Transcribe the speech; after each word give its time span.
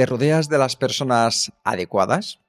¿Te 0.00 0.06
rodeas 0.06 0.48
de 0.48 0.56
las 0.56 0.76
personas 0.76 1.52
adecuadas? 1.62 2.40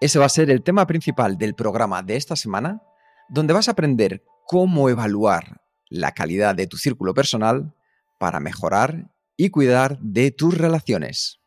Ese 0.00 0.18
va 0.18 0.24
a 0.24 0.30
ser 0.30 0.48
el 0.48 0.62
tema 0.62 0.86
principal 0.86 1.36
del 1.36 1.54
programa 1.54 2.02
de 2.02 2.16
esta 2.16 2.34
semana, 2.34 2.80
donde 3.28 3.52
vas 3.52 3.68
a 3.68 3.72
aprender 3.72 4.24
cómo 4.46 4.88
evaluar 4.88 5.60
la 5.90 6.12
calidad 6.12 6.54
de 6.54 6.66
tu 6.66 6.78
círculo 6.78 7.12
personal 7.12 7.74
para 8.18 8.40
mejorar 8.40 9.10
y 9.36 9.50
cuidar 9.50 9.98
de 9.98 10.30
tus 10.30 10.56
relaciones. 10.56 11.40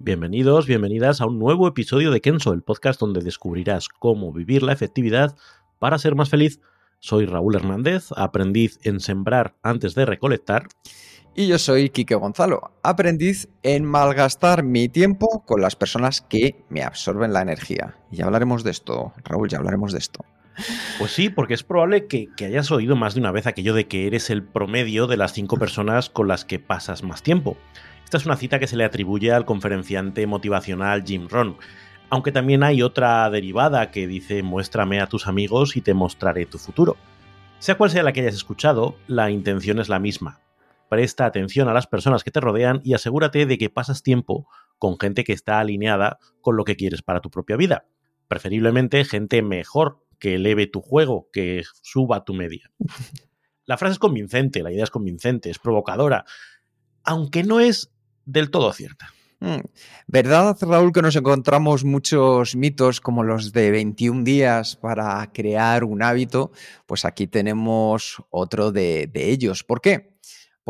Bienvenidos, 0.00 0.66
bienvenidas 0.66 1.20
a 1.20 1.26
un 1.26 1.38
nuevo 1.38 1.68
episodio 1.68 2.10
de 2.10 2.20
Kenso, 2.20 2.52
el 2.52 2.64
podcast 2.64 2.98
donde 2.98 3.20
descubrirás 3.20 3.88
cómo 3.88 4.32
vivir 4.32 4.64
la 4.64 4.72
efectividad 4.72 5.36
para 5.78 5.96
ser 6.00 6.16
más 6.16 6.28
feliz. 6.28 6.58
Soy 6.98 7.24
Raúl 7.24 7.54
Hernández, 7.54 8.08
aprendiz 8.16 8.80
en 8.82 8.98
sembrar 8.98 9.54
antes 9.62 9.94
de 9.94 10.06
recolectar. 10.06 10.66
Y 11.34 11.46
yo 11.46 11.58
soy 11.58 11.90
Quique 11.90 12.16
Gonzalo, 12.16 12.72
aprendiz 12.82 13.48
en 13.62 13.84
malgastar 13.84 14.64
mi 14.64 14.88
tiempo 14.88 15.44
con 15.46 15.60
las 15.60 15.76
personas 15.76 16.20
que 16.20 16.64
me 16.68 16.82
absorben 16.82 17.32
la 17.32 17.42
energía. 17.42 17.96
Y 18.10 18.16
ya 18.16 18.26
hablaremos 18.26 18.64
de 18.64 18.72
esto, 18.72 19.12
Raúl, 19.24 19.48
ya 19.48 19.58
hablaremos 19.58 19.92
de 19.92 19.98
esto. 20.00 20.24
Pues 20.98 21.12
sí, 21.12 21.30
porque 21.30 21.54
es 21.54 21.62
probable 21.62 22.06
que, 22.06 22.28
que, 22.36 22.46
hayas 22.46 22.70
oído 22.72 22.96
más 22.96 23.14
de 23.14 23.20
una 23.20 23.30
vez 23.30 23.46
aquello 23.46 23.74
de 23.74 23.86
que 23.86 24.08
eres 24.08 24.28
el 24.28 24.42
promedio 24.42 25.06
de 25.06 25.16
las 25.16 25.32
cinco 25.32 25.56
personas 25.56 26.10
con 26.10 26.26
las 26.26 26.44
que 26.44 26.58
pasas 26.58 27.04
más 27.04 27.22
tiempo. 27.22 27.56
Esta 28.04 28.16
es 28.16 28.26
una 28.26 28.36
cita 28.36 28.58
que 28.58 28.66
se 28.66 28.76
le 28.76 28.84
atribuye 28.84 29.32
al 29.32 29.44
conferenciante 29.44 30.26
motivacional 30.26 31.04
Jim 31.04 31.28
Rohn, 31.28 31.56
aunque 32.10 32.32
también 32.32 32.64
hay 32.64 32.82
otra 32.82 33.30
derivada 33.30 33.92
que 33.92 34.08
dice 34.08 34.42
muéstrame 34.42 35.00
a 35.00 35.06
tus 35.06 35.28
amigos 35.28 35.76
y 35.76 35.80
te 35.80 35.94
mostraré 35.94 36.44
tu 36.44 36.58
futuro. 36.58 36.96
Sea 37.60 37.76
cual 37.76 37.90
sea 37.90 38.02
la 38.02 38.12
que 38.12 38.20
hayas 38.20 38.34
escuchado, 38.34 38.96
la 39.06 39.30
intención 39.30 39.78
es 39.78 39.88
la 39.88 40.00
misma. 40.00 40.40
Presta 40.90 41.24
atención 41.24 41.68
a 41.68 41.72
las 41.72 41.86
personas 41.86 42.24
que 42.24 42.32
te 42.32 42.40
rodean 42.40 42.80
y 42.82 42.94
asegúrate 42.94 43.46
de 43.46 43.58
que 43.58 43.70
pasas 43.70 44.02
tiempo 44.02 44.48
con 44.76 44.98
gente 44.98 45.22
que 45.22 45.32
está 45.32 45.60
alineada 45.60 46.18
con 46.40 46.56
lo 46.56 46.64
que 46.64 46.74
quieres 46.74 47.00
para 47.00 47.20
tu 47.20 47.30
propia 47.30 47.56
vida. 47.56 47.86
Preferiblemente 48.26 49.04
gente 49.04 49.40
mejor 49.40 50.04
que 50.18 50.34
eleve 50.34 50.66
tu 50.66 50.80
juego, 50.80 51.28
que 51.32 51.62
suba 51.80 52.24
tu 52.24 52.34
media. 52.34 52.72
La 53.66 53.78
frase 53.78 53.92
es 53.92 53.98
convincente, 54.00 54.64
la 54.64 54.72
idea 54.72 54.82
es 54.82 54.90
convincente, 54.90 55.48
es 55.48 55.60
provocadora, 55.60 56.24
aunque 57.04 57.44
no 57.44 57.60
es 57.60 57.92
del 58.24 58.50
todo 58.50 58.72
cierta. 58.72 59.10
Mm. 59.38 59.60
¿Verdad, 60.08 60.56
Raúl, 60.60 60.92
que 60.92 61.02
nos 61.02 61.14
encontramos 61.14 61.84
muchos 61.84 62.56
mitos 62.56 63.00
como 63.00 63.22
los 63.22 63.52
de 63.52 63.70
21 63.70 64.24
días 64.24 64.74
para 64.74 65.30
crear 65.32 65.84
un 65.84 66.02
hábito? 66.02 66.50
Pues 66.86 67.04
aquí 67.04 67.28
tenemos 67.28 68.16
otro 68.30 68.72
de, 68.72 69.06
de 69.06 69.30
ellos. 69.30 69.62
¿Por 69.62 69.80
qué? 69.80 70.09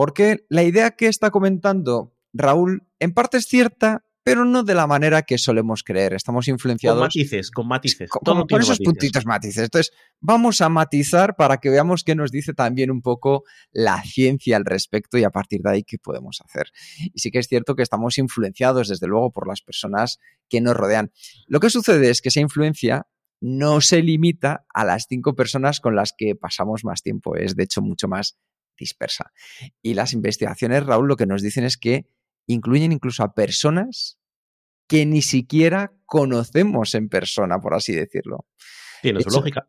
Porque 0.01 0.47
la 0.49 0.63
idea 0.63 0.93
que 0.93 1.09
está 1.09 1.31
comentando 1.31 2.17
Raúl 2.33 2.89
en 3.01 3.13
parte 3.13 3.37
es 3.37 3.45
cierta, 3.45 4.07
pero 4.23 4.47
no 4.47 4.63
de 4.63 4.75
la 4.75 4.87
manera 4.87 5.21
que 5.21 5.37
solemos 5.37 5.83
creer. 5.83 6.15
Estamos 6.15 6.49
influenciados. 6.49 6.97
Con 6.99 7.05
matices, 7.05 7.51
con 7.51 7.69
matices. 7.69 8.09
Con, 8.09 8.39
esos 8.49 8.51
matices. 8.51 8.79
puntitos 8.79 9.27
matices. 9.27 9.65
Entonces, 9.65 9.93
vamos 10.19 10.63
a 10.63 10.71
matizar 10.71 11.37
para 11.37 11.59
que 11.59 11.69
veamos 11.69 12.03
qué 12.03 12.15
nos 12.15 12.31
dice 12.31 12.55
también 12.55 12.91
un 12.91 13.03
poco 13.03 13.45
la 13.73 14.03
ciencia 14.03 14.57
al 14.57 14.65
respecto 14.65 15.19
y 15.19 15.25
a 15.25 15.31
partir 15.31 15.61
de 15.61 15.71
ahí 15.71 15.83
qué 15.83 15.99
podemos 15.99 16.41
hacer. 16.41 16.69
Y 17.13 17.21
sí 17.21 17.31
que 17.31 17.39
es 17.39 17.47
cierto 17.47 17.77
que 17.77 17.83
estamos 17.83 18.17
influenciados, 18.17 18.89
desde 18.89 19.07
luego, 19.07 19.31
por 19.33 19.47
las 19.47 19.61
personas 19.61 20.19
que 20.49 20.63
nos 20.63 20.79
rodean. 20.79 21.13
Lo 21.47 21.61
que 21.61 21.69
sucede 21.69 22.09
es 22.09 22.23
que 22.23 22.31
esa 22.31 22.41
influencia 22.41 23.07
no 23.43 23.83
se 23.83 24.03
limita 24.03 24.65
a 24.73 24.87
las 24.87 25.05
cinco 25.11 25.35
personas 25.35 25.81
con 25.81 25.95
las 25.95 26.15
que 26.17 26.37
pasamos 26.37 26.85
más 26.85 27.03
tiempo. 27.03 27.37
Es, 27.37 27.55
de 27.55 27.65
hecho, 27.65 27.83
mucho 27.83 28.09
más 28.09 28.39
dispersa. 28.81 29.33
Y 29.83 29.95
las 29.95 30.13
investigaciones, 30.13 30.85
Raúl, 30.85 31.07
lo 31.07 31.17
que 31.17 31.27
nos 31.27 31.43
dicen 31.43 31.65
es 31.65 31.77
que 31.77 32.07
incluyen 32.47 32.91
incluso 32.91 33.23
a 33.23 33.35
personas 33.35 34.19
que 34.89 35.07
ni 35.07 35.23
siquiera 35.23 35.93
conocemos 36.05 36.97
en 36.97 37.09
persona, 37.09 37.61
por 37.61 37.75
así 37.75 37.95
decirlo. 37.95 38.47
Tiene 39.03 39.21
su 39.23 39.31
lógica. 39.31 39.67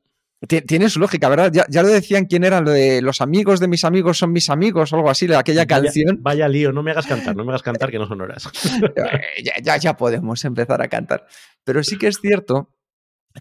Tiene 0.47 0.89
su 0.89 0.99
lógica, 0.99 1.29
¿verdad? 1.29 1.51
Ya, 1.53 1.67
ya, 1.69 1.83
lo 1.83 1.89
decían 1.89 2.25
quién 2.25 2.43
era 2.43 2.61
lo 2.61 2.71
de 2.71 3.03
los 3.03 3.21
amigos 3.21 3.59
de 3.59 3.67
mis 3.67 3.83
amigos 3.83 4.17
son 4.17 4.31
mis 4.31 4.49
amigos 4.49 4.91
o 4.91 4.95
algo 4.95 5.11
así, 5.11 5.31
aquella 5.31 5.65
vaya, 5.65 5.67
canción. 5.67 6.17
Vaya 6.21 6.47
lío, 6.47 6.71
no 6.71 6.81
me 6.81 6.89
hagas 6.89 7.05
cantar, 7.05 7.35
no 7.35 7.45
me 7.45 7.51
hagas 7.51 7.61
cantar 7.61 7.91
que 7.91 7.99
no 7.99 8.07
son 8.07 8.21
horas. 8.21 8.49
ya, 9.43 9.53
ya, 9.61 9.77
ya 9.77 9.95
podemos 9.95 10.43
empezar 10.43 10.81
a 10.81 10.87
cantar. 10.87 11.27
Pero 11.63 11.83
sí 11.83 11.99
que 11.99 12.07
es 12.07 12.17
cierto 12.19 12.73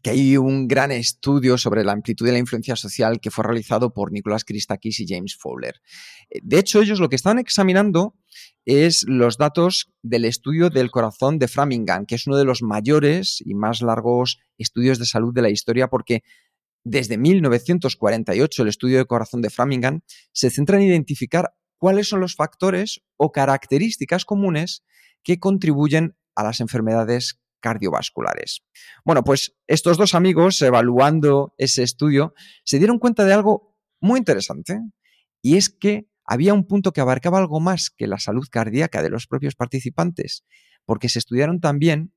que 0.02 0.10
hay 0.10 0.36
un 0.36 0.68
gran 0.68 0.92
estudio 0.92 1.58
sobre 1.58 1.84
la 1.84 1.92
amplitud 1.92 2.26
de 2.26 2.32
la 2.32 2.38
influencia 2.38 2.76
social 2.76 3.20
que 3.20 3.30
fue 3.30 3.44
realizado 3.44 3.92
por 3.92 4.12
Nicolás 4.12 4.44
Christakis 4.44 5.00
y 5.00 5.06
James 5.08 5.36
Fowler. 5.36 5.80
De 6.42 6.58
hecho, 6.58 6.80
ellos 6.80 7.00
lo 7.00 7.08
que 7.08 7.16
estaban 7.16 7.38
examinando 7.38 8.14
es 8.64 9.04
los 9.08 9.36
datos 9.36 9.90
del 10.02 10.24
estudio 10.24 10.70
del 10.70 10.90
corazón 10.90 11.38
de 11.38 11.48
Framingham, 11.48 12.06
que 12.06 12.14
es 12.14 12.26
uno 12.26 12.36
de 12.36 12.44
los 12.44 12.62
mayores 12.62 13.42
y 13.44 13.54
más 13.54 13.82
largos 13.82 14.38
estudios 14.58 14.98
de 14.98 15.06
salud 15.06 15.34
de 15.34 15.42
la 15.42 15.50
historia, 15.50 15.88
porque 15.88 16.22
desde 16.84 17.18
1948 17.18 18.62
el 18.62 18.68
estudio 18.68 18.98
del 18.98 19.06
corazón 19.06 19.42
de 19.42 19.50
Framingham 19.50 20.00
se 20.32 20.50
centra 20.50 20.76
en 20.76 20.84
identificar 20.84 21.52
cuáles 21.78 22.08
son 22.08 22.20
los 22.20 22.36
factores 22.36 23.02
o 23.16 23.32
características 23.32 24.24
comunes 24.24 24.84
que 25.22 25.38
contribuyen 25.38 26.16
a 26.34 26.44
las 26.44 26.60
enfermedades 26.60 27.40
cardiovasculares. 27.60 28.62
Bueno, 29.04 29.22
pues 29.22 29.54
estos 29.66 29.96
dos 29.96 30.14
amigos, 30.14 30.60
evaluando 30.62 31.54
ese 31.58 31.82
estudio, 31.82 32.34
se 32.64 32.78
dieron 32.78 32.98
cuenta 32.98 33.24
de 33.24 33.32
algo 33.32 33.76
muy 34.00 34.18
interesante, 34.18 34.80
y 35.42 35.56
es 35.56 35.68
que 35.70 36.08
había 36.24 36.54
un 36.54 36.66
punto 36.66 36.92
que 36.92 37.00
abarcaba 37.00 37.38
algo 37.38 37.60
más 37.60 37.90
que 37.90 38.06
la 38.06 38.18
salud 38.18 38.46
cardíaca 38.50 39.02
de 39.02 39.10
los 39.10 39.26
propios 39.26 39.54
participantes, 39.54 40.44
porque 40.84 41.08
se 41.08 41.18
estudiaron 41.18 41.60
también 41.60 42.14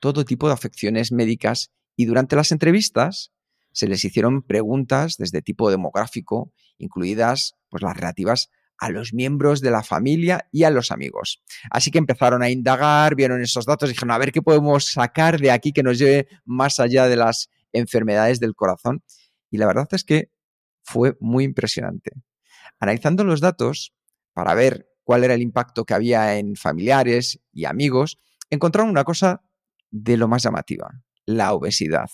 todo 0.00 0.24
tipo 0.24 0.48
de 0.48 0.54
afecciones 0.54 1.12
médicas 1.12 1.72
y 1.96 2.04
durante 2.04 2.36
las 2.36 2.52
entrevistas 2.52 3.32
se 3.72 3.88
les 3.88 4.04
hicieron 4.04 4.42
preguntas 4.42 5.16
desde 5.18 5.42
tipo 5.42 5.70
demográfico, 5.70 6.52
incluidas 6.78 7.54
pues, 7.68 7.82
las 7.82 7.96
relativas 7.96 8.50
a 8.78 8.90
los 8.90 9.12
miembros 9.12 9.60
de 9.60 9.70
la 9.70 9.82
familia 9.82 10.48
y 10.52 10.64
a 10.64 10.70
los 10.70 10.90
amigos. 10.90 11.42
Así 11.70 11.90
que 11.90 11.98
empezaron 11.98 12.42
a 12.42 12.50
indagar, 12.50 13.14
vieron 13.14 13.42
esos 13.42 13.66
datos, 13.66 13.88
dijeron, 13.88 14.10
a 14.10 14.18
ver 14.18 14.32
qué 14.32 14.42
podemos 14.42 14.92
sacar 14.92 15.40
de 15.40 15.50
aquí 15.50 15.72
que 15.72 15.82
nos 15.82 15.98
lleve 15.98 16.28
más 16.44 16.78
allá 16.80 17.08
de 17.08 17.16
las 17.16 17.50
enfermedades 17.72 18.40
del 18.40 18.54
corazón. 18.54 19.02
Y 19.50 19.58
la 19.58 19.66
verdad 19.66 19.88
es 19.92 20.04
que 20.04 20.30
fue 20.82 21.16
muy 21.20 21.44
impresionante. 21.44 22.12
Analizando 22.78 23.24
los 23.24 23.40
datos 23.40 23.94
para 24.32 24.54
ver 24.54 24.88
cuál 25.04 25.24
era 25.24 25.34
el 25.34 25.42
impacto 25.42 25.84
que 25.84 25.94
había 25.94 26.38
en 26.38 26.56
familiares 26.56 27.40
y 27.52 27.64
amigos, 27.64 28.18
encontraron 28.50 28.90
una 28.90 29.04
cosa 29.04 29.42
de 29.90 30.16
lo 30.16 30.28
más 30.28 30.42
llamativa, 30.42 31.02
la 31.24 31.52
obesidad. 31.52 32.10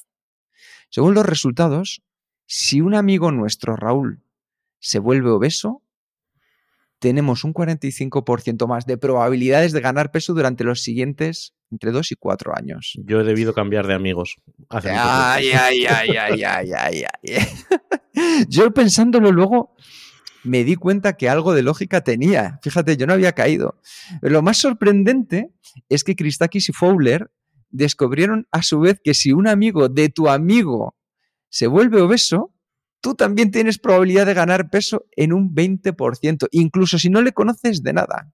Según 0.91 1.15
los 1.15 1.27
resultados, 1.27 2.03
si 2.47 2.81
un 2.81 2.95
amigo 2.95 3.33
nuestro, 3.33 3.77
Raúl, 3.77 4.25
se 4.79 4.99
vuelve 4.99 5.31
obeso, 5.31 5.82
tenemos 7.03 7.43
un 7.43 7.53
45% 7.53 8.69
más 8.69 8.87
de 8.87 8.97
probabilidades 8.97 9.73
de 9.73 9.81
ganar 9.81 10.13
peso 10.13 10.35
durante 10.35 10.63
los 10.63 10.83
siguientes 10.83 11.53
entre 11.73 11.91
2 11.91 12.13
y 12.13 12.15
4 12.15 12.57
años. 12.57 12.93
Yo 13.05 13.21
he 13.21 13.25
debido 13.25 13.55
cambiar 13.55 13.89
de 13.89 13.95
amigos. 13.95 14.37
Hace 14.69 14.91
ay, 14.91 15.51
ay, 15.51 15.85
ay, 15.85 16.11
ay, 16.17 16.43
ay, 16.45 16.73
ay, 16.73 17.03
ay. 17.03 18.45
Yo 18.49 18.73
pensándolo 18.73 19.33
luego 19.33 19.75
me 20.45 20.63
di 20.63 20.77
cuenta 20.77 21.15
que 21.15 21.29
algo 21.29 21.55
de 21.55 21.63
lógica 21.63 22.03
tenía. 22.03 22.61
Fíjate, 22.63 22.97
yo 22.97 23.07
no 23.07 23.15
había 23.15 23.33
caído. 23.33 23.81
Lo 24.21 24.43
más 24.43 24.59
sorprendente 24.59 25.51
es 25.89 26.05
que 26.05 26.15
Christakis 26.15 26.69
y 26.69 26.73
Fowler 26.73 27.33
descubrieron 27.71 28.47
a 28.53 28.63
su 28.63 28.79
vez 28.79 29.01
que 29.03 29.15
si 29.15 29.33
un 29.33 29.49
amigo 29.49 29.89
de 29.89 30.09
tu 30.09 30.29
amigo 30.29 30.97
se 31.49 31.67
vuelve 31.67 32.01
obeso, 32.01 32.55
tú 33.03 33.15
también 33.15 33.51
tienes 33.51 33.79
probabilidad 33.79 34.25
de 34.25 34.33
ganar 34.33 34.71
peso 34.71 35.05
en 35.17 35.35
un 35.35 35.55
20%, 35.55 36.49
incluso 36.53 36.99
si 36.99 37.11
no 37.11 37.21
le 37.21 37.33
conoces 37.33 37.83
de 37.83 37.93
nada. 37.93 38.33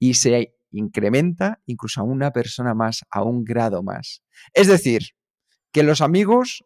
Y 0.00 0.14
se 0.14 0.56
incrementa 0.72 1.60
incluso 1.66 2.00
a 2.00 2.04
una 2.04 2.32
persona 2.32 2.74
más, 2.74 3.04
a 3.10 3.22
un 3.22 3.44
grado 3.44 3.82
más. 3.82 4.24
Es 4.54 4.66
decir, 4.66 5.10
que 5.70 5.82
los 5.82 6.00
amigos, 6.00 6.64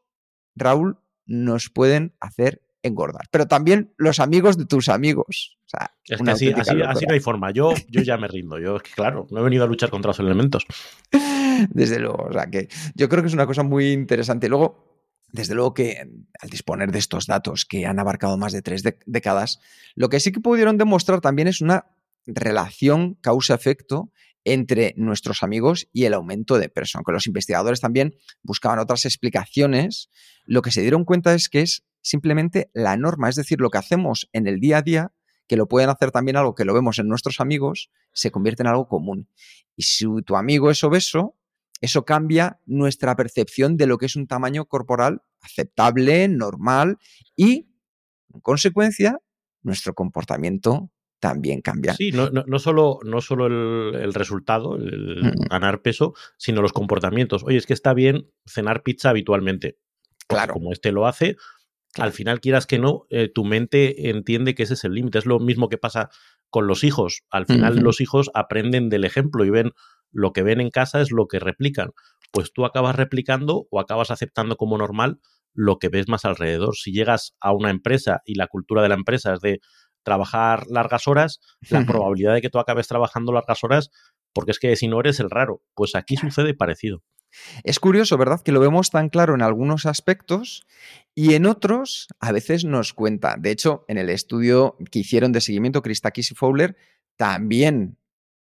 Raúl, 0.55 0.99
nos 1.27 1.69
pueden 1.69 2.15
hacer 2.21 2.63
engordar. 2.83 3.27
Pero 3.31 3.47
también 3.47 3.93
los 3.97 4.21
amigos 4.21 4.57
de 4.57 4.65
tus 4.65 4.89
amigos. 4.89 5.59
O 5.67 5.69
sea, 5.69 5.93
es 6.07 6.21
que 6.21 6.31
así, 6.31 6.53
así, 6.53 7.07
no 7.07 7.15
hay 7.15 7.21
forma. 7.21 7.51
Yo, 7.51 7.75
yo 7.89 8.03
ya 8.03 8.17
me 8.17 8.29
rindo. 8.29 8.59
Yo 8.59 8.77
es 8.77 8.83
que, 8.83 8.91
claro, 8.93 9.27
no 9.31 9.41
he 9.41 9.43
venido 9.43 9.65
a 9.65 9.67
luchar 9.67 9.91
contra 9.91 10.11
los 10.11 10.21
elementos. 10.21 10.67
Desde 11.71 11.99
luego. 11.99 12.27
O 12.29 12.33
sea, 12.33 12.51
que 12.51 12.69
yo 12.95 13.09
creo 13.09 13.23
que 13.23 13.29
es 13.29 13.35
una 13.35 13.47
cosa 13.47 13.63
muy 13.63 13.93
interesante. 13.93 14.49
Luego, 14.49 14.92
desde 15.33 15.55
luego 15.55 15.75
que 15.75 16.07
al 16.41 16.51
disponer 16.51 16.93
de 16.93 16.99
estos 16.99 17.27
datos 17.27 17.65
que 17.65 17.87
han 17.87 17.99
abarcado 17.99 18.37
más 18.37 18.53
de 18.53 18.63
tres 18.63 18.83
décadas, 19.07 19.59
lo 19.95 20.09
que 20.09 20.21
sí 20.21 20.31
que 20.31 20.41
pudieron 20.41 20.79
demostrar 20.79 21.21
también 21.21 21.49
es 21.49 21.61
una 21.61 21.87
relación 22.27 23.15
causa-efecto 23.15 24.13
entre 24.45 24.95
nuestros 24.97 25.43
amigos 25.43 25.89
y 25.93 26.05
el 26.05 26.15
aumento 26.15 26.59
de 26.59 26.69
peso. 26.69 26.99
Aunque 26.99 27.13
los 27.13 27.27
investigadores 27.27 27.81
también 27.81 28.15
buscaban 28.43 28.79
otras 28.79 29.05
explicaciones, 29.05 30.11
lo 30.45 30.63
que 30.63 30.71
se 30.71 30.83
dieron 30.83 31.05
cuenta 31.05 31.35
es 31.35 31.49
que 31.49 31.63
es 31.63 31.85
simplemente 32.03 32.71
la 32.75 32.97
norma, 32.97 33.29
es 33.29 33.37
decir, 33.37 33.61
lo 33.61 33.71
que 33.71 33.79
hacemos 33.79 34.29
en 34.33 34.47
el 34.47 34.61
día 34.61 34.79
a 34.79 34.83
día, 34.83 35.13
que 35.47 35.57
lo 35.57 35.67
pueden 35.69 35.91
hacer 35.91 36.11
también 36.11 36.37
algo 36.37 36.55
que 36.55 36.65
lo 36.65 36.75
vemos 36.75 36.99
en 36.99 37.09
nuestros 37.09 37.41
amigos, 37.41 37.91
se 38.13 38.31
convierte 38.31 38.63
en 38.63 38.69
algo 38.69 38.89
común. 38.89 39.29
Y 39.77 39.85
si 39.85 40.07
tu 40.27 40.37
amigo 40.37 40.71
es 40.71 40.83
obeso, 40.85 41.37
eso 41.83 42.05
cambia 42.05 42.61
nuestra 42.65 43.17
percepción 43.17 43.77
de 43.77 43.87
lo 43.87 43.99
que 43.99 44.07
es 44.07 44.17
un 44.17 44.29
tamaño 44.29 44.65
corporal 44.65 45.21
aceptable, 45.43 46.29
normal 46.29 46.99
y, 47.37 47.67
en 48.33 48.41
consecuencia, 48.41 49.19
nuestro 49.63 49.93
comportamiento 49.93 50.91
también 51.19 51.61
cambia. 51.61 51.95
Sí, 51.95 52.13
no, 52.13 52.31
no, 52.31 52.59
solo, 52.59 53.01
no 53.05 53.21
solo 53.21 53.47
el, 53.47 54.15
resultado, 54.15 54.77
el 54.77 55.33
ganar 55.51 55.83
peso, 55.83 56.15
sino 56.37 56.63
los 56.63 56.73
comportamientos. 56.73 57.43
Oye, 57.45 57.59
es 57.59 57.67
que 57.67 57.75
está 57.75 57.95
bien 57.95 58.31
cenar 58.47 58.85
pizza 58.85 59.11
habitualmente. 59.11 59.79
Claro. 60.29 60.55
Como 60.55 60.73
este 60.73 60.93
lo 60.93 61.07
hace, 61.07 61.37
al 61.97 62.13
final 62.13 62.41
quieras 62.41 62.67
que 62.67 62.79
no, 62.79 63.07
eh, 63.11 63.29
tu 63.29 63.45
mente 63.45 64.09
entiende 64.11 64.55
que 64.55 64.63
ese 64.63 64.75
es 64.75 64.85
el 64.85 64.95
límite. 64.95 65.19
Es 65.19 65.27
lo 65.27 65.41
mismo 65.41 65.69
que 65.69 65.79
pasa 65.79 66.11
con 66.49 66.67
los 66.67 66.85
hijos. 66.85 67.23
Al 67.31 67.47
final 67.47 67.77
los 67.81 68.01
hijos 68.01 68.31
aprenden 68.35 68.89
del 68.89 69.05
ejemplo 69.05 69.45
y 69.45 69.51
ven 69.51 69.73
lo 70.13 70.33
que 70.33 70.43
ven 70.43 70.61
en 70.61 70.71
casa 70.71 71.01
es 71.01 71.11
lo 71.11 71.27
que 71.27 71.41
replican. 71.41 71.91
Pues 72.31 72.53
tú 72.53 72.65
acabas 72.65 72.97
replicando 72.97 73.67
o 73.71 73.81
acabas 73.81 74.11
aceptando 74.11 74.57
como 74.57 74.79
normal 74.79 75.21
lo 75.55 75.79
que 75.79 75.89
ves 75.89 76.09
más 76.09 76.25
alrededor. 76.25 76.77
Si 76.77 76.93
llegas 76.93 77.35
a 77.41 77.53
una 77.53 77.71
empresa 77.71 78.23
y 78.25 78.35
la 78.35 78.47
cultura 78.47 78.83
de 78.83 78.89
la 78.89 78.95
empresa 78.95 79.35
es 79.35 79.41
de 79.41 79.61
trabajar 80.03 80.67
largas 80.69 81.07
horas, 81.07 81.41
la 81.71 81.85
probabilidad 81.87 82.35
de 82.35 82.41
que 82.41 82.51
tú 82.51 82.59
acabes 82.59 82.89
trabajando 82.89 83.33
largas 83.33 83.63
horas, 83.63 83.91
porque 84.33 84.51
es 84.51 84.59
que 84.59 84.75
si 84.77 84.89
no 84.89 85.01
eres 85.01 85.21
el 85.21 85.31
raro, 85.31 85.63
pues 85.75 85.95
aquí 85.95 86.17
sucede 86.17 86.55
parecido. 86.55 87.03
Es 87.65 87.81
curioso, 87.81 88.19
¿verdad? 88.19 88.41
Que 88.45 88.53
lo 88.53 88.61
vemos 88.61 88.91
tan 88.91 89.09
claro 89.09 89.35
en 89.35 89.43
algunos 89.43 89.87
aspectos 89.87 90.67
y 91.15 91.35
en 91.35 91.47
otros 91.47 92.09
a 92.21 92.33
veces 92.33 92.65
nos 92.65 92.93
cuenta. 92.93 93.37
De 93.39 93.51
hecho, 93.51 93.85
en 93.89 93.99
el 93.99 94.11
estudio 94.11 94.77
que 94.91 94.99
hicieron 94.99 95.33
de 95.33 95.41
seguimiento 95.41 95.83
Christakis 95.83 96.33
y 96.33 96.35
Fowler, 96.35 96.77
también 97.17 97.99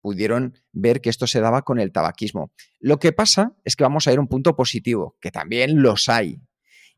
pudieron 0.02 0.56
ver 0.72 1.02
que 1.02 1.10
esto 1.10 1.28
se 1.28 1.42
daba 1.42 1.64
con 1.64 1.80
el 1.80 1.92
tabaquismo. 1.92 2.52
Lo 2.80 3.00
que 3.00 3.12
pasa 3.12 3.54
es 3.66 3.76
que 3.76 3.84
vamos 3.84 4.08
a 4.08 4.14
ir 4.14 4.18
a 4.18 4.22
un 4.22 4.28
punto 4.28 4.56
positivo, 4.56 5.18
que 5.22 5.32
también 5.32 5.82
los 5.82 6.10
hay. 6.10 6.42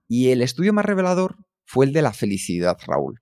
Y 0.08 0.30
el 0.30 0.42
estudio 0.42 0.74
más 0.74 0.86
revelador 0.86 1.38
fue 1.66 1.86
el 1.86 1.94
de 1.94 2.02
la 2.02 2.14
felicidad, 2.14 2.78
Raúl, 2.86 3.22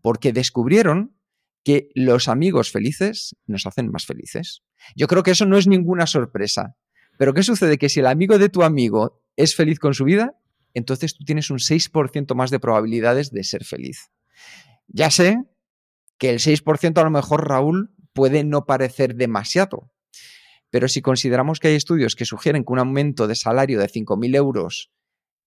porque 0.00 0.32
descubrieron 0.32 1.16
que 1.64 1.90
los 1.94 2.28
amigos 2.28 2.70
felices 2.72 3.36
nos 3.46 3.66
hacen 3.66 3.90
más 3.90 4.06
felices. 4.06 4.62
Yo 4.96 5.06
creo 5.06 5.22
que 5.22 5.32
eso 5.32 5.44
no 5.44 5.58
es 5.58 5.66
ninguna 5.66 6.06
sorpresa. 6.06 6.76
Pero 7.18 7.34
¿qué 7.34 7.42
sucede? 7.42 7.76
Que 7.76 7.90
si 7.90 8.00
el 8.00 8.06
amigo 8.06 8.38
de 8.38 8.48
tu 8.48 8.62
amigo 8.62 9.22
es 9.36 9.54
feliz 9.54 9.78
con 9.78 9.92
su 9.92 10.04
vida, 10.04 10.40
entonces 10.72 11.14
tú 11.14 11.24
tienes 11.24 11.50
un 11.50 11.58
6% 11.58 12.34
más 12.34 12.50
de 12.50 12.60
probabilidades 12.60 13.30
de 13.30 13.44
ser 13.44 13.64
feliz. 13.64 14.10
Ya 14.88 15.10
sé 15.10 15.36
que 16.18 16.30
el 16.30 16.38
6% 16.38 16.98
a 16.98 17.04
lo 17.04 17.10
mejor, 17.10 17.48
Raúl, 17.48 17.94
puede 18.12 18.44
no 18.44 18.64
parecer 18.64 19.14
demasiado. 19.14 19.90
Pero 20.70 20.88
si 20.88 21.02
consideramos 21.02 21.58
que 21.58 21.68
hay 21.68 21.74
estudios 21.74 22.14
que 22.14 22.24
sugieren 22.24 22.64
que 22.64 22.72
un 22.72 22.78
aumento 22.78 23.26
de 23.26 23.34
salario 23.34 23.78
de 23.78 23.88
5.000 23.88 24.36
euros 24.36 24.90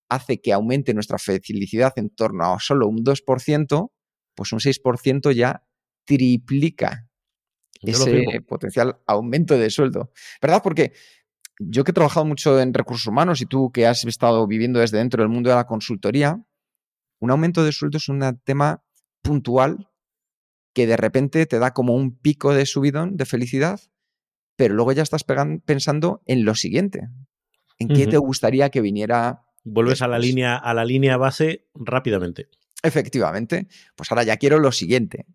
hace 0.09 0.41
que 0.41 0.53
aumente 0.53 0.93
nuestra 0.93 1.17
felicidad 1.17 1.93
en 1.95 2.09
torno 2.09 2.53
a 2.53 2.59
solo 2.59 2.87
un 2.87 3.03
2%, 3.03 3.91
pues 4.35 4.51
un 4.51 4.59
6% 4.59 5.31
ya 5.31 5.63
triplica 6.05 7.07
ese 7.81 8.41
potencial 8.47 8.99
aumento 9.07 9.57
de 9.57 9.69
sueldo. 9.69 10.11
¿Verdad? 10.41 10.61
Porque 10.63 10.93
yo 11.59 11.83
que 11.83 11.91
he 11.91 11.93
trabajado 11.93 12.25
mucho 12.25 12.59
en 12.59 12.73
recursos 12.73 13.07
humanos 13.07 13.41
y 13.41 13.45
tú 13.45 13.71
que 13.71 13.87
has 13.87 14.03
estado 14.05 14.45
viviendo 14.47 14.79
desde 14.79 14.97
dentro 14.97 15.21
del 15.21 15.29
mundo 15.29 15.49
de 15.49 15.55
la 15.55 15.65
consultoría, 15.65 16.41
un 17.19 17.31
aumento 17.31 17.63
de 17.63 17.71
sueldo 17.71 17.97
es 17.97 18.09
un 18.09 18.21
tema 18.43 18.83
puntual 19.21 19.89
que 20.73 20.87
de 20.87 20.97
repente 20.97 21.45
te 21.45 21.59
da 21.59 21.73
como 21.73 21.95
un 21.95 22.17
pico 22.17 22.53
de 22.53 22.65
subidón 22.65 23.17
de 23.17 23.25
felicidad, 23.25 23.79
pero 24.55 24.73
luego 24.73 24.91
ya 24.91 25.03
estás 25.03 25.23
pensando 25.23 26.21
en 26.25 26.45
lo 26.45 26.55
siguiente. 26.55 27.09
¿En 27.79 27.89
qué 27.89 28.07
te 28.07 28.17
gustaría 28.17 28.69
que 28.69 28.81
viniera? 28.81 29.45
Vuelves 29.63 30.01
a 30.01 30.07
la, 30.07 30.19
línea, 30.19 30.57
a 30.57 30.73
la 30.73 30.85
línea 30.85 31.17
base 31.17 31.67
rápidamente. 31.73 32.49
Efectivamente. 32.83 33.67
Pues 33.95 34.11
ahora 34.11 34.23
ya 34.23 34.37
quiero 34.37 34.59
lo 34.59 34.71
siguiente. 34.71 35.25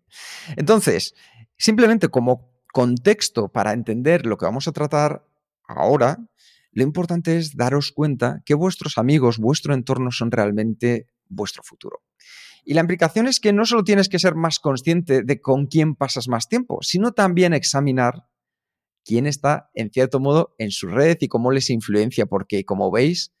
Entonces, 0.55 1.15
simplemente 1.57 2.09
como 2.09 2.53
contexto 2.71 3.49
para 3.49 3.73
entender 3.73 4.25
lo 4.25 4.37
que 4.37 4.45
vamos 4.45 4.67
a 4.67 4.71
tratar 4.71 5.25
ahora, 5.67 6.19
lo 6.71 6.83
importante 6.83 7.37
es 7.37 7.55
daros 7.55 7.91
cuenta 7.91 8.41
que 8.45 8.53
vuestros 8.53 8.97
amigos, 8.97 9.39
vuestro 9.39 9.73
entorno 9.73 10.11
son 10.11 10.31
realmente 10.31 11.07
vuestro 11.27 11.63
futuro. 11.63 12.03
Y 12.69 12.75
la 12.75 12.81
implicación 12.81 13.25
es 13.25 13.39
que 13.39 13.51
no 13.51 13.65
solo 13.65 13.83
tienes 13.83 14.09
que 14.09 14.19
ser 14.19 14.35
más 14.35 14.59
consciente 14.59 15.23
de 15.23 15.41
con 15.41 15.65
quién 15.65 15.95
pasas 15.95 16.27
más 16.27 16.47
tiempo, 16.47 16.77
sino 16.83 17.13
también 17.13 17.51
examinar 17.51 18.27
quién 19.03 19.25
está, 19.25 19.71
en 19.73 19.89
cierto 19.89 20.19
modo, 20.19 20.53
en 20.59 20.69
su 20.69 20.87
red 20.87 21.17
y 21.19 21.29
cómo 21.29 21.49
les 21.49 21.71
influencia, 21.71 22.27
porque, 22.27 22.65
como 22.65 22.91
veis, 22.91 23.33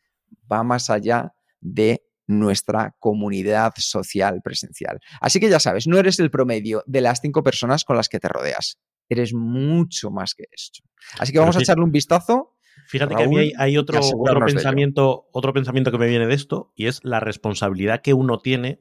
va 0.51 0.63
más 0.63 0.89
allá 0.89 1.35
de 1.61 2.01
nuestra 2.25 2.95
comunidad 2.97 3.73
social 3.77 4.41
presencial. 4.43 4.97
Así 5.21 5.39
que 5.39 5.47
ya 5.47 5.59
sabes, 5.59 5.85
no 5.85 5.99
eres 5.99 6.17
el 6.17 6.31
promedio 6.31 6.81
de 6.87 7.01
las 7.01 7.19
cinco 7.21 7.43
personas 7.43 7.85
con 7.85 7.97
las 7.97 8.09
que 8.09 8.17
te 8.17 8.29
rodeas. 8.29 8.79
Eres 9.09 9.35
mucho 9.35 10.09
más 10.09 10.33
que 10.33 10.45
esto. 10.51 10.79
Así 11.19 11.31
que 11.31 11.37
vamos 11.37 11.55
a 11.55 11.59
echarle 11.59 11.83
un 11.83 11.91
vistazo. 11.91 12.55
Fíjate 12.87 13.13
que 13.13 13.23
a 13.25 13.27
mí 13.27 13.53
hay, 13.55 13.77
otro, 13.77 13.99
otro 13.99 14.43
pensamiento, 14.43 15.27
otro 15.33 15.53
pensamiento 15.53 15.91
que 15.91 15.99
me 15.99 16.07
viene 16.07 16.25
de 16.25 16.33
esto, 16.33 16.73
y 16.75 16.87
es 16.87 16.99
la 17.03 17.19
responsabilidad 17.19 18.01
que 18.01 18.15
uno 18.15 18.39
tiene 18.39 18.79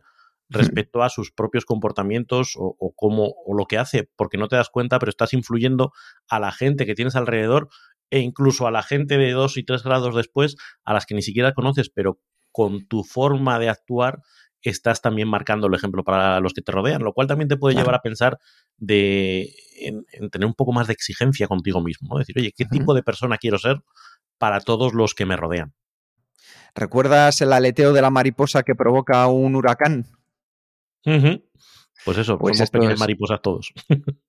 respecto 0.49 1.03
a 1.03 1.11
sus 1.11 1.31
propios 1.31 1.65
comportamientos 1.65 2.55
o, 2.57 2.93
cómo 2.97 3.35
o 3.47 3.55
lo 3.55 3.67
que 3.67 3.79
hace, 3.79 4.09
porque 4.17 4.39
no 4.39 4.49
te 4.49 4.57
das 4.57 4.71
cuenta, 4.71 4.99
pero 4.99 5.11
estás 5.11 5.33
influyendo 5.33 5.93
a 6.29 6.41
la 6.41 6.53
gente 6.53 6.87
que 6.87 6.95
tienes 6.95 7.17
alrededor 7.17 7.69
e 8.11 8.21
incluso 8.21 8.67
a 8.67 8.71
la 8.71 8.83
gente 8.83 9.19
de 9.19 9.33
dos 9.33 9.57
y 9.57 9.65
tres 9.65 9.83
grados 9.83 10.15
después, 10.15 10.57
a 10.85 10.95
las 10.95 11.05
que 11.05 11.15
ni 11.15 11.23
siquiera 11.23 11.53
conoces, 11.53 11.91
pero 11.91 12.21
con 12.51 12.87
tu 12.87 13.05
forma 13.05 13.59
de 13.59 13.69
actuar 13.69 14.23
estás 14.63 15.01
también 15.01 15.29
marcando 15.29 15.67
el 15.67 15.75
ejemplo 15.75 16.03
para 16.03 16.41
los 16.41 16.53
que 16.53 16.63
te 16.63 16.73
rodean, 16.73 17.03
lo 17.03 17.13
cual 17.13 17.27
también 17.27 17.49
te 17.49 17.57
puede 17.57 17.77
llevar 17.77 17.95
a 17.95 18.03
pensar 18.03 18.39
de 18.77 19.55
en, 19.81 20.05
tener 20.31 20.47
un 20.47 20.55
poco 20.55 20.73
más 20.73 20.87
de 20.87 20.95
exigencia 20.95 21.47
contigo 21.47 21.81
mismo, 21.83 22.19
decir, 22.19 22.37
oye, 22.39 22.53
¿qué 22.57 22.65
tipo 22.65 22.95
de 22.95 23.03
persona 23.03 23.39
quiero 23.39 23.59
ser 23.59 23.83
para 24.39 24.61
todos 24.61 24.95
los 24.95 25.15
que 25.15 25.27
me 25.27 25.37
rodean? 25.37 25.75
¿Recuerdas 26.75 27.41
el 27.41 27.53
aleteo 27.53 27.93
de 27.93 28.03
la 28.03 28.11
mariposa 28.11 28.63
que 28.63 28.75
provoca 28.75 29.27
un 29.29 29.55
huracán? 29.55 30.07
Pues 31.05 32.19
eso, 32.19 32.39
pues 32.39 32.57
somos 32.57 32.71
pequeñas 32.71 32.99
mariposas 32.99 33.43
todos. 33.43 33.73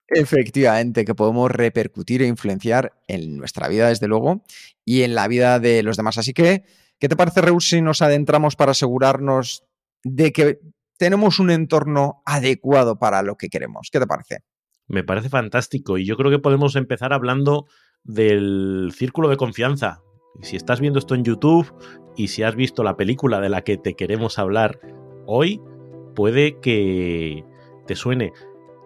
Efectivamente, 0.08 1.06
que 1.06 1.16
podemos 1.16 1.52
repercutir 1.52 2.22
e 2.22 2.28
influenciar 2.28 2.94
en 3.08 3.38
nuestra 3.38 3.68
vida, 3.68 3.90
desde 3.90 4.08
luego, 4.08 4.44
y 4.84 5.04
en 5.04 5.16
la 5.16 5.28
vida 5.28 5.60
de 5.60 5.84
los 5.84 5.98
demás. 5.98 6.18
Así 6.18 6.34
que, 6.34 6.64
¿qué 7.00 7.08
te 7.08 7.16
parece, 7.16 7.42
Reus, 7.42 7.70
si 7.70 7.82
nos 7.82 8.02
adentramos 8.02 8.56
para 8.56 8.72
asegurarnos 8.72 9.64
de 10.04 10.32
que 10.32 10.60
tenemos 10.98 11.40
un 11.40 11.52
entorno 11.52 12.22
adecuado 12.26 12.98
para 12.98 13.22
lo 13.22 13.38
que 13.38 13.50
queremos? 13.50 13.90
¿Qué 13.92 14.00
te 14.00 14.08
parece? 14.08 14.44
Me 14.88 15.04
parece 15.04 15.30
fantástico 15.30 15.98
y 15.98 16.06
yo 16.06 16.18
creo 16.18 16.32
que 16.32 16.40
podemos 16.40 16.76
empezar 16.76 17.14
hablando 17.14 17.68
del 18.04 18.92
círculo 18.96 19.30
de 19.30 19.38
confianza. 19.38 20.02
Si 20.42 20.56
estás 20.56 20.80
viendo 20.80 21.00
esto 21.00 21.16
en 21.16 21.24
YouTube 21.24 21.72
y 22.18 22.30
si 22.30 22.44
has 22.44 22.56
visto 22.56 22.84
la 22.84 22.98
película 22.98 23.40
de 23.40 23.50
la 23.50 23.62
que 23.62 23.78
te 23.78 23.94
queremos 23.94 24.40
hablar 24.40 24.80
hoy, 25.28 25.62
puede 26.16 26.60
que 26.60 27.44
te 27.86 27.96
suene. 27.96 28.34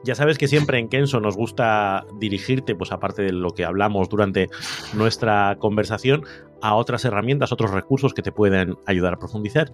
Ya 0.03 0.15
sabes 0.15 0.37
que 0.37 0.49
siempre 0.49 0.79
en 0.79 0.89
Kenso 0.89 1.21
nos 1.21 1.37
gusta 1.37 2.05
dirigirte, 2.19 2.75
pues 2.75 2.91
aparte 2.91 3.21
de 3.21 3.31
lo 3.31 3.51
que 3.51 3.63
hablamos 3.63 4.09
durante 4.09 4.49
nuestra 4.93 5.55
conversación, 5.59 6.25
a 6.61 6.75
otras 6.75 7.05
herramientas, 7.05 7.51
otros 7.51 7.71
recursos 7.71 8.13
que 8.13 8.21
te 8.21 8.31
pueden 8.31 8.77
ayudar 8.85 9.13
a 9.13 9.19
profundizar. 9.19 9.71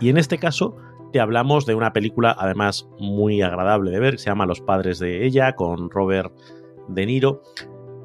Y 0.00 0.10
en 0.10 0.18
este 0.18 0.38
caso 0.38 0.76
te 1.12 1.20
hablamos 1.20 1.64
de 1.64 1.74
una 1.74 1.92
película 1.92 2.34
además 2.38 2.88
muy 2.98 3.40
agradable 3.40 3.90
de 3.90 4.00
ver, 4.00 4.18
se 4.18 4.30
llama 4.30 4.46
Los 4.46 4.60
padres 4.60 4.98
de 4.98 5.24
ella, 5.24 5.54
con 5.54 5.90
Robert 5.90 6.32
De 6.88 7.06
Niro, 7.06 7.42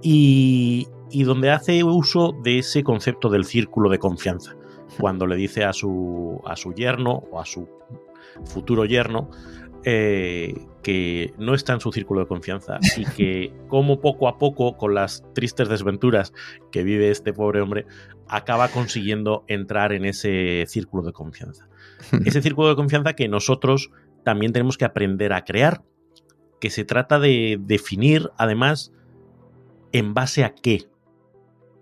y, 0.02 0.88
y 1.10 1.24
donde 1.24 1.50
hace 1.50 1.84
uso 1.84 2.34
de 2.44 2.60
ese 2.60 2.84
concepto 2.84 3.30
del 3.30 3.46
círculo 3.46 3.90
de 3.90 4.00
confianza, 4.00 4.56
cuando 5.00 5.26
le 5.26 5.36
dice 5.36 5.66
a 5.66 5.74
su, 5.74 6.40
a 6.46 6.56
su 6.56 6.74
yerno 6.74 7.24
o 7.32 7.40
a 7.40 7.46
su 7.46 7.68
futuro 8.46 8.86
yerno, 8.86 9.30
eh, 9.86 10.54
que 10.84 11.34
no 11.38 11.54
está 11.54 11.74
en 11.74 11.80
su 11.80 11.92
círculo 11.92 12.22
de 12.22 12.28
confianza 12.28 12.80
y 12.98 13.06
que 13.06 13.54
como 13.68 14.02
poco 14.02 14.28
a 14.28 14.38
poco, 14.38 14.78
con 14.78 14.94
las 14.94 15.24
tristes 15.34 15.70
desventuras 15.70 16.34
que 16.72 16.84
vive 16.84 17.10
este 17.10 17.34
pobre 17.34 17.62
hombre, 17.62 17.86
acaba 18.28 18.68
consiguiendo 18.70 19.44
entrar 19.48 19.94
en 19.94 20.06
ese 20.06 20.66
círculo 20.68 21.04
de 21.04 21.14
confianza. 21.14 21.68
Ese 22.26 22.42
círculo 22.42 22.70
de 22.70 22.76
confianza 22.76 23.14
que 23.14 23.28
nosotros 23.28 23.92
también 24.24 24.54
tenemos 24.54 24.78
que 24.78 24.86
aprender 24.86 25.34
a 25.34 25.44
crear, 25.44 25.84
que 26.62 26.70
se 26.70 26.86
trata 26.86 27.20
de 27.20 27.58
definir 27.60 28.30
además 28.38 28.94
en 29.92 30.14
base 30.14 30.44
a 30.44 30.54
qué, 30.54 30.86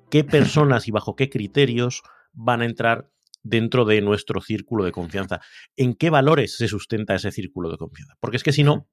qué 0.09 0.23
personas 0.23 0.87
y 0.87 0.91
bajo 0.91 1.15
qué 1.15 1.29
criterios 1.29 2.03
van 2.33 2.61
a 2.61 2.65
entrar 2.65 3.09
dentro 3.49 3.85
de 3.85 4.01
nuestro 4.01 4.41
círculo 4.41 4.83
de 4.83 4.91
confianza. 4.91 5.41
¿En 5.75 5.93
qué 5.93 6.09
valores 6.09 6.57
se 6.57 6.67
sustenta 6.67 7.15
ese 7.15 7.31
círculo 7.31 7.69
de 7.69 7.77
confianza? 7.77 8.15
Porque 8.19 8.37
es 8.37 8.43
que 8.43 8.51
si 8.51 8.63
no, 8.63 8.87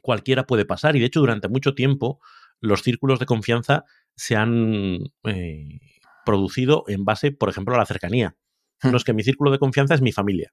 cualquiera 0.00 0.46
puede 0.46 0.64
pasar. 0.64 0.96
Y 0.96 1.00
de 1.00 1.06
hecho, 1.06 1.20
durante 1.20 1.48
mucho 1.48 1.74
tiempo, 1.74 2.20
los 2.60 2.82
círculos 2.82 3.18
de 3.18 3.26
confianza 3.26 3.84
se 4.16 4.36
han 4.36 4.98
eh, 5.24 5.80
producido 6.24 6.84
en 6.88 7.04
base, 7.04 7.32
por 7.32 7.48
ejemplo, 7.48 7.74
a 7.74 7.78
la 7.78 7.86
cercanía. 7.86 8.36
No 8.82 8.96
es 8.96 9.04
que 9.04 9.12
mi 9.12 9.22
círculo 9.22 9.50
de 9.50 9.58
confianza 9.58 9.94
es 9.94 10.00
mi 10.00 10.12
familia. 10.12 10.52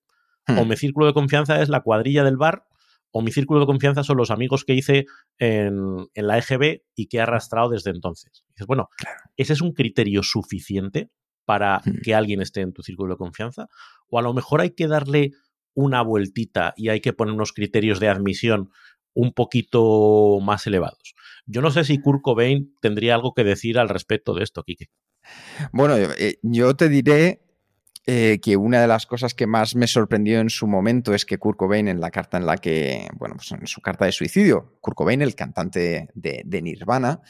O 0.49 0.63
mi 0.63 0.77
círculo 0.77 1.07
de 1.07 1.13
confianza 1.13 1.61
es 1.61 1.67
la 1.67 1.81
cuadrilla 1.81 2.23
del 2.23 2.37
bar. 2.37 2.63
O 3.11 3.21
mi 3.21 3.31
círculo 3.31 3.59
de 3.59 3.65
confianza 3.65 4.03
son 4.03 4.17
los 4.17 4.31
amigos 4.31 4.63
que 4.63 4.73
hice 4.73 5.05
en, 5.39 6.07
la 6.13 6.37
EGB 6.37 6.83
y 6.95 7.07
que 7.07 7.17
he 7.17 7.21
arrastrado 7.21 7.69
desde 7.69 7.91
entonces. 7.91 8.45
dices, 8.49 8.67
bueno, 8.67 8.89
ese 9.35 9.53
es 9.53 9.61
un 9.61 9.73
criterio 9.73 10.23
suficiente 10.23 11.09
para 11.47 11.81
que 12.03 12.13
alguien 12.13 12.41
esté 12.41 12.59
en 12.59 12.73
tu 12.73 12.83
círculo 12.83 13.13
de 13.13 13.17
confianza? 13.17 13.69
¿O 14.09 14.19
a 14.19 14.21
lo 14.21 14.33
mejor 14.33 14.59
hay 14.59 14.71
que 14.71 14.87
darle 14.87 15.31
una 15.73 16.01
vueltita 16.01 16.73
y 16.75 16.89
hay 16.89 16.99
que 16.99 17.13
poner 17.13 17.33
unos 17.33 17.53
criterios 17.53 18.01
de 18.01 18.09
admisión 18.09 18.69
un 19.13 19.31
poquito 19.31 20.39
más 20.41 20.67
elevados? 20.67 21.15
Yo 21.45 21.61
no 21.61 21.71
sé 21.71 21.85
si 21.85 22.01
Kurt 22.01 22.21
Cobain 22.21 22.75
tendría 22.81 23.15
algo 23.15 23.33
que 23.33 23.45
decir 23.45 23.79
al 23.79 23.87
respecto 23.87 24.33
de 24.33 24.43
esto, 24.43 24.63
Kike. 24.63 24.89
Bueno, 25.71 25.95
eh, 25.95 26.37
yo 26.41 26.75
te 26.75 26.89
diré 26.89 27.39
eh, 28.05 28.39
que 28.41 28.57
una 28.57 28.81
de 28.81 28.87
las 28.87 29.05
cosas 29.05 29.33
que 29.33 29.47
más 29.47 29.73
me 29.73 29.87
sorprendió 29.87 30.41
en 30.41 30.49
su 30.49 30.67
momento 30.67 31.13
es 31.13 31.25
que 31.25 31.37
Kurt 31.37 31.57
Cobain 31.57 31.87
en 31.87 32.01
la 32.01 32.11
carta 32.11 32.35
en 32.35 32.45
la 32.45 32.57
que, 32.57 33.07
bueno, 33.13 33.35
pues 33.37 33.53
en 33.53 33.65
su 33.67 33.79
carta 33.79 34.03
de 34.03 34.11
suicidio, 34.11 34.77
Kurt 34.81 34.97
Cobain, 34.97 35.21
el 35.21 35.35
cantante 35.35 36.09
de 36.13 36.61
Nirvana, 36.61 37.21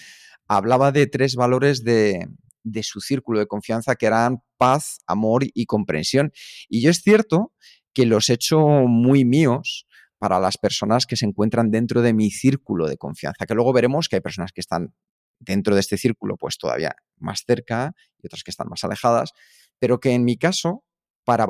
hablaba 0.48 0.92
de 0.92 1.06
tres 1.06 1.36
valores 1.36 1.84
de, 1.84 2.28
de 2.72 2.84
su 2.84 3.02
círculo 3.02 3.40
de 3.40 3.48
confianza, 3.48 3.96
que 3.96 4.06
eran 4.06 4.44
paz, 4.58 5.00
amor 5.08 5.44
y 5.54 5.66
comprensión. 5.66 6.32
Y 6.70 6.82
yo 6.82 6.90
es 6.90 7.02
cierto 7.02 7.54
que 7.94 8.06
los 8.06 8.30
he 8.30 8.34
hecho 8.34 8.60
muy 8.60 9.26
míos 9.26 9.88
para 10.18 10.40
las 10.40 10.58
personas 10.58 11.06
que 11.06 11.16
se 11.16 11.26
encuentran 11.26 11.72
dentro 11.72 12.02
de 12.02 12.14
mi 12.14 12.32
círculo 12.32 12.88
de 12.88 12.98
confianza, 12.98 13.46
que 13.46 13.54
luego 13.54 13.74
veremos 13.74 14.10
que 14.10 14.18
hay 14.18 14.22
personas 14.22 14.52
que 14.52 14.62
están 14.62 14.94
dentro 15.40 15.76
de 15.76 15.82
este 15.82 15.98
círculo 15.98 16.36
pues 16.38 16.58
todavía 16.58 16.96
más 17.18 17.44
cerca 17.46 17.94
y 18.22 18.28
otras 18.28 18.44
que 18.44 18.52
están 18.52 18.68
más 18.70 18.84
alejadas, 18.84 19.32
pero 19.80 20.00
que 20.00 20.12
en 20.12 20.26
mi 20.26 20.38
caso, 20.38 20.84
para, 21.24 21.46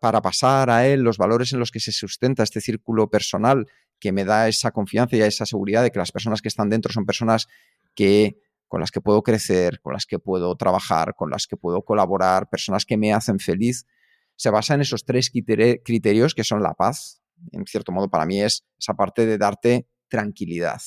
para 0.00 0.22
pasar 0.22 0.70
a 0.70 0.86
él 0.86 1.00
los 1.00 1.18
valores 1.18 1.52
en 1.52 1.58
los 1.58 1.70
que 1.70 1.80
se 1.80 1.90
sustenta 1.90 2.42
este 2.42 2.60
círculo 2.60 3.10
personal, 3.10 3.66
que 3.98 4.12
me 4.12 4.24
da 4.24 4.48
esa 4.48 4.72
confianza 4.72 5.16
y 5.16 5.22
esa 5.22 5.46
seguridad 5.46 5.82
de 5.82 5.90
que 5.90 5.98
las 5.98 6.12
personas 6.12 6.42
que 6.42 6.48
están 6.48 6.68
dentro 6.68 6.92
son 6.92 7.06
personas 7.06 7.48
que 7.94 8.38
con 8.72 8.80
las 8.80 8.90
que 8.90 9.02
puedo 9.02 9.22
crecer, 9.22 9.82
con 9.82 9.92
las 9.92 10.06
que 10.06 10.18
puedo 10.18 10.56
trabajar, 10.56 11.14
con 11.14 11.28
las 11.28 11.46
que 11.46 11.58
puedo 11.58 11.82
colaborar, 11.82 12.48
personas 12.48 12.86
que 12.86 12.96
me 12.96 13.12
hacen 13.12 13.38
feliz, 13.38 13.84
se 14.34 14.48
basa 14.48 14.72
en 14.72 14.80
esos 14.80 15.04
tres 15.04 15.30
criterios 15.30 16.32
que 16.34 16.42
son 16.42 16.62
la 16.62 16.72
paz. 16.72 17.22
En 17.50 17.66
cierto 17.66 17.92
modo, 17.92 18.08
para 18.08 18.24
mí 18.24 18.40
es 18.40 18.64
esa 18.78 18.94
parte 18.94 19.26
de 19.26 19.36
darte 19.36 19.90
tranquilidad. 20.08 20.80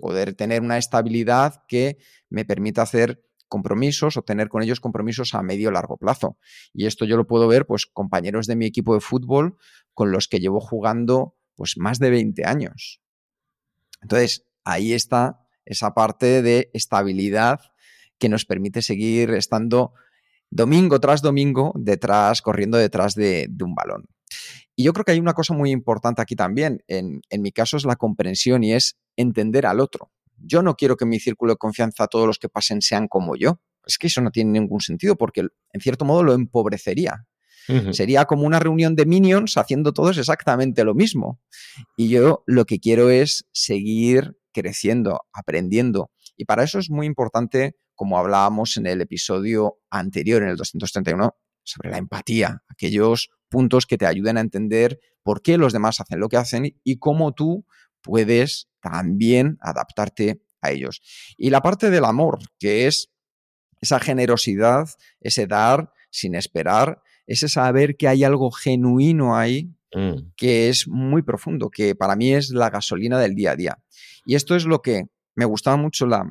Poder 0.00 0.34
tener 0.34 0.60
una 0.60 0.76
estabilidad 0.76 1.62
que 1.68 1.98
me 2.30 2.44
permita 2.44 2.82
hacer 2.82 3.22
compromisos 3.46 4.16
o 4.16 4.22
tener 4.22 4.48
con 4.48 4.60
ellos 4.64 4.80
compromisos 4.80 5.34
a 5.34 5.42
medio 5.42 5.68
o 5.68 5.70
largo 5.70 5.96
plazo. 5.98 6.36
Y 6.72 6.86
esto 6.86 7.04
yo 7.04 7.16
lo 7.16 7.28
puedo 7.28 7.46
ver, 7.46 7.66
pues, 7.66 7.86
compañeros 7.86 8.48
de 8.48 8.56
mi 8.56 8.66
equipo 8.66 8.92
de 8.94 9.00
fútbol 9.00 9.56
con 9.94 10.10
los 10.10 10.26
que 10.26 10.40
llevo 10.40 10.58
jugando, 10.58 11.36
pues, 11.54 11.74
más 11.76 12.00
de 12.00 12.10
20 12.10 12.44
años. 12.44 13.00
Entonces, 14.02 14.44
ahí 14.64 14.94
está 14.94 15.45
esa 15.66 15.92
parte 15.94 16.42
de 16.42 16.70
estabilidad 16.72 17.60
que 18.18 18.28
nos 18.28 18.44
permite 18.44 18.82
seguir 18.82 19.30
estando 19.30 19.92
domingo 20.50 21.00
tras 21.00 21.22
domingo 21.22 21.72
detrás, 21.76 22.40
corriendo 22.40 22.78
detrás 22.78 23.14
de, 23.14 23.48
un 23.60 23.74
balón. 23.74 24.06
Y 24.74 24.84
yo 24.84 24.92
creo 24.92 25.04
que 25.04 25.12
hay 25.12 25.20
una 25.20 25.34
cosa 25.34 25.54
muy 25.54 25.70
importante 25.70 26.22
aquí 26.22 26.36
también. 26.36 26.82
En, 26.86 27.20
en, 27.30 27.42
mi 27.42 27.52
caso 27.52 27.76
es 27.76 27.84
la 27.84 27.96
comprensión 27.96 28.62
y 28.64 28.72
es 28.72 28.96
entender 29.16 29.66
al 29.66 29.80
otro. 29.80 30.10
Yo 30.38 30.62
no 30.62 30.74
quiero 30.76 30.96
que 30.96 31.06
mi 31.06 31.18
círculo 31.18 31.54
de 31.54 31.58
confianza 31.58 32.06
todos 32.06 32.26
los 32.26 32.38
que 32.38 32.48
pasen 32.48 32.82
sean 32.82 33.08
como 33.08 33.36
yo. 33.36 33.60
Es 33.86 33.98
que 33.98 34.08
eso 34.08 34.20
no 34.20 34.30
tiene 34.30 34.58
ningún 34.58 34.80
sentido 34.80 35.16
porque 35.16 35.40
en 35.72 35.80
cierto 35.80 36.04
modo 36.04 36.22
lo 36.22 36.34
empobrecería. 36.34 37.26
Sería 37.90 38.26
como 38.26 38.46
una 38.46 38.60
reunión 38.60 38.94
de 38.94 39.06
minions 39.06 39.56
haciendo 39.56 39.92
todos 39.92 40.18
exactamente 40.18 40.84
lo 40.84 40.94
mismo. 40.94 41.40
Y 41.96 42.08
yo 42.08 42.44
lo 42.46 42.64
que 42.64 42.78
quiero 42.78 43.10
es 43.10 43.48
seguir 43.50 44.36
creciendo, 44.56 45.20
aprendiendo. 45.32 46.10
Y 46.36 46.46
para 46.46 46.64
eso 46.64 46.78
es 46.78 46.90
muy 46.90 47.06
importante, 47.06 47.76
como 47.94 48.18
hablábamos 48.18 48.78
en 48.78 48.86
el 48.86 49.02
episodio 49.02 49.78
anterior, 49.90 50.42
en 50.42 50.48
el 50.48 50.56
231, 50.56 51.36
sobre 51.62 51.90
la 51.90 51.98
empatía, 51.98 52.62
aquellos 52.68 53.28
puntos 53.50 53.84
que 53.84 53.98
te 53.98 54.06
ayuden 54.06 54.38
a 54.38 54.40
entender 54.40 54.98
por 55.22 55.42
qué 55.42 55.58
los 55.58 55.72
demás 55.72 56.00
hacen 56.00 56.20
lo 56.20 56.28
que 56.28 56.38
hacen 56.38 56.80
y 56.84 56.98
cómo 56.98 57.32
tú 57.32 57.66
puedes 58.00 58.68
también 58.80 59.58
adaptarte 59.60 60.40
a 60.62 60.70
ellos. 60.70 61.02
Y 61.36 61.50
la 61.50 61.60
parte 61.60 61.90
del 61.90 62.04
amor, 62.04 62.38
que 62.58 62.86
es 62.86 63.10
esa 63.80 64.00
generosidad, 64.00 64.88
ese 65.20 65.46
dar 65.46 65.92
sin 66.10 66.34
esperar, 66.34 67.02
ese 67.26 67.48
saber 67.48 67.96
que 67.96 68.08
hay 68.08 68.24
algo 68.24 68.50
genuino 68.50 69.36
ahí 69.36 69.76
mm. 69.96 70.32
que 70.36 70.68
es 70.68 70.86
muy 70.86 71.22
profundo, 71.22 71.70
que 71.70 71.94
para 71.94 72.14
mí 72.14 72.32
es 72.32 72.50
la 72.50 72.70
gasolina 72.70 73.18
del 73.18 73.34
día 73.34 73.52
a 73.52 73.56
día. 73.56 73.78
Y 74.24 74.34
esto 74.34 74.54
es 74.54 74.66
lo 74.66 74.82
que 74.82 75.06
me 75.34 75.44
gustaba 75.44 75.76
mucho 75.76 76.06
la, 76.06 76.30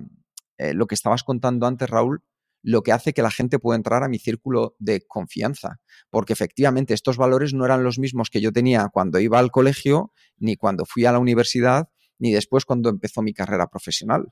eh, 0.57 0.73
lo 0.73 0.87
que 0.87 0.95
estabas 0.95 1.23
contando 1.23 1.65
antes, 1.65 1.89
Raúl, 1.89 2.23
lo 2.61 2.81
que 2.81 2.91
hace 2.91 3.13
que 3.13 3.21
la 3.21 3.31
gente 3.31 3.59
pueda 3.59 3.77
entrar 3.77 4.03
a 4.03 4.07
mi 4.07 4.17
círculo 4.17 4.75
de 4.79 5.05
confianza. 5.05 5.79
Porque 6.09 6.33
efectivamente 6.33 6.93
estos 6.93 7.17
valores 7.17 7.53
no 7.53 7.65
eran 7.65 7.83
los 7.83 7.99
mismos 7.99 8.29
que 8.29 8.41
yo 8.41 8.51
tenía 8.51 8.89
cuando 8.91 9.19
iba 9.19 9.39
al 9.39 9.51
colegio, 9.51 10.11
ni 10.37 10.55
cuando 10.55 10.85
fui 10.85 11.05
a 11.05 11.11
la 11.11 11.19
universidad, 11.19 11.89
ni 12.17 12.31
después 12.31 12.65
cuando 12.65 12.89
empezó 12.89 13.21
mi 13.21 13.33
carrera 13.33 13.67
profesional. 13.67 14.29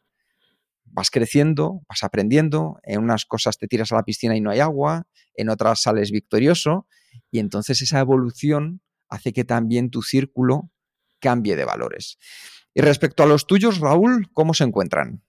Vas 0.85 1.09
creciendo, 1.09 1.81
vas 1.87 2.03
aprendiendo, 2.03 2.79
en 2.83 3.01
unas 3.01 3.25
cosas 3.25 3.57
te 3.57 3.67
tiras 3.67 3.91
a 3.91 3.95
la 3.95 4.03
piscina 4.03 4.35
y 4.35 4.41
no 4.41 4.49
hay 4.49 4.59
agua, 4.59 5.07
en 5.35 5.49
otras 5.49 5.81
sales 5.81 6.11
victorioso, 6.11 6.87
y 7.29 7.39
entonces 7.39 7.81
esa 7.81 7.99
evolución 7.99 8.81
hace 9.09 9.33
que 9.33 9.43
también 9.43 9.89
tu 9.89 10.01
círculo 10.01 10.71
cambie 11.19 11.55
de 11.55 11.65
valores. 11.65 12.17
Y 12.73 12.81
respecto 12.81 13.23
a 13.23 13.25
los 13.25 13.45
tuyos, 13.45 13.79
Raúl, 13.79 14.29
¿cómo 14.33 14.53
se 14.53 14.63
encuentran? 14.63 15.23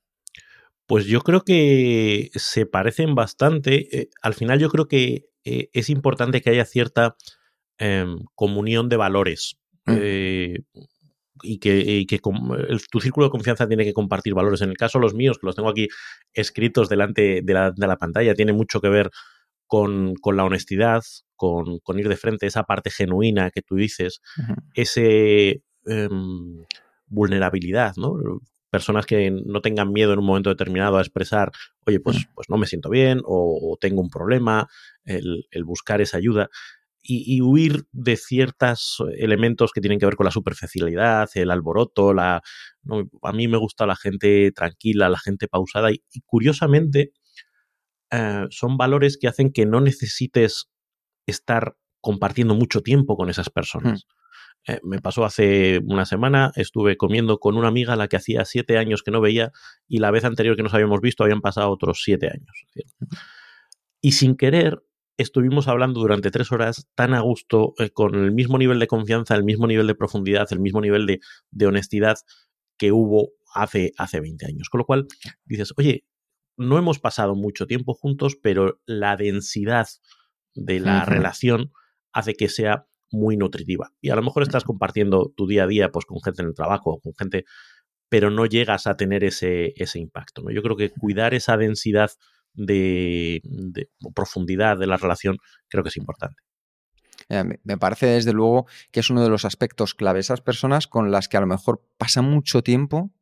Pues 0.87 1.07
yo 1.07 1.21
creo 1.21 1.43
que 1.43 2.31
se 2.35 2.67
parecen 2.67 3.15
bastante. 3.15 3.97
Eh, 3.97 4.11
al 4.23 4.35
final 4.35 4.59
yo 4.59 4.69
creo 4.69 4.87
que 4.87 5.27
eh, 5.45 5.71
es 5.73 5.91
importante 5.91 6.41
que 6.41 6.51
haya 6.51 6.65
cierta 6.65 7.17
em, 7.79 8.19
comunión 8.35 8.89
de 8.89 8.97
valores. 8.97 9.59
Mm. 9.87 9.97
Eh, 10.01 10.59
y 11.43 11.59
que, 11.59 12.21
tu 12.91 13.01
círculo 13.01 13.27
de 13.27 13.31
confianza 13.31 13.67
tiene 13.67 13.85
que 13.85 13.93
compartir 13.93 14.35
valores. 14.35 14.63
En 14.63 14.71
el 14.71 14.77
caso 14.77 14.99
de 14.99 15.03
los 15.03 15.15
míos, 15.15 15.39
que 15.39 15.47
los 15.47 15.57
tengo 15.57 15.69
aquí 15.69 15.89
escritos 16.33 16.89
delante 16.89 17.41
de 17.43 17.55
la, 17.55 17.97
pantalla, 17.99 18.35
tiene 18.35 18.53
mucho 18.53 18.81
que 18.81 18.89
ver 18.89 19.11
con, 19.67 20.15
la 20.37 20.45
honestidad, 20.45 21.03
con, 21.37 21.81
ir 21.97 22.09
de 22.09 22.17
frente, 22.17 22.47
esa 22.47 22.65
parte 22.65 22.91
genuina 22.91 23.51
que 23.51 23.63
tú 23.63 23.77
dices, 23.77 24.21
ese 24.75 25.63
em, 25.87 26.65
vulnerabilidad, 27.07 27.95
¿no? 27.97 28.15
Personas 28.71 29.07
que 29.07 29.31
no 29.31 29.61
tengan 29.61 29.93
miedo 29.93 30.13
en 30.13 30.19
un 30.19 30.27
momento 30.27 30.51
determinado 30.51 30.99
a 30.99 31.01
expresar, 31.01 31.53
oye, 31.87 32.01
pues, 32.01 32.27
pues 32.35 32.49
no 32.51 32.57
me 32.57 32.67
siento 32.67 32.91
bien 32.91 33.21
o, 33.25 33.77
tengo 33.81 34.01
un 34.01 34.11
problema, 34.11 34.69
el, 35.05 35.47
buscar 35.65 36.01
esa 36.01 36.19
ayuda. 36.19 36.49
Y, 37.07 37.43
huir 37.43 37.85
de 37.93 38.17
ciertos 38.17 39.03
elementos 39.19 39.73
que 39.73 39.83
tienen 39.83 39.99
que 39.99 40.07
ver 40.07 40.17
con 40.17 40.25
la 40.25 40.31
superficialidad, 40.31 41.29
el 41.35 41.51
alboroto, 41.51 42.15
la, 42.15 42.41
a 43.23 43.33
mí 43.33 43.47
me 43.47 43.59
gusta 43.59 43.87
la 43.87 43.95
gente 43.95 44.51
tranquila, 44.53 45.11
la 45.11 45.19
gente 45.19 45.47
pausada 45.47 45.93
y, 45.93 46.01
curiosamente 46.25 47.13
eh, 48.15 48.47
son 48.51 48.77
valores 48.77 49.19
que 49.19 49.27
hacen 49.27 49.53
que 49.53 49.67
no 49.67 49.81
necesites 49.81 50.71
estar 51.27 51.77
compartiendo 52.01 52.55
mucho 52.55 52.81
tiempo 52.81 53.17
con 53.17 53.29
esas 53.29 53.51
personas. 53.51 54.05
Hmm. 54.05 54.73
Eh, 54.73 54.81
me 54.83 55.01
pasó 55.01 55.25
hace 55.25 55.81
una 55.85 56.07
semana, 56.07 56.53
estuve 56.55 56.97
comiendo 56.97 57.39
con 57.39 57.57
una 57.57 57.69
amiga 57.69 57.95
a 57.95 57.97
la 57.97 58.09
que 58.09 58.17
hacía 58.17 58.45
siete 58.45 58.79
años 58.79 59.03
que 59.03 59.11
no 59.11 59.21
veía 59.21 59.51
y 59.89 59.99
la 59.99 60.11
vez 60.11 60.25
anterior 60.25 60.57
que 60.57 60.63
nos 60.63 60.73
habíamos 60.73 61.01
visto 61.01 61.25
habían 61.25 61.41
pasado 61.41 61.71
otros 61.71 62.03
siete 62.05 62.29
años. 62.29 62.67
Y 64.01 64.13
sin 64.13 64.37
querer, 64.37 64.83
estuvimos 65.17 65.67
hablando 65.67 66.01
durante 66.01 66.31
tres 66.31 66.53
horas 66.53 66.87
tan 66.95 67.15
a 67.15 67.21
gusto, 67.21 67.75
eh, 67.79 67.91
con 67.91 68.15
el 68.15 68.31
mismo 68.31 68.59
nivel 68.59 68.79
de 68.79 68.87
confianza, 68.87 69.35
el 69.35 69.45
mismo 69.45 69.67
nivel 69.67 69.87
de 69.87 69.95
profundidad, 69.95 70.47
el 70.53 70.61
mismo 70.61 70.81
nivel 70.81 71.07
de, 71.07 71.21
de 71.51 71.67
honestidad 71.67 72.17
que 72.79 72.93
hubo 72.93 73.33
hace, 73.55 73.93
hace 73.99 74.21
20 74.21 74.47
años. 74.47 74.69
Con 74.69 74.79
lo 74.79 74.85
cual 74.87 75.09
dices, 75.45 75.73
oye, 75.77 76.05
no 76.57 76.79
hemos 76.79 76.99
pasado 76.99 77.35
mucho 77.35 77.67
tiempo 77.67 77.95
juntos, 77.95 78.37
pero 78.41 78.81
la 78.87 79.17
densidad 79.17 79.89
de 80.55 80.81
la 80.81 81.05
relación 81.05 81.73
hace 82.13 82.35
que 82.35 82.49
sea 82.49 82.87
muy 83.11 83.37
nutritiva. 83.37 83.93
Y 84.01 84.11
a 84.11 84.17
lo 84.17 84.23
mejor 84.23 84.43
estás 84.43 84.65
compartiendo 84.65 85.33
tu 85.37 85.47
día 85.47 85.65
a 85.65 85.67
día 85.67 85.91
pues, 85.91 86.05
con 86.05 86.21
gente 86.21 86.43
en 86.43 86.49
el 86.49 86.55
trabajo, 86.55 87.01
con 87.01 87.15
gente, 87.17 87.45
pero 88.09 88.31
no 88.31 88.47
llegas 88.47 88.87
a 88.87 88.97
tener 88.97 89.25
ese, 89.25 89.73
ese 89.77 89.99
impacto. 89.99 90.43
¿no? 90.43 90.51
Yo 90.51 90.63
creo 90.63 90.77
que 90.77 90.91
cuidar 90.91 91.35
esa 91.35 91.57
densidad 91.57 92.11
de, 92.55 93.43
profundidad 94.15 94.79
de 94.79 94.87
la 94.87 94.97
relación 94.97 95.39
creo 95.69 95.83
que 95.83 95.89
es 95.89 95.97
importante. 95.97 96.43
Eh, 97.29 97.45
me 97.63 97.79
parece 97.79 98.07
desde 98.07 98.33
luego 98.33 98.67
que 98.91 99.01
es 99.01 99.11
uno 99.11 99.23
de 99.23 99.31
los 99.31 99.45
aspectos 99.45 99.95
clave. 99.95 100.21
Esas 100.21 100.41
personas 100.41 100.87
con 100.87 101.11
las 101.11 101.29
que 101.29 101.37
a 101.37 101.41
lo 101.41 101.47
mejor 101.47 101.85
pasa 101.97 102.23
mucho 102.23 102.63
tiempo 102.63 103.13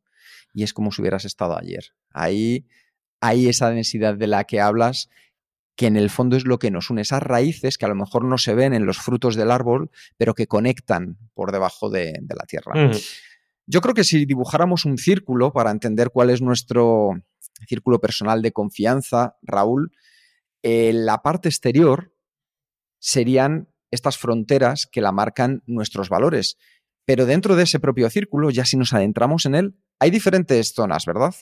y 0.53 0.63
es 0.63 0.73
como 0.73 0.91
si 0.91 1.01
hubieras 1.01 1.25
estado 1.25 1.57
ayer. 1.57 1.85
Ahí 2.11 2.67
hay 3.23 3.47
esa 3.47 3.69
densidad 3.69 4.15
de 4.15 4.27
la 4.27 4.43
que 4.43 4.59
hablas 4.59 5.09
que 5.77 5.87
en 5.87 5.95
el 5.95 6.09
fondo 6.09 6.35
es 6.35 6.43
lo 6.43 6.59
que 6.59 6.71
nos 6.71 6.89
une, 6.89 7.01
esas 7.01 7.23
raíces 7.23 7.77
que 7.77 7.85
a 7.85 7.87
lo 7.87 7.95
mejor 7.95 8.25
no 8.25 8.37
se 8.37 8.53
ven 8.53 8.73
en 8.73 8.85
los 8.85 8.97
frutos 8.97 9.35
del 9.35 9.49
árbol, 9.49 9.91
pero 10.17 10.35
que 10.35 10.45
conectan 10.45 11.17
por 11.33 11.53
debajo 11.53 11.89
de, 11.89 12.19
la 12.27 12.45
tierra. 12.45 12.91
Yo 13.65 13.79
creo 13.79 13.95
que 13.95 14.03
si 14.03 14.25
dibujáramos 14.25 14.83
un 14.83 14.97
círculo 14.97 15.53
para 15.53 15.71
entender 15.71 16.09
cuál 16.09 16.31
es 16.31 16.41
nuestro 16.41 17.11
círculo 17.65 18.01
personal 18.01 18.41
de 18.41 18.51
confianza, 18.51 19.37
Raúl, 19.41 19.93
eh, 20.61 20.91
la 20.93 21.21
parte 21.21 21.47
exterior 21.47 22.13
serían 22.99 23.69
estas 23.89 24.17
fronteras 24.17 24.85
que 24.85 24.99
la 24.99 25.13
marcan 25.13 25.63
nuestros 25.65 26.09
valores. 26.09 26.57
Pero 27.05 27.25
dentro 27.25 27.55
de 27.55 27.63
ese 27.63 27.79
propio 27.79 28.09
círculo, 28.09 28.49
ya 28.49 28.65
si 28.65 28.75
nos 28.75 28.91
adentramos 28.91 29.45
en 29.45 29.55
él, 29.55 29.75
hay 29.99 30.11
diferentes 30.11 30.73
zonas, 30.73 31.05
¿verdad? 31.05 31.33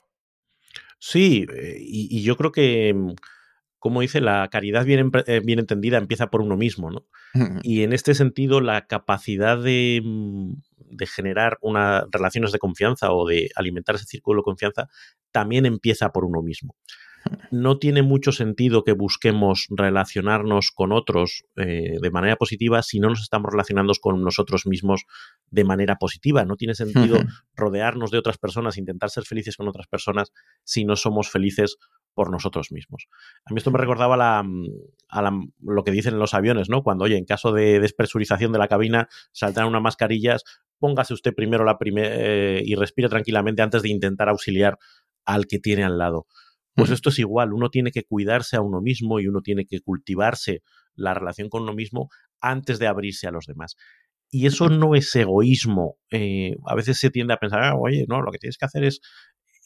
Sí, 1.03 1.48
eh, 1.51 1.77
y, 1.79 2.22
yo 2.22 2.38
creo 2.38 2.51
que, 2.51 2.93
mm, 2.93 3.15
como 3.79 4.01
dice, 4.01 4.22
la 4.22 4.48
caridad 4.50 4.86
bien, 4.86 5.12
eh, 5.25 5.41
bien 5.43 5.58
entendida 5.58 5.98
empieza 5.98 6.29
por 6.29 6.41
uno 6.41 6.58
mismo, 6.58 6.91
¿no? 6.91 7.08
y 7.65 7.81
en 7.81 7.91
este 7.91 8.13
sentido, 8.13 8.62
la 8.62 8.86
capacidad 8.86 9.58
de, 9.58 10.01
mm, 10.03 10.53
de 10.77 11.08
generar 11.08 11.58
unas 11.62 12.05
relaciones 12.12 12.51
de 12.51 12.60
confianza 12.60 13.12
o 13.13 13.27
de 13.27 13.50
alimentar 13.55 13.96
ese 13.96 14.05
círculo 14.05 14.41
de 14.41 14.46
confianza 14.46 14.89
también 15.31 15.65
empieza 15.65 16.12
por 16.12 16.24
uno 16.24 16.43
mismo 16.43 16.75
no 17.51 17.78
tiene 17.78 18.01
mucho 18.01 18.32
sentido 18.32 18.84
que 18.84 18.94
busquemos 18.94 19.68
relacionarnos 19.70 20.72
con 20.72 20.92
otros 20.92 21.44
eh, 21.56 21.98
de 22.01 22.12
manera 22.12 22.36
positiva 22.36 22.82
si 22.82 23.00
no 23.00 23.10
nos 23.10 23.22
estamos 23.22 23.51
relacionando 23.51 23.94
con 24.00 24.24
nosotros 24.24 24.66
mismos 24.66 25.06
de 25.50 25.63
manera 25.63 25.98
positiva. 25.98 26.46
No 26.46 26.56
tiene 26.56 26.75
sentido 26.75 27.20
rodearnos 27.56 28.12
de 28.12 28.18
otras 28.18 28.38
personas, 28.38 28.78
intentar 28.78 29.10
ser 29.10 29.24
felices 29.25 29.58
con 29.58 29.68
otras 29.68 29.88
personas 29.88 30.32
si 30.63 30.86
no 30.86 30.96
somos 30.96 31.30
felices 31.30 31.78
por 32.13 32.32
nosotros 32.32 32.72
mismos. 32.72 33.08
A 33.46 33.54
mí 33.54 33.58
esto 33.58 33.72
me 33.72 33.80
recordaba 33.80 34.18
la, 34.18 34.44
lo 35.62 35.84
que 35.84 35.92
dicen 35.92 36.13
en 36.13 36.20
los 36.20 36.34
aviones, 36.34 36.70
¿no? 36.70 36.84
Cuando, 36.84 37.06
oye, 37.06 37.18
en 37.18 37.25
caso 37.25 37.51
de 37.51 37.80
despresurización 37.80 38.51
de 38.51 38.60
la 38.60 38.68
cabina, 38.68 39.08
saltan 39.32 39.68
unas 39.68 39.82
mascarillas, 39.82 40.44
póngase 40.80 41.13
usted 41.13 41.34
primero 41.34 41.63
la 41.63 41.78
primera 41.78 42.10
eh, 42.12 42.63
y 42.66 42.75
respire 42.75 43.08
tranquilamente 43.08 43.62
antes 43.62 43.82
de 43.82 43.90
intentar 43.90 44.30
auxiliar 44.30 44.78
al 45.25 45.48
que 45.48 45.60
tiene 45.60 45.84
al 45.84 45.98
lado. 45.98 46.28
Pues 46.74 46.90
esto 46.90 47.10
es 47.10 47.20
igual, 47.20 47.54
uno 47.54 47.70
tiene 47.70 47.92
que 47.92 48.04
cuidarse 48.04 48.56
a 48.56 48.62
uno 48.62 48.82
mismo 48.82 49.20
y 49.20 49.28
uno 49.28 49.42
tiene 49.42 49.66
que 49.66 49.82
cultivarse 49.82 50.62
la 50.96 51.13
relación 51.13 51.50
con 51.50 51.63
uno 51.63 51.74
mismo 51.74 52.10
antes 52.40 52.80
de 52.80 52.88
abrirse 52.88 53.28
a 53.28 53.32
los 53.32 53.46
demás. 53.46 53.75
Y 54.30 54.46
eso 54.46 54.70
no 54.70 54.96
es 54.96 55.13
egoísmo. 55.16 55.98
Eh, 56.10 56.56
a 56.66 56.75
veces 56.75 56.98
se 56.98 57.10
tiende 57.10 57.34
a 57.34 57.38
pensar, 57.38 57.63
ah, 57.63 57.75
oye, 57.75 58.06
no, 58.08 58.22
lo 58.22 58.32
que 58.32 58.38
tienes 58.38 58.58
que 58.58 58.66
hacer 58.66 58.86
es 58.86 59.01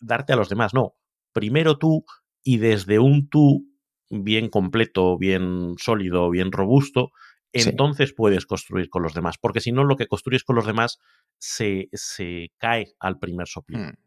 darte 0.02 0.34
a 0.34 0.36
los 0.36 0.50
demás. 0.50 0.74
No, 0.74 0.96
primero 1.32 1.78
tú 1.78 2.04
y 2.44 2.58
desde 2.58 2.98
un 2.98 3.30
tú 3.30 3.68
bien 4.10 4.50
completo, 4.50 5.18
bien 5.18 5.76
sólido, 5.78 6.30
bien 6.32 6.52
robusto, 6.52 7.12
entonces 7.54 8.14
puedes 8.14 8.46
construir 8.46 8.90
con 8.90 9.04
los 9.04 9.14
demás. 9.14 9.38
Porque 9.40 9.62
si 9.62 9.72
no, 9.72 9.84
lo 9.84 9.96
que 9.96 10.08
construyes 10.08 10.44
con 10.44 10.56
los 10.56 10.66
demás 10.66 11.00
se, 11.38 11.90
se 11.94 12.52
cae 12.58 12.94
al 13.00 13.20
primer 13.20 13.48
soplido. 13.48 13.84
Mm. 13.84 14.05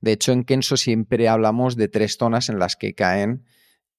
De 0.00 0.12
hecho, 0.12 0.32
en 0.32 0.44
Kenso 0.44 0.76
siempre 0.76 1.28
hablamos 1.28 1.76
de 1.76 1.88
tres 1.88 2.16
zonas 2.16 2.48
en 2.48 2.58
las 2.58 2.76
que 2.76 2.94
caen 2.94 3.44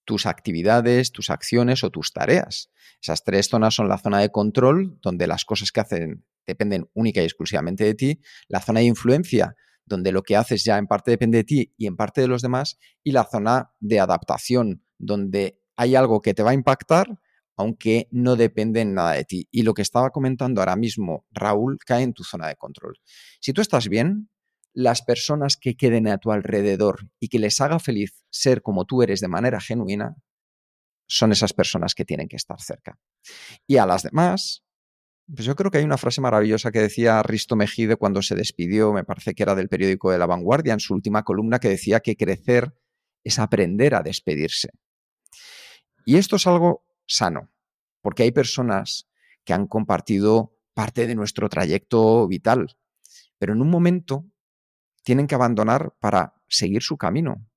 tus 0.05 0.25
actividades, 0.25 1.11
tus 1.11 1.29
acciones 1.29 1.83
o 1.83 1.89
tus 1.89 2.13
tareas. 2.13 2.71
Esas 3.01 3.23
tres 3.23 3.47
zonas 3.47 3.75
son 3.75 3.87
la 3.87 3.97
zona 3.97 4.19
de 4.19 4.29
control, 4.29 4.99
donde 5.01 5.27
las 5.27 5.45
cosas 5.45 5.71
que 5.71 5.79
hacen 5.79 6.25
dependen 6.45 6.89
única 6.93 7.21
y 7.21 7.25
exclusivamente 7.25 7.83
de 7.83 7.93
ti, 7.93 8.19
la 8.47 8.61
zona 8.61 8.79
de 8.79 8.87
influencia, 8.87 9.55
donde 9.85 10.11
lo 10.11 10.23
que 10.23 10.35
haces 10.35 10.63
ya 10.63 10.77
en 10.77 10.87
parte 10.87 11.11
depende 11.11 11.39
de 11.39 11.43
ti 11.43 11.73
y 11.77 11.87
en 11.87 11.95
parte 11.95 12.21
de 12.21 12.27
los 12.27 12.41
demás, 12.41 12.77
y 13.03 13.11
la 13.11 13.25
zona 13.25 13.71
de 13.79 13.99
adaptación, 13.99 14.83
donde 14.97 15.61
hay 15.75 15.95
algo 15.95 16.21
que 16.21 16.33
te 16.33 16.43
va 16.43 16.51
a 16.51 16.55
impactar, 16.55 17.19
aunque 17.55 18.07
no 18.11 18.35
depende 18.35 18.81
en 18.81 18.93
nada 18.93 19.13
de 19.13 19.23
ti. 19.23 19.47
Y 19.51 19.61
lo 19.63 19.73
que 19.73 19.81
estaba 19.81 20.09
comentando 20.09 20.61
ahora 20.61 20.75
mismo 20.75 21.25
Raúl 21.31 21.77
cae 21.85 22.03
en 22.03 22.13
tu 22.13 22.23
zona 22.23 22.47
de 22.47 22.55
control. 22.55 22.99
Si 23.39 23.53
tú 23.53 23.61
estás 23.61 23.87
bien, 23.87 24.29
las 24.73 25.01
personas 25.01 25.57
que 25.57 25.75
queden 25.75 26.07
a 26.07 26.17
tu 26.17 26.31
alrededor 26.31 27.09
y 27.19 27.27
que 27.27 27.39
les 27.39 27.59
haga 27.61 27.79
feliz 27.79 28.23
ser 28.29 28.61
como 28.61 28.85
tú 28.85 29.03
eres 29.03 29.19
de 29.19 29.27
manera 29.27 29.59
genuina, 29.59 30.15
son 31.07 31.31
esas 31.31 31.53
personas 31.53 31.93
que 31.93 32.05
tienen 32.05 32.27
que 32.27 32.37
estar 32.37 32.61
cerca. 32.61 32.97
Y 33.67 33.77
a 33.77 33.85
las 33.85 34.03
demás, 34.03 34.63
pues 35.27 35.45
yo 35.45 35.55
creo 35.55 35.69
que 35.69 35.79
hay 35.79 35.83
una 35.83 35.97
frase 35.97 36.21
maravillosa 36.21 36.71
que 36.71 36.79
decía 36.79 37.21
Risto 37.21 37.55
Mejide 37.55 37.97
cuando 37.97 38.21
se 38.21 38.35
despidió, 38.35 38.93
me 38.93 39.03
parece 39.03 39.33
que 39.33 39.43
era 39.43 39.55
del 39.55 39.67
periódico 39.67 40.11
de 40.11 40.17
La 40.17 40.25
Vanguardia, 40.25 40.73
en 40.73 40.79
su 40.79 40.93
última 40.93 41.23
columna, 41.23 41.59
que 41.59 41.69
decía 41.69 41.99
que 41.99 42.15
crecer 42.15 42.73
es 43.23 43.39
aprender 43.39 43.93
a 43.93 44.01
despedirse. 44.01 44.69
Y 46.05 46.17
esto 46.17 46.37
es 46.37 46.47
algo 46.47 46.85
sano, 47.05 47.51
porque 48.01 48.23
hay 48.23 48.31
personas 48.31 49.09
que 49.43 49.53
han 49.53 49.67
compartido 49.67 50.57
parte 50.73 51.07
de 51.07 51.15
nuestro 51.15 51.49
trayecto 51.49 52.27
vital, 52.27 52.77
pero 53.37 53.53
en 53.53 53.61
un 53.61 53.69
momento 53.69 54.30
tienen 55.03 55.27
que 55.27 55.35
abandonar 55.35 55.93
para 55.99 56.35
seguir 56.47 56.83
su 56.83 56.97
camino, 56.97 57.47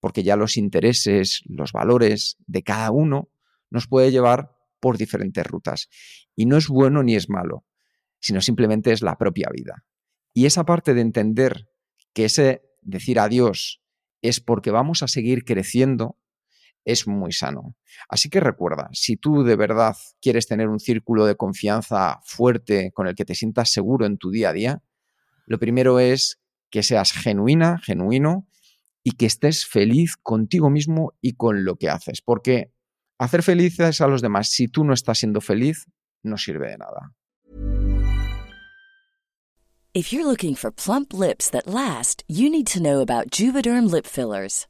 porque 0.00 0.22
ya 0.22 0.36
los 0.36 0.56
intereses, 0.56 1.42
los 1.46 1.72
valores 1.72 2.36
de 2.46 2.62
cada 2.62 2.90
uno 2.90 3.30
nos 3.70 3.86
puede 3.86 4.10
llevar 4.10 4.56
por 4.80 4.96
diferentes 4.96 5.46
rutas. 5.46 5.88
Y 6.34 6.46
no 6.46 6.56
es 6.56 6.68
bueno 6.68 7.02
ni 7.02 7.14
es 7.14 7.28
malo, 7.28 7.64
sino 8.18 8.40
simplemente 8.40 8.92
es 8.92 9.02
la 9.02 9.16
propia 9.16 9.48
vida. 9.52 9.84
Y 10.32 10.46
esa 10.46 10.64
parte 10.64 10.94
de 10.94 11.00
entender 11.00 11.68
que 12.12 12.24
ese 12.24 12.62
decir 12.82 13.18
adiós 13.18 13.82
es 14.22 14.40
porque 14.40 14.70
vamos 14.70 15.02
a 15.02 15.08
seguir 15.08 15.44
creciendo 15.44 16.16
es 16.84 17.06
muy 17.06 17.32
sano. 17.32 17.76
Así 18.08 18.30
que 18.30 18.40
recuerda, 18.40 18.88
si 18.92 19.16
tú 19.16 19.42
de 19.44 19.56
verdad 19.56 19.96
quieres 20.20 20.46
tener 20.46 20.68
un 20.68 20.80
círculo 20.80 21.26
de 21.26 21.36
confianza 21.36 22.20
fuerte 22.24 22.90
con 22.92 23.06
el 23.06 23.14
que 23.14 23.24
te 23.24 23.34
sientas 23.34 23.70
seguro 23.70 24.06
en 24.06 24.16
tu 24.16 24.30
día 24.30 24.50
a 24.50 24.52
día, 24.52 24.82
lo 25.46 25.58
primero 25.58 26.00
es 26.00 26.39
que 26.70 26.82
seas 26.82 27.12
genuina, 27.12 27.78
genuino 27.78 28.46
y 29.02 29.12
que 29.12 29.26
estés 29.26 29.66
feliz 29.66 30.16
contigo 30.16 30.70
mismo 30.70 31.14
y 31.20 31.34
con 31.34 31.64
lo 31.64 31.76
que 31.76 31.88
haces. 31.88 32.22
Porque 32.22 32.72
hacer 33.18 33.42
felices 33.42 34.00
a 34.00 34.06
los 34.06 34.22
demás 34.22 34.50
si 34.50 34.68
tú 34.68 34.84
no 34.84 34.94
estás 34.94 35.18
siendo 35.18 35.40
feliz 35.40 35.86
no 36.22 36.36
sirve 36.36 36.70
de 36.70 36.78
nada. 36.78 37.14
If 39.92 40.12
you're 40.12 40.24
looking 40.24 40.54
for 40.54 40.70
plump 40.70 41.12
lips 41.12 41.50
that 41.50 41.66
last, 41.66 42.22
you 42.28 42.48
need 42.48 42.68
to 42.68 42.80
know 42.80 43.00
about 43.00 43.30
Juvederm 43.30 43.90
lip 43.90 44.06
fillers. 44.06 44.69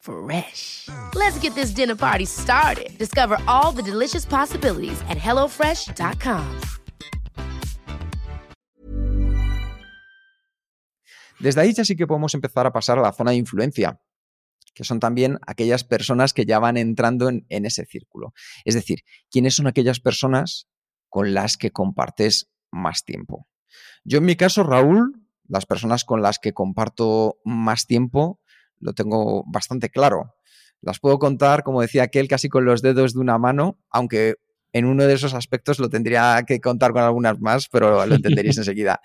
Fresh. 0.00 0.88
Let's 1.14 1.38
get 1.38 1.54
this 1.54 1.74
dinner 1.74 1.94
party 1.94 2.24
started. 2.24 2.96
Discover 2.98 3.38
all 3.46 3.72
the 3.72 3.82
delicious 3.82 4.24
possibilities 4.24 5.00
at 5.08 5.18
hellofresh.com. 5.18 6.44
Desde 11.38 11.60
ahí 11.60 11.72
ya 11.72 11.84
sí 11.84 11.96
que 11.96 12.06
podemos 12.06 12.34
empezar 12.34 12.66
a 12.66 12.72
pasar 12.72 12.98
a 12.98 13.02
la 13.02 13.12
zona 13.12 13.30
de 13.30 13.38
influencia, 13.38 14.00
que 14.74 14.84
son 14.84 15.00
también 15.00 15.38
aquellas 15.46 15.84
personas 15.84 16.34
que 16.34 16.44
ya 16.44 16.58
van 16.58 16.76
entrando 16.76 17.28
en, 17.28 17.46
en 17.48 17.64
ese 17.64 17.86
círculo. 17.86 18.34
Es 18.64 18.74
decir, 18.74 19.00
¿quiénes 19.30 19.54
son 19.54 19.66
aquellas 19.66 20.00
personas 20.00 20.68
con 21.08 21.32
las 21.32 21.56
que 21.56 21.70
compartes 21.70 22.50
más 22.70 23.04
tiempo? 23.04 23.48
Yo 24.04 24.18
en 24.18 24.24
mi 24.24 24.36
caso, 24.36 24.62
Raúl, 24.64 25.26
las 25.48 25.66
personas 25.66 26.04
con 26.04 26.22
las 26.22 26.38
que 26.38 26.52
comparto 26.52 27.38
más 27.44 27.86
tiempo, 27.86 28.39
lo 28.80 28.92
tengo 28.92 29.44
bastante 29.46 29.90
claro. 29.90 30.34
Las 30.80 30.98
puedo 30.98 31.18
contar, 31.18 31.62
como 31.62 31.82
decía 31.82 32.04
aquel, 32.04 32.26
casi 32.26 32.48
con 32.48 32.64
los 32.64 32.82
dedos 32.82 33.12
de 33.12 33.20
una 33.20 33.38
mano, 33.38 33.78
aunque 33.90 34.36
en 34.72 34.84
uno 34.84 35.04
de 35.04 35.14
esos 35.14 35.34
aspectos 35.34 35.78
lo 35.78 35.88
tendría 35.88 36.42
que 36.46 36.60
contar 36.60 36.92
con 36.92 37.02
algunas 37.02 37.38
más, 37.40 37.68
pero 37.68 38.04
lo 38.06 38.14
entenderéis 38.14 38.56
enseguida. 38.58 39.00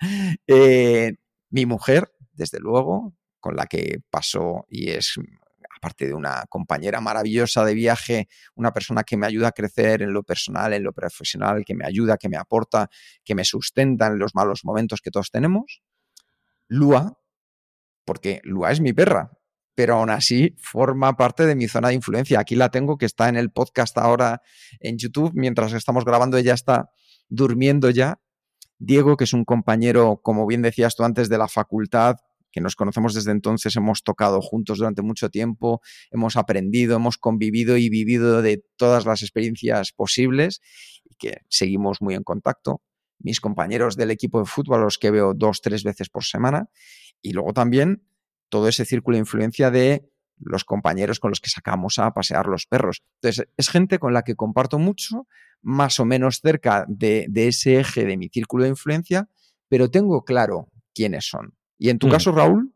Eh, 0.46 1.14
mi 1.50 1.66
mujer, 1.66 2.10
desde 2.32 2.58
luego, 2.60 3.14
con 3.40 3.56
la 3.56 3.66
que 3.66 3.98
paso 4.10 4.66
y 4.68 4.90
es, 4.90 5.14
aparte 5.76 6.06
de 6.06 6.14
una 6.14 6.44
compañera 6.48 7.00
maravillosa 7.00 7.64
de 7.64 7.74
viaje, 7.74 8.28
una 8.54 8.72
persona 8.72 9.04
que 9.04 9.16
me 9.16 9.26
ayuda 9.26 9.48
a 9.48 9.52
crecer 9.52 10.02
en 10.02 10.12
lo 10.12 10.22
personal, 10.22 10.72
en 10.72 10.82
lo 10.82 10.92
profesional, 10.92 11.64
que 11.64 11.74
me 11.74 11.86
ayuda, 11.86 12.16
que 12.16 12.28
me 12.28 12.36
aporta, 12.36 12.88
que 13.24 13.34
me 13.34 13.44
sustenta 13.44 14.06
en 14.06 14.18
los 14.18 14.34
malos 14.34 14.64
momentos 14.64 15.00
que 15.00 15.10
todos 15.10 15.30
tenemos. 15.30 15.82
Lua, 16.68 17.20
porque 18.04 18.40
Lua 18.44 18.72
es 18.72 18.80
mi 18.80 18.92
perra, 18.92 19.35
pero 19.76 19.96
aún 19.96 20.10
así 20.10 20.56
forma 20.58 21.16
parte 21.16 21.46
de 21.46 21.54
mi 21.54 21.68
zona 21.68 21.88
de 21.88 21.94
influencia. 21.94 22.40
Aquí 22.40 22.56
la 22.56 22.70
tengo, 22.70 22.96
que 22.96 23.04
está 23.04 23.28
en 23.28 23.36
el 23.36 23.50
podcast 23.50 23.96
ahora 23.98 24.40
en 24.80 24.96
YouTube, 24.96 25.32
mientras 25.34 25.74
estamos 25.74 26.04
grabando, 26.04 26.38
ella 26.38 26.54
está 26.54 26.90
durmiendo 27.28 27.90
ya. 27.90 28.18
Diego, 28.78 29.16
que 29.16 29.24
es 29.24 29.34
un 29.34 29.44
compañero, 29.44 30.20
como 30.22 30.46
bien 30.46 30.62
decías 30.62 30.96
tú 30.96 31.04
antes, 31.04 31.28
de 31.28 31.36
la 31.36 31.46
facultad, 31.46 32.16
que 32.50 32.62
nos 32.62 32.74
conocemos 32.74 33.12
desde 33.12 33.32
entonces, 33.32 33.76
hemos 33.76 34.02
tocado 34.02 34.40
juntos 34.40 34.78
durante 34.78 35.02
mucho 35.02 35.28
tiempo, 35.28 35.82
hemos 36.10 36.36
aprendido, 36.36 36.96
hemos 36.96 37.18
convivido 37.18 37.76
y 37.76 37.90
vivido 37.90 38.40
de 38.40 38.64
todas 38.76 39.04
las 39.04 39.20
experiencias 39.20 39.92
posibles 39.92 40.62
y 41.04 41.16
que 41.16 41.42
seguimos 41.50 42.00
muy 42.00 42.14
en 42.14 42.22
contacto. 42.22 42.80
Mis 43.18 43.40
compañeros 43.40 43.96
del 43.96 44.10
equipo 44.10 44.38
de 44.38 44.46
fútbol, 44.46 44.80
los 44.80 44.96
que 44.96 45.10
veo 45.10 45.34
dos, 45.34 45.60
tres 45.60 45.84
veces 45.84 46.08
por 46.08 46.24
semana. 46.24 46.70
Y 47.20 47.32
luego 47.32 47.52
también 47.52 48.02
todo 48.48 48.68
ese 48.68 48.84
círculo 48.84 49.16
de 49.16 49.20
influencia 49.20 49.70
de 49.70 50.08
los 50.38 50.64
compañeros 50.64 51.18
con 51.18 51.30
los 51.30 51.40
que 51.40 51.48
sacamos 51.50 51.98
a 51.98 52.12
pasear 52.12 52.46
los 52.46 52.66
perros. 52.66 53.02
Entonces, 53.22 53.48
es 53.56 53.68
gente 53.70 53.98
con 53.98 54.12
la 54.12 54.22
que 54.22 54.34
comparto 54.34 54.78
mucho, 54.78 55.26
más 55.62 55.98
o 55.98 56.04
menos 56.04 56.40
cerca 56.42 56.84
de, 56.88 57.26
de 57.30 57.48
ese 57.48 57.80
eje 57.80 58.04
de 58.04 58.16
mi 58.18 58.28
círculo 58.28 58.64
de 58.64 58.70
influencia, 58.70 59.28
pero 59.68 59.90
tengo 59.90 60.24
claro 60.24 60.68
quiénes 60.94 61.26
son. 61.26 61.54
¿Y 61.78 61.88
en 61.88 61.98
tu 61.98 62.08
Mm. 62.08 62.10
caso, 62.10 62.32
Raúl? 62.32 62.72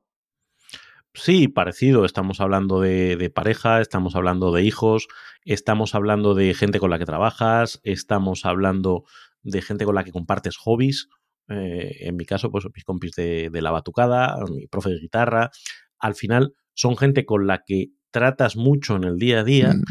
Sí, 1.13 1.49
parecido. 1.49 2.05
Estamos 2.05 2.41
hablando 2.41 2.81
de, 2.81 3.17
de 3.17 3.31
pareja, 3.31 3.81
estamos 3.81 4.15
hablando 4.15 4.53
de 4.53 4.63
hijos, 4.63 5.09
estamos 5.45 5.95
hablando 5.95 6.35
de 6.35 6.55
gente 6.55 6.79
con 6.79 6.89
la 6.91 6.99
que 6.99 7.05
trabajas, 7.05 7.81
estamos 7.83 8.47
hablando 8.47 9.05
de 9.43 9.61
gente 9.61 9.85
con 9.85 9.95
la 9.97 10.05
que 10.05 10.13
compartes 10.13 10.57
hobbies. 10.57 11.09
Eh, 11.49 12.07
en 12.07 12.17
mi 12.17 12.25
caso, 12.25 12.51
pues 12.51 12.65
mis 12.75 12.85
compis 12.85 13.13
de, 13.13 13.51
de 13.51 13.63
la 13.63 13.71
batucada, 13.73 14.37
mi 14.49 14.67
profe 14.67 14.91
de 14.91 15.01
guitarra. 15.01 15.51
Al 15.99 16.15
final, 16.15 16.55
son 16.75 16.97
gente 16.97 17.27
con 17.27 17.47
la 17.47 17.63
que 17.67 17.89
tratas 18.11 18.57
mucho 18.57 18.97
en 18.97 19.05
el 19.05 19.19
día 19.19 19.41
a 19.41 19.45
día 19.45 19.75
Mm, 19.75 19.83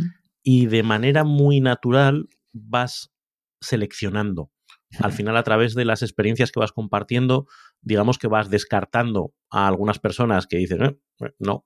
y 0.43 0.65
de 0.67 0.83
manera 0.83 1.23
muy 1.25 1.59
natural 1.59 2.29
vas 2.53 3.11
seleccionando. 3.61 4.51
Al 4.99 5.11
final, 5.25 5.35
a 5.37 5.43
través 5.43 5.75
de 5.75 5.85
las 5.85 6.01
experiencias 6.01 6.51
que 6.51 6.59
vas 6.59 6.71
compartiendo, 6.71 7.45
digamos 7.81 8.17
que 8.17 8.27
vas 8.27 8.49
descartando 8.49 9.33
a 9.49 9.67
algunas 9.67 9.99
personas 9.99 10.47
que 10.47 10.57
dicen, 10.57 10.83
"Eh, 10.83 10.97
eh, 11.21 11.31
no, 11.39 11.65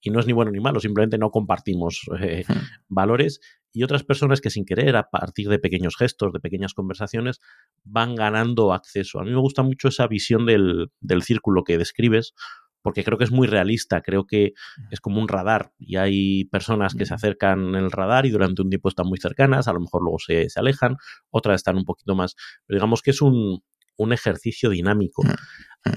y 0.00 0.10
no 0.10 0.20
es 0.20 0.26
ni 0.26 0.32
bueno 0.32 0.50
ni 0.50 0.60
malo, 0.60 0.80
simplemente 0.80 1.18
no 1.18 1.30
compartimos 1.30 2.02
eh, 2.20 2.44
Hmm. 2.48 2.60
valores, 2.88 3.40
y 3.76 3.82
otras 3.82 4.04
personas 4.04 4.40
que 4.40 4.48
sin 4.48 4.64
querer, 4.64 4.96
a 4.96 5.10
partir 5.10 5.50
de 5.50 5.58
pequeños 5.58 5.96
gestos, 5.98 6.32
de 6.32 6.40
pequeñas 6.40 6.72
conversaciones, 6.72 7.40
van 7.84 8.14
ganando 8.14 8.72
acceso. 8.72 9.20
A 9.20 9.22
mí 9.22 9.30
me 9.30 9.36
gusta 9.36 9.62
mucho 9.62 9.88
esa 9.88 10.06
visión 10.06 10.46
del, 10.46 10.88
del 11.00 11.22
círculo 11.22 11.62
que 11.62 11.76
describes, 11.76 12.32
porque 12.80 13.04
creo 13.04 13.18
que 13.18 13.24
es 13.24 13.32
muy 13.32 13.46
realista, 13.46 14.00
creo 14.00 14.24
que 14.24 14.54
es 14.90 15.00
como 15.02 15.20
un 15.20 15.28
radar 15.28 15.72
y 15.78 15.96
hay 15.96 16.46
personas 16.46 16.94
que 16.94 17.04
se 17.04 17.12
acercan 17.12 17.74
en 17.74 17.84
el 17.84 17.90
radar 17.90 18.24
y 18.24 18.30
durante 18.30 18.62
un 18.62 18.70
tiempo 18.70 18.88
están 18.88 19.08
muy 19.08 19.18
cercanas, 19.18 19.68
a 19.68 19.74
lo 19.74 19.80
mejor 19.80 20.02
luego 20.02 20.20
se, 20.20 20.48
se 20.48 20.58
alejan, 20.58 20.96
otras 21.28 21.56
están 21.56 21.76
un 21.76 21.84
poquito 21.84 22.14
más, 22.14 22.34
pero 22.64 22.78
digamos 22.78 23.02
que 23.02 23.10
es 23.10 23.20
un, 23.20 23.60
un 23.98 24.12
ejercicio 24.14 24.70
dinámico. 24.70 25.22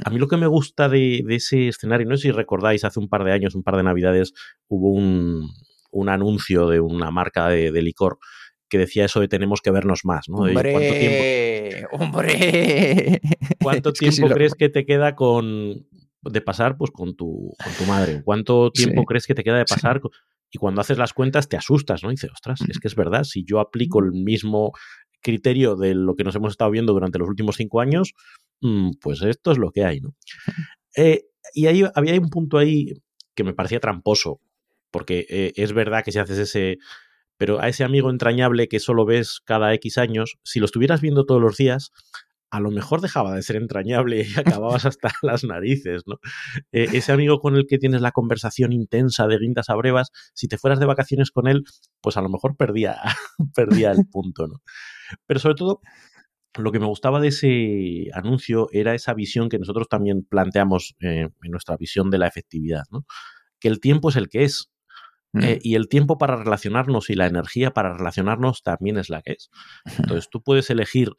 A 0.03 0.09
mí 0.09 0.19
lo 0.19 0.27
que 0.27 0.35
me 0.35 0.47
gusta 0.47 0.89
de, 0.89 1.23
de, 1.25 1.35
ese 1.35 1.69
escenario, 1.69 2.09
no 2.09 2.17
sé 2.17 2.23
si 2.23 2.31
recordáis, 2.31 2.83
hace 2.83 2.99
un 2.99 3.07
par 3.07 3.23
de 3.23 3.31
años, 3.31 3.55
un 3.55 3.63
par 3.63 3.77
de 3.77 3.83
navidades, 3.83 4.33
hubo 4.67 4.91
un, 4.91 5.49
un 5.91 6.09
anuncio 6.09 6.67
de 6.67 6.79
una 6.79 7.11
marca 7.11 7.47
de, 7.49 7.71
de, 7.71 7.81
licor 7.81 8.19
que 8.69 8.77
decía 8.77 9.05
eso 9.05 9.19
de 9.19 9.27
tenemos 9.27 9.61
que 9.61 9.71
vernos 9.71 10.01
más, 10.05 10.29
¿no? 10.29 10.37
¡Hombre! 10.37 10.71
¿Cuánto 10.71 10.93
tiempo, 10.93 11.23
¡Hombre! 11.91 13.21
¿cuánto 13.61 13.89
Es 13.93 13.99
que 13.99 14.09
tiempo 14.09 14.27
lo- 14.29 14.35
crees 14.35 14.53
que 14.55 14.69
te 14.69 14.85
queda 14.85 15.15
con 15.15 15.87
de 16.21 16.41
pasar 16.41 16.77
pues 16.77 16.91
con 16.91 17.15
tu, 17.15 17.53
con 17.63 17.73
tu 17.73 17.83
madre? 17.85 18.21
¿Cuánto 18.23 18.71
tiempo 18.71 19.01
Sí. 19.01 19.05
crees 19.07 19.25
que 19.25 19.35
te 19.35 19.43
queda 19.43 19.57
de 19.57 19.65
Sí. 19.67 19.73
pasar? 19.75 19.99
con- 20.01 20.11
Y 20.51 20.57
cuando 20.57 20.81
haces 20.81 20.97
las 20.97 21.13
cuentas 21.13 21.47
te 21.47 21.57
asustas, 21.57 22.03
¿no? 22.03 22.09
Y 22.09 22.13
dices, 22.15 22.31
ostras, 22.31 22.59
es 22.67 22.79
que 22.79 22.87
es 22.87 22.95
verdad, 22.95 23.23
si 23.23 23.43
yo 23.45 23.59
aplico 23.59 23.99
el 23.99 24.11
mismo 24.11 24.71
criterio 25.21 25.75
de 25.75 25.93
lo 25.95 26.15
que 26.15 26.23
nos 26.23 26.35
hemos 26.35 26.51
estado 26.51 26.71
viendo 26.71 26.93
durante 26.93 27.19
los 27.19 27.27
últimos 27.29 27.55
cinco 27.57 27.81
años, 27.81 28.13
mm, 28.61 28.91
pues 29.01 29.21
esto 29.21 29.51
es 29.51 29.57
lo 29.57 29.71
que 29.71 29.83
hay, 29.85 29.99
¿no? 30.01 30.15
Eh, 30.97 31.25
y 31.53 31.67
ahí 31.67 31.83
había 31.93 32.19
un 32.19 32.29
punto 32.31 32.57
ahí 32.57 32.93
que 33.35 33.43
me 33.43 33.53
parecía 33.53 33.79
tramposo, 33.79 34.41
porque 34.91 35.25
eh, 35.29 35.53
es 35.55 35.73
verdad 35.73 36.03
que 36.03 36.11
si 36.11 36.19
haces 36.19 36.37
ese, 36.37 36.77
pero 37.37 37.61
a 37.61 37.69
ese 37.69 37.83
amigo 37.83 38.09
entrañable 38.09 38.67
que 38.67 38.79
solo 38.79 39.05
ves 39.05 39.41
cada 39.45 39.73
X 39.75 39.97
años, 39.97 40.37
si 40.43 40.59
lo 40.59 40.65
estuvieras 40.65 41.01
viendo 41.01 41.25
todos 41.25 41.41
los 41.41 41.57
días, 41.57 41.91
a 42.51 42.59
lo 42.59 42.71
mejor 42.71 43.01
dejaba 43.01 43.35
de 43.35 43.43
ser 43.43 43.55
entrañable 43.55 44.25
y 44.27 44.33
acababas 44.39 44.85
hasta 44.85 45.11
las 45.21 45.43
narices, 45.43 46.03
¿no? 46.05 46.15
Eh, 46.71 46.87
ese 46.93 47.11
amigo 47.11 47.39
con 47.39 47.55
el 47.55 47.65
que 47.67 47.77
tienes 47.77 48.01
la 48.01 48.11
conversación 48.11 48.73
intensa 48.73 49.27
de 49.27 49.37
guindas 49.37 49.69
a 49.69 49.75
brevas, 49.75 50.09
si 50.33 50.47
te 50.47 50.57
fueras 50.57 50.79
de 50.79 50.85
vacaciones 50.85 51.31
con 51.31 51.47
él, 51.47 51.63
pues 52.01 52.17
a 52.17 52.21
lo 52.21 52.29
mejor 52.29 52.55
perdía, 52.57 52.97
perdía 53.55 53.91
el 53.91 54.07
punto, 54.09 54.47
¿no? 54.47 54.61
Pero 55.25 55.39
sobre 55.39 55.55
todo, 55.55 55.81
lo 56.57 56.71
que 56.71 56.79
me 56.79 56.87
gustaba 56.87 57.19
de 57.19 57.27
ese 57.29 58.09
anuncio 58.13 58.67
era 58.71 58.95
esa 58.95 59.13
visión 59.13 59.49
que 59.49 59.59
nosotros 59.59 59.87
también 59.87 60.25
planteamos 60.27 60.95
eh, 60.99 61.27
en 61.43 61.51
nuestra 61.51 61.77
visión 61.77 62.09
de 62.09 62.17
la 62.17 62.27
efectividad, 62.27 62.83
¿no? 62.91 63.05
Que 63.59 63.67
el 63.67 63.79
tiempo 63.79 64.09
es 64.09 64.15
el 64.15 64.29
que 64.29 64.43
es. 64.43 64.69
Mm. 65.33 65.43
Eh, 65.43 65.59
y 65.61 65.75
el 65.75 65.87
tiempo 65.89 66.17
para 66.17 66.35
relacionarnos 66.35 67.09
y 67.09 67.15
la 67.15 67.27
energía 67.27 67.71
para 67.71 67.95
relacionarnos 67.95 68.63
también 68.63 68.97
es 68.97 69.09
la 69.09 69.21
que 69.21 69.33
es. 69.33 69.49
Entonces 69.97 70.29
tú 70.29 70.41
puedes 70.41 70.69
elegir 70.69 71.11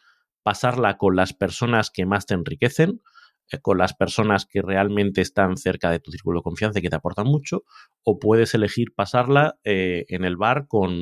pasarla 0.42 0.96
con 0.96 1.16
las 1.16 1.33
personas 1.33 1.90
que 1.90 2.07
más 2.07 2.27
te 2.27 2.35
enriquecen, 2.35 3.03
eh, 3.51 3.61
con 3.61 3.79
las 3.79 3.94
personas 3.94 4.46
que 4.46 4.62
realmente 4.62 5.20
están 5.20 5.57
cerca 5.57 5.90
de 5.90 6.01
tu 6.01 6.11
círculo 6.11 6.40
de 6.40 6.44
confianza 6.44 6.79
y 6.79 6.83
que 6.83 6.90
te 6.90 6.96
aportan 6.96 7.27
mucho, 7.27 7.64
o 8.03 8.18
puedes 8.18 8.55
elegir 8.55 8.94
pasarla 8.94 9.59
eh, 9.64 10.07
en 10.09 10.25
el 10.25 10.37
bar 10.37 10.66
con 10.66 10.92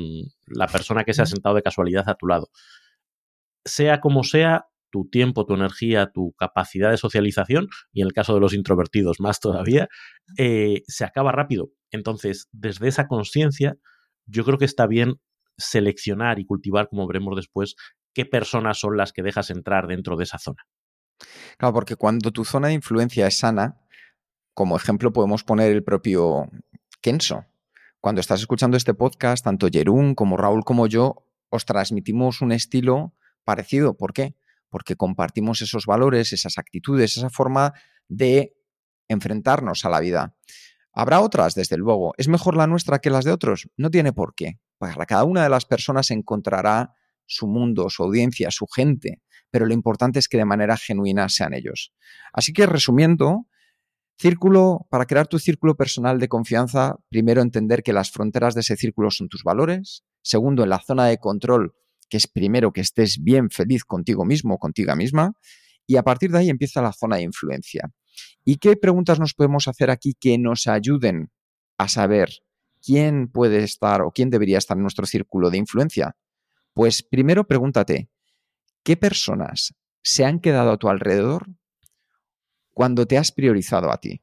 la 0.47 0.67
persona 0.67 1.03
que 1.03 1.13
se 1.13 1.21
ha 1.21 1.25
sentado 1.25 1.55
de 1.55 1.63
casualidad 1.63 2.09
a 2.09 2.15
tu 2.15 2.27
lado. 2.27 2.49
sea 3.65 3.99
como 3.99 4.23
sea, 4.23 4.67
tu 4.89 5.07
tiempo, 5.09 5.45
tu 5.45 5.55
energía, 5.55 6.11
tu 6.13 6.33
capacidad 6.33 6.91
de 6.91 6.97
socialización, 6.97 7.67
y 7.91 8.01
en 8.01 8.07
el 8.07 8.13
caso 8.13 8.33
de 8.33 8.39
los 8.39 8.53
introvertidos 8.53 9.19
más 9.19 9.39
todavía, 9.39 9.87
eh, 10.37 10.81
se 10.87 11.05
acaba 11.05 11.31
rápido. 11.31 11.69
Entonces, 11.91 12.47
desde 12.51 12.87
esa 12.87 13.07
conciencia, 13.07 13.75
yo 14.25 14.43
creo 14.45 14.57
que 14.57 14.65
está 14.65 14.87
bien 14.87 15.15
seleccionar 15.57 16.39
y 16.39 16.45
cultivar, 16.45 16.89
como 16.89 17.07
veremos 17.07 17.35
después, 17.35 17.75
qué 18.13 18.25
personas 18.25 18.79
son 18.79 18.97
las 18.97 19.13
que 19.13 19.23
dejas 19.23 19.49
entrar 19.49 19.87
dentro 19.87 20.15
de 20.15 20.23
esa 20.23 20.39
zona. 20.39 20.63
Claro, 21.57 21.73
porque 21.73 21.95
cuando 21.95 22.31
tu 22.31 22.45
zona 22.45 22.69
de 22.69 22.75
influencia 22.75 23.27
es 23.27 23.37
sana, 23.37 23.77
como 24.53 24.75
ejemplo 24.75 25.13
podemos 25.13 25.43
poner 25.43 25.71
el 25.71 25.83
propio 25.83 26.49
Kenso. 27.01 27.45
Cuando 28.01 28.21
estás 28.21 28.39
escuchando 28.39 28.77
este 28.77 28.93
podcast, 28.93 29.43
tanto 29.43 29.67
Jerún 29.71 30.15
como 30.15 30.37
Raúl 30.37 30.63
como 30.63 30.87
yo 30.87 31.25
os 31.49 31.65
transmitimos 31.65 32.41
un 32.41 32.51
estilo 32.51 33.13
parecido. 33.43 33.97
¿Por 33.97 34.13
qué? 34.13 34.35
Porque 34.69 34.95
compartimos 34.95 35.61
esos 35.61 35.85
valores, 35.85 36.33
esas 36.33 36.57
actitudes, 36.57 37.17
esa 37.17 37.29
forma 37.29 37.73
de 38.07 38.55
enfrentarnos 39.07 39.85
a 39.85 39.89
la 39.89 39.99
vida. 39.99 40.35
Habrá 40.93 41.21
otras, 41.21 41.55
desde 41.55 41.77
luego. 41.77 42.13
¿Es 42.17 42.27
mejor 42.27 42.57
la 42.57 42.67
nuestra 42.67 42.99
que 42.99 43.09
las 43.09 43.25
de 43.25 43.31
otros? 43.31 43.69
No 43.77 43.89
tiene 43.89 44.13
por 44.13 44.35
qué. 44.35 44.59
Para 44.77 45.05
cada 45.05 45.23
una 45.23 45.43
de 45.43 45.49
las 45.49 45.65
personas 45.65 46.11
encontrará 46.11 46.93
su 47.25 47.47
mundo, 47.47 47.89
su 47.89 48.03
audiencia, 48.03 48.49
su 48.51 48.65
gente, 48.67 49.21
pero 49.51 49.65
lo 49.65 49.73
importante 49.73 50.19
es 50.19 50.27
que 50.27 50.37
de 50.37 50.45
manera 50.45 50.77
genuina 50.77 51.29
sean 51.29 51.53
ellos. 51.53 51.93
Así 52.33 52.53
que 52.53 52.65
resumiendo, 52.65 53.47
círculo, 54.17 54.87
para 54.89 55.05
crear 55.05 55.27
tu 55.27 55.39
círculo 55.39 55.75
personal 55.75 56.19
de 56.19 56.27
confianza, 56.27 56.97
primero 57.09 57.41
entender 57.41 57.83
que 57.83 57.93
las 57.93 58.11
fronteras 58.11 58.55
de 58.55 58.61
ese 58.61 58.77
círculo 58.77 59.11
son 59.11 59.29
tus 59.29 59.43
valores. 59.43 60.03
Segundo, 60.21 60.63
en 60.63 60.69
la 60.69 60.79
zona 60.79 61.05
de 61.05 61.17
control, 61.17 61.75
que 62.09 62.17
es 62.17 62.27
primero 62.27 62.71
que 62.71 62.81
estés 62.81 63.21
bien 63.21 63.49
feliz 63.49 63.83
contigo 63.83 64.25
mismo 64.25 64.55
o 64.55 64.57
contigo 64.57 64.95
misma. 64.95 65.33
Y 65.85 65.97
a 65.97 66.03
partir 66.03 66.31
de 66.31 66.39
ahí 66.39 66.49
empieza 66.49 66.81
la 66.81 66.93
zona 66.93 67.17
de 67.17 67.23
influencia. 67.23 67.91
¿Y 68.43 68.57
qué 68.57 68.75
preguntas 68.75 69.19
nos 69.19 69.33
podemos 69.33 69.67
hacer 69.67 69.89
aquí 69.89 70.15
que 70.19 70.37
nos 70.37 70.67
ayuden 70.67 71.31
a 71.77 71.87
saber 71.87 72.29
quién 72.81 73.27
puede 73.27 73.63
estar 73.63 74.01
o 74.01 74.11
quién 74.11 74.29
debería 74.29 74.57
estar 74.57 74.77
en 74.77 74.83
nuestro 74.83 75.05
círculo 75.05 75.49
de 75.49 75.57
influencia? 75.57 76.15
Pues 76.73 77.03
primero 77.03 77.45
pregúntate, 77.45 78.09
¿qué 78.83 78.97
personas 78.97 79.73
se 80.01 80.25
han 80.25 80.39
quedado 80.39 80.71
a 80.71 80.77
tu 80.77 80.89
alrededor 80.89 81.47
cuando 82.71 83.05
te 83.05 83.17
has 83.17 83.31
priorizado 83.31 83.91
a 83.91 83.99
ti? 83.99 84.21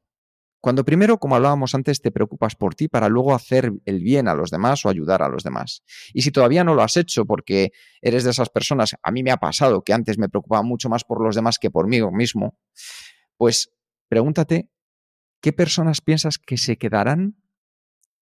Cuando 0.66 0.84
primero, 0.84 1.18
como 1.18 1.36
hablábamos 1.36 1.76
antes, 1.76 2.00
te 2.00 2.10
preocupas 2.10 2.56
por 2.56 2.74
ti 2.74 2.88
para 2.88 3.08
luego 3.08 3.36
hacer 3.36 3.72
el 3.84 4.00
bien 4.00 4.26
a 4.26 4.34
los 4.34 4.50
demás 4.50 4.84
o 4.84 4.88
ayudar 4.88 5.22
a 5.22 5.28
los 5.28 5.44
demás. 5.44 5.84
Y 6.12 6.22
si 6.22 6.32
todavía 6.32 6.64
no 6.64 6.74
lo 6.74 6.82
has 6.82 6.96
hecho 6.96 7.24
porque 7.24 7.70
eres 8.02 8.24
de 8.24 8.30
esas 8.30 8.48
personas, 8.48 8.96
a 9.00 9.12
mí 9.12 9.22
me 9.22 9.30
ha 9.30 9.36
pasado 9.36 9.84
que 9.84 9.92
antes 9.92 10.18
me 10.18 10.28
preocupaba 10.28 10.64
mucho 10.64 10.88
más 10.88 11.04
por 11.04 11.22
los 11.22 11.36
demás 11.36 11.58
que 11.60 11.70
por 11.70 11.86
mí 11.86 12.00
mismo, 12.10 12.58
pues 13.36 13.74
pregúntate, 14.08 14.68
¿qué 15.40 15.52
personas 15.52 16.00
piensas 16.00 16.36
que 16.36 16.56
se 16.56 16.76
quedarán 16.76 17.36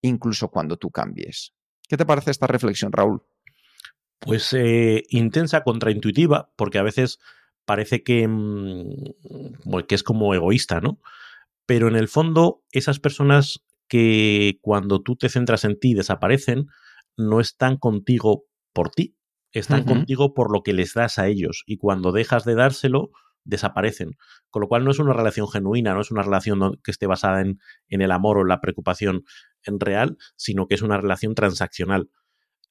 incluso 0.02 0.48
cuando 0.48 0.76
tú 0.76 0.90
cambies? 0.90 1.54
¿Qué 1.88 1.96
te 1.96 2.04
parece 2.04 2.30
esta 2.30 2.46
reflexión, 2.46 2.92
Raúl? 2.92 3.22
Pues 4.18 4.52
eh, 4.52 5.02
intensa, 5.09 5.64
contraintuitiva, 5.64 6.52
porque 6.57 6.76
a 6.76 6.83
veces 6.83 7.20
parece 7.64 8.02
que, 8.02 8.28
mm, 8.28 9.78
que 9.88 9.94
es 9.94 10.02
como 10.02 10.35
egoísta, 10.35 10.83
¿no? 10.83 11.00
Pero 11.66 11.88
en 11.88 11.96
el 11.96 12.09
fondo, 12.09 12.62
esas 12.72 13.00
personas 13.00 13.64
que 13.88 14.59
cuando 14.61 15.03
tú 15.03 15.16
te 15.16 15.29
centras 15.29 15.64
en 15.64 15.79
ti 15.79 15.94
desaparecen, 15.94 16.66
no 17.16 17.40
están 17.40 17.77
contigo 17.77 18.44
por 18.72 18.90
ti, 18.90 19.16
están 19.53 19.85
contigo 19.85 20.35
por 20.35 20.53
lo 20.53 20.62
que 20.62 20.72
les 20.72 20.94
das 20.94 21.18
a 21.18 21.29
ellos. 21.29 21.62
Y 21.66 21.77
cuando 21.77 22.11
dejas 22.11 22.44
de 22.44 22.57
dárselo, 22.57 23.11
desaparecen. 23.44 24.16
Con 24.50 24.62
lo 24.62 24.68
cual 24.68 24.85
no 24.85 24.90
es 24.90 24.98
una 24.98 25.12
relación 25.12 25.48
genuina, 25.48 25.94
no 25.94 26.00
es 26.00 26.11
una 26.11 26.22
relación 26.22 26.81
que 26.83 26.90
esté 26.90 27.07
basada 27.07 27.40
en, 27.40 27.61
en 27.88 28.03
el 28.03 28.11
amor 28.11 28.38
o 28.38 28.42
en 28.42 28.48
la 28.48 28.61
preocupación 28.61 29.24
en 29.62 29.79
real, 29.79 30.16
sino 30.37 30.66
que 30.66 30.74
es 30.74 30.83
una 30.83 30.96
relación 30.96 31.35
transaccional. 31.35 32.11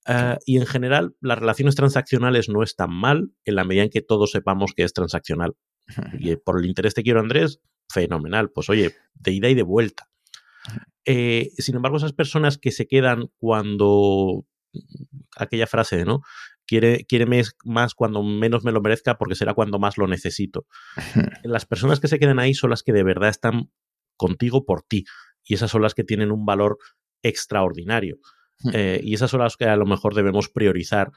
Ah, 0.06 0.38
y 0.46 0.58
en 0.58 0.66
general, 0.66 1.16
las 1.22 1.40
relaciones 1.40 1.76
transaccionales 1.76 2.50
no 2.50 2.64
están 2.64 2.92
mal 2.92 3.32
en 3.46 3.56
la 3.56 3.64
medida 3.64 3.84
en 3.84 3.90
que 3.90 4.02
todos 4.02 4.32
sepamos 4.32 4.74
que 4.76 4.84
es 4.84 4.94
transaccional. 4.94 5.56
Y 6.20 6.36
por 6.38 6.60
el 6.60 6.66
interés 6.66 6.94
te 6.94 7.04
quiero, 7.04 7.20
Andrés, 7.20 7.60
fenomenal. 7.90 8.52
Pues 8.52 8.70
oye, 8.70 8.96
de 9.14 9.32
ida 9.32 9.50
y 9.50 9.56
de 9.56 9.64
vuelta. 9.64 10.10
Eh, 11.06 11.50
sin 11.58 11.76
embargo, 11.76 11.98
esas 11.98 12.14
personas 12.14 12.58
que 12.58 12.72
se 12.72 12.88
quedan 12.88 13.30
cuando 13.38 14.46
aquella 15.38 15.68
frase, 15.68 16.06
¿no? 16.06 16.22
Quiere, 16.66 17.06
quiere 17.06 17.28
más 17.66 17.94
cuando 17.94 18.24
menos 18.24 18.64
me 18.64 18.72
lo 18.72 18.82
merezca 18.82 19.18
porque 19.18 19.36
será 19.36 19.54
cuando 19.54 19.80
más 19.80 19.98
lo 19.98 20.08
necesito. 20.08 20.66
Las 21.44 21.66
personas 21.66 22.00
que 22.00 22.08
se 22.08 22.20
quedan 22.20 22.40
ahí 22.40 22.54
son 22.54 22.70
las 22.70 22.84
que 22.84 22.94
de 22.94 23.04
verdad 23.04 23.30
están 23.30 23.70
contigo 24.16 24.66
por 24.66 24.82
ti 24.82 25.04
y 25.44 25.56
esas 25.56 25.72
son 25.72 25.82
las 25.82 25.94
que 25.94 26.06
tienen 26.06 26.32
un 26.32 26.46
valor 26.46 26.78
extraordinario. 27.22 28.20
Eh, 28.72 29.02
y 29.04 29.14
esas 29.14 29.32
son 29.32 29.42
las 29.42 29.58
que 29.58 29.66
a 29.66 29.76
lo 29.76 29.86
mejor 29.86 30.16
debemos 30.16 30.48
priorizar 30.48 31.12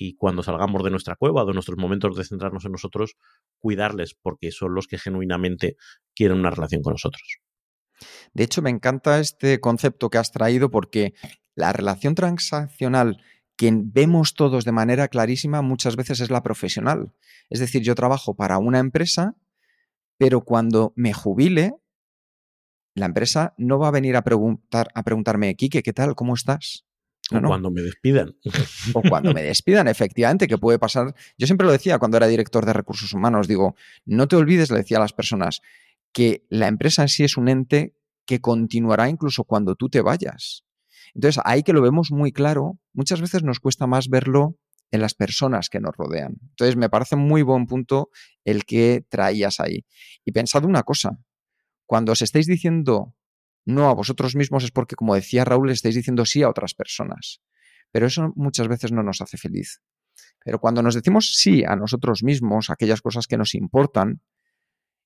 y 0.00 0.14
cuando 0.14 0.42
salgamos 0.42 0.82
de 0.82 0.90
nuestra 0.90 1.14
cueva, 1.14 1.44
de 1.44 1.52
nuestros 1.52 1.76
momentos 1.76 2.16
de 2.16 2.24
centrarnos 2.24 2.64
en 2.64 2.72
nosotros, 2.72 3.16
cuidarles 3.58 4.14
porque 4.14 4.50
son 4.50 4.74
los 4.74 4.86
que 4.86 4.98
genuinamente 4.98 5.76
quieren 6.14 6.38
una 6.38 6.48
relación 6.48 6.82
con 6.82 6.94
nosotros. 6.94 7.40
De 8.32 8.44
hecho, 8.44 8.62
me 8.62 8.70
encanta 8.70 9.20
este 9.20 9.60
concepto 9.60 10.08
que 10.08 10.16
has 10.16 10.32
traído 10.32 10.70
porque 10.70 11.12
la 11.54 11.74
relación 11.74 12.14
transaccional 12.14 13.22
que 13.56 13.70
vemos 13.74 14.32
todos 14.32 14.64
de 14.64 14.72
manera 14.72 15.08
clarísima 15.08 15.60
muchas 15.60 15.96
veces 15.96 16.20
es 16.20 16.30
la 16.30 16.42
profesional. 16.42 17.12
Es 17.50 17.60
decir, 17.60 17.82
yo 17.82 17.94
trabajo 17.94 18.34
para 18.34 18.56
una 18.56 18.78
empresa, 18.78 19.36
pero 20.16 20.40
cuando 20.40 20.94
me 20.96 21.12
jubile, 21.12 21.74
la 22.94 23.04
empresa 23.04 23.52
no 23.58 23.78
va 23.78 23.88
a 23.88 23.92
venir 23.92 24.16
a, 24.16 24.22
preguntar, 24.22 24.88
a 24.94 25.02
preguntarme, 25.02 25.54
Quique, 25.56 25.82
¿qué 25.82 25.92
tal? 25.92 26.14
¿Cómo 26.14 26.32
estás? 26.32 26.86
O 27.32 27.40
cuando 27.40 27.70
me 27.70 27.82
despidan. 27.82 28.36
O 28.94 29.02
cuando 29.02 29.32
me 29.32 29.42
despidan, 29.42 29.88
efectivamente, 29.88 30.48
que 30.48 30.58
puede 30.58 30.78
pasar. 30.78 31.14
Yo 31.38 31.46
siempre 31.46 31.66
lo 31.66 31.72
decía 31.72 31.98
cuando 31.98 32.16
era 32.16 32.26
director 32.26 32.66
de 32.66 32.72
recursos 32.72 33.12
humanos, 33.12 33.48
digo, 33.48 33.74
no 34.04 34.28
te 34.28 34.36
olvides, 34.36 34.70
le 34.70 34.78
decía 34.78 34.98
a 34.98 35.00
las 35.00 35.12
personas, 35.12 35.60
que 36.12 36.46
la 36.48 36.68
empresa 36.68 37.02
en 37.02 37.08
sí 37.08 37.24
es 37.24 37.36
un 37.36 37.48
ente 37.48 37.96
que 38.26 38.40
continuará 38.40 39.08
incluso 39.08 39.44
cuando 39.44 39.74
tú 39.74 39.88
te 39.88 40.00
vayas. 40.00 40.64
Entonces, 41.14 41.42
ahí 41.44 41.62
que 41.62 41.72
lo 41.72 41.82
vemos 41.82 42.10
muy 42.10 42.32
claro, 42.32 42.78
muchas 42.92 43.20
veces 43.20 43.42
nos 43.42 43.60
cuesta 43.60 43.86
más 43.86 44.08
verlo 44.08 44.56
en 44.92 45.00
las 45.00 45.14
personas 45.14 45.68
que 45.68 45.80
nos 45.80 45.96
rodean. 45.96 46.36
Entonces, 46.50 46.76
me 46.76 46.88
parece 46.88 47.16
muy 47.16 47.42
buen 47.42 47.66
punto 47.66 48.10
el 48.44 48.64
que 48.64 49.04
traías 49.08 49.60
ahí. 49.60 49.84
Y 50.24 50.32
pensad 50.32 50.64
una 50.64 50.82
cosa, 50.82 51.18
cuando 51.86 52.12
os 52.12 52.22
estáis 52.22 52.46
diciendo 52.46 53.14
no 53.70 53.88
a 53.88 53.94
vosotros 53.94 54.36
mismos 54.36 54.64
es 54.64 54.70
porque, 54.70 54.96
como 54.96 55.14
decía 55.14 55.44
Raúl, 55.44 55.70
estáis 55.70 55.94
diciendo 55.94 56.24
sí 56.24 56.42
a 56.42 56.48
otras 56.48 56.74
personas. 56.74 57.40
Pero 57.92 58.06
eso 58.06 58.32
muchas 58.36 58.68
veces 58.68 58.92
no 58.92 59.02
nos 59.02 59.20
hace 59.20 59.36
feliz. 59.36 59.80
Pero 60.44 60.58
cuando 60.58 60.82
nos 60.82 60.94
decimos 60.94 61.36
sí 61.36 61.64
a 61.64 61.76
nosotros 61.76 62.22
mismos, 62.22 62.70
aquellas 62.70 63.02
cosas 63.02 63.26
que 63.26 63.36
nos 63.36 63.54
importan, 63.54 64.22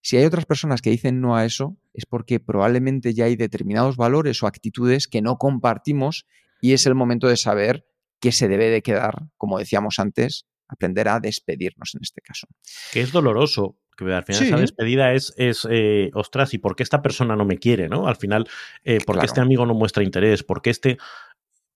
si 0.00 0.18
hay 0.18 0.24
otras 0.27 0.44
personas 0.44 0.83
que 0.83 0.90
dicen 0.90 1.20
no 1.20 1.35
a 1.35 1.46
eso, 1.46 1.79
es 1.94 2.05
porque 2.05 2.38
probablemente 2.38 3.14
ya 3.14 3.24
hay 3.24 3.37
determinados 3.37 3.96
valores 3.96 4.42
o 4.42 4.46
actitudes 4.46 5.09
que 5.09 5.22
no 5.22 5.38
compartimos 5.38 6.27
y 6.61 6.74
es 6.74 6.87
el 6.87 6.94
momento 6.94 7.27
de 7.27 7.38
saber 7.38 7.87
qué 8.20 8.31
se 8.31 8.48
debe 8.48 8.68
de 8.68 8.83
quedar, 8.83 9.29
como 9.37 9.59
decíamos 9.59 9.98
antes, 9.98 10.46
aprender 10.68 11.09
a 11.09 11.20
despedirnos 11.20 11.94
en 11.94 12.03
este 12.03 12.20
caso. 12.20 12.46
Que 12.92 13.00
es 13.00 13.12
doloroso, 13.12 13.79
que 13.94 14.12
al 14.12 14.24
final 14.24 14.42
esa 14.42 14.57
despedida 14.57 15.12
es, 15.12 15.35
es 15.37 15.66
eh, 15.70 16.11
ostras, 16.14 16.54
¿y 16.54 16.59
por 16.59 16.76
qué 16.76 16.83
esta 16.83 17.02
persona 17.02 17.37
no 17.37 17.44
me 17.44 17.59
quiere? 17.59 17.88
¿no? 17.88 18.07
Al 18.07 18.16
final, 18.16 18.48
eh, 18.85 18.98
¿por 19.04 19.18
qué 19.18 19.26
este 19.26 19.40
amigo 19.40 19.66
no 19.66 19.74
muestra 19.74 20.02
interés? 20.02 20.42
¿Por 20.42 20.62
qué 20.62 20.70
este...? 20.70 20.98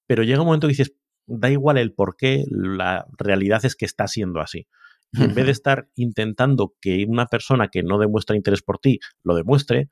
Pero 0.06 0.22
llega 0.22 0.40
un 0.40 0.46
momento 0.46 0.66
que 0.66 0.72
dices, 0.72 0.94
da 1.26 1.50
igual 1.50 1.78
el 1.78 1.92
por 1.92 2.16
qué, 2.16 2.44
la 2.50 3.06
realidad 3.18 3.64
es 3.64 3.76
que 3.76 3.84
está 3.84 4.08
siendo 4.08 4.40
así. 4.40 4.66
Y 5.12 5.22
en 5.22 5.34
vez 5.34 5.46
de 5.46 5.52
estar 5.52 5.88
intentando 5.94 6.74
que 6.80 7.04
una 7.06 7.26
persona 7.26 7.68
que 7.68 7.82
no 7.82 7.98
demuestra 7.98 8.36
interés 8.36 8.62
por 8.62 8.78
ti 8.78 9.00
lo 9.22 9.34
demuestre, 9.34 9.90